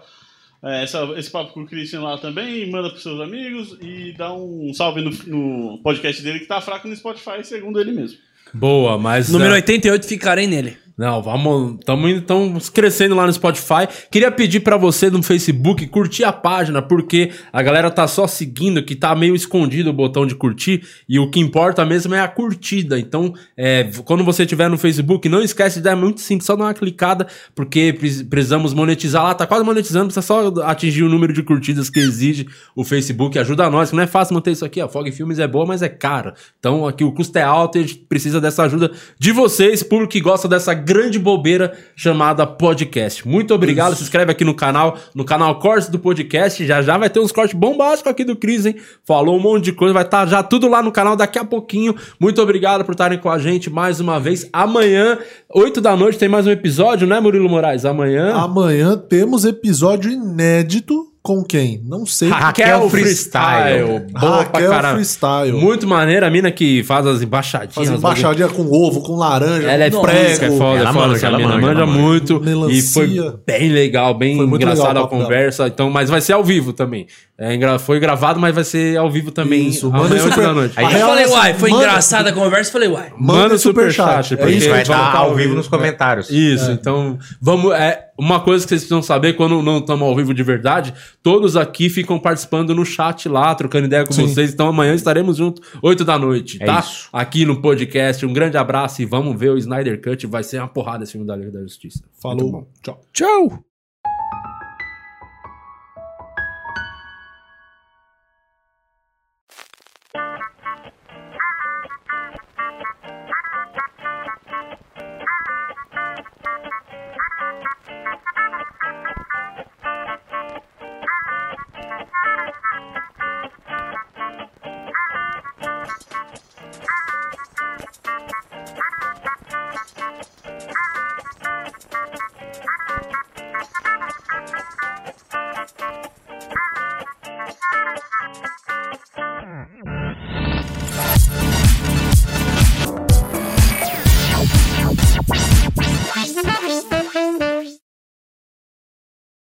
[0.64, 2.69] é, essa- esse papo com o Christian lá também.
[2.70, 6.89] Manda pros seus amigos e dá um salve no, no podcast dele que tá fraco
[6.89, 8.19] no Spotify, segundo ele mesmo.
[8.52, 9.28] Boa, mas.
[9.31, 10.77] Número é, 88, ficarei nele.
[10.97, 11.78] Não, vamos.
[11.81, 13.89] Estamos crescendo lá no Spotify.
[14.10, 18.82] Queria pedir pra você no Facebook curtir a página, porque a galera tá só seguindo,
[18.85, 22.28] que tá meio escondido o botão de curtir, e o que importa mesmo é a
[22.28, 22.98] curtida.
[22.98, 26.55] Então, é, quando você estiver no Facebook, não esquece de dar é muito simples, só
[26.56, 31.09] dar uma clicada, porque pre- precisamos monetizar lá, tá quase monetizando, precisa só atingir o
[31.09, 32.47] número de curtidas que exige
[32.77, 33.39] o Facebook.
[33.39, 34.81] Ajuda nós, que não é fácil manter isso aqui.
[34.81, 36.32] A Fog Filmes é boa, mas é caro.
[36.59, 40.12] Então, aqui o custo é alto e a gente precisa dessa ajuda de vocês, público
[40.12, 43.27] que gosta dessa grande bobeira chamada podcast.
[43.27, 43.94] Muito obrigado.
[43.94, 46.64] Se inscreve aqui no canal, no canal Cortes do Podcast.
[46.66, 48.77] Já já vai ter uns cortes bombásticos aqui do Cris, hein?
[49.05, 51.94] Falou um monte de coisa, vai estar já tudo lá no canal daqui a pouquinho.
[52.19, 54.48] Muito obrigado por estarem com a gente mais uma vez.
[54.52, 57.85] Amanhã, 8 da noite, tem mais um episódio, né, Murilo Moraes?
[57.85, 58.35] Amanhã.
[58.35, 61.80] Amanhã temos episódio inédito com quem?
[61.84, 62.28] Não sei.
[62.30, 64.00] Raquel Freestyle.
[64.10, 64.94] Boa pra Raquel caralho.
[64.96, 65.52] Freestyle.
[65.52, 67.76] Muito maneira, a mina que faz as embaixadinhas.
[67.76, 71.06] Os embaixadinha com ovo, com laranja, Ela é com fresca, é foda, Ela é foda.
[71.08, 72.40] manja, ela mina manja, manja muito.
[72.40, 72.76] Melancia.
[72.78, 75.66] E foi bem legal, bem engraçada a conversa.
[75.68, 77.06] Então, mas vai ser ao vivo também.
[77.38, 79.66] É, foi gravado, mas vai ser ao vivo também.
[79.68, 80.74] Isso, manda super- da noite.
[80.76, 82.70] Aí Eu falei, é uai, foi manda- engraçada a conversa.
[82.70, 83.12] Falei, uai.
[83.18, 84.34] Manda o superchat.
[84.34, 86.30] É isso, vai a gente vai estar ao vivo nos comentários.
[86.30, 87.72] Isso, então vamos.
[87.74, 91.56] É, uma coisa que vocês precisam saber quando não estamos ao vivo de verdade, todos
[91.56, 94.26] aqui ficam participando no chat lá, trocando ideia com Sim.
[94.26, 94.52] vocês.
[94.52, 96.80] Então amanhã estaremos juntos, 8 da noite, É tá?
[96.80, 97.08] isso.
[97.12, 98.24] Aqui no podcast.
[98.26, 100.26] Um grande abraço e vamos ver o Snyder Cut.
[100.26, 102.02] Vai ser uma porrada esse filme da Liga da Justiça.
[102.20, 102.68] Falou.
[102.82, 103.00] Tchau.
[103.12, 103.71] Tchau.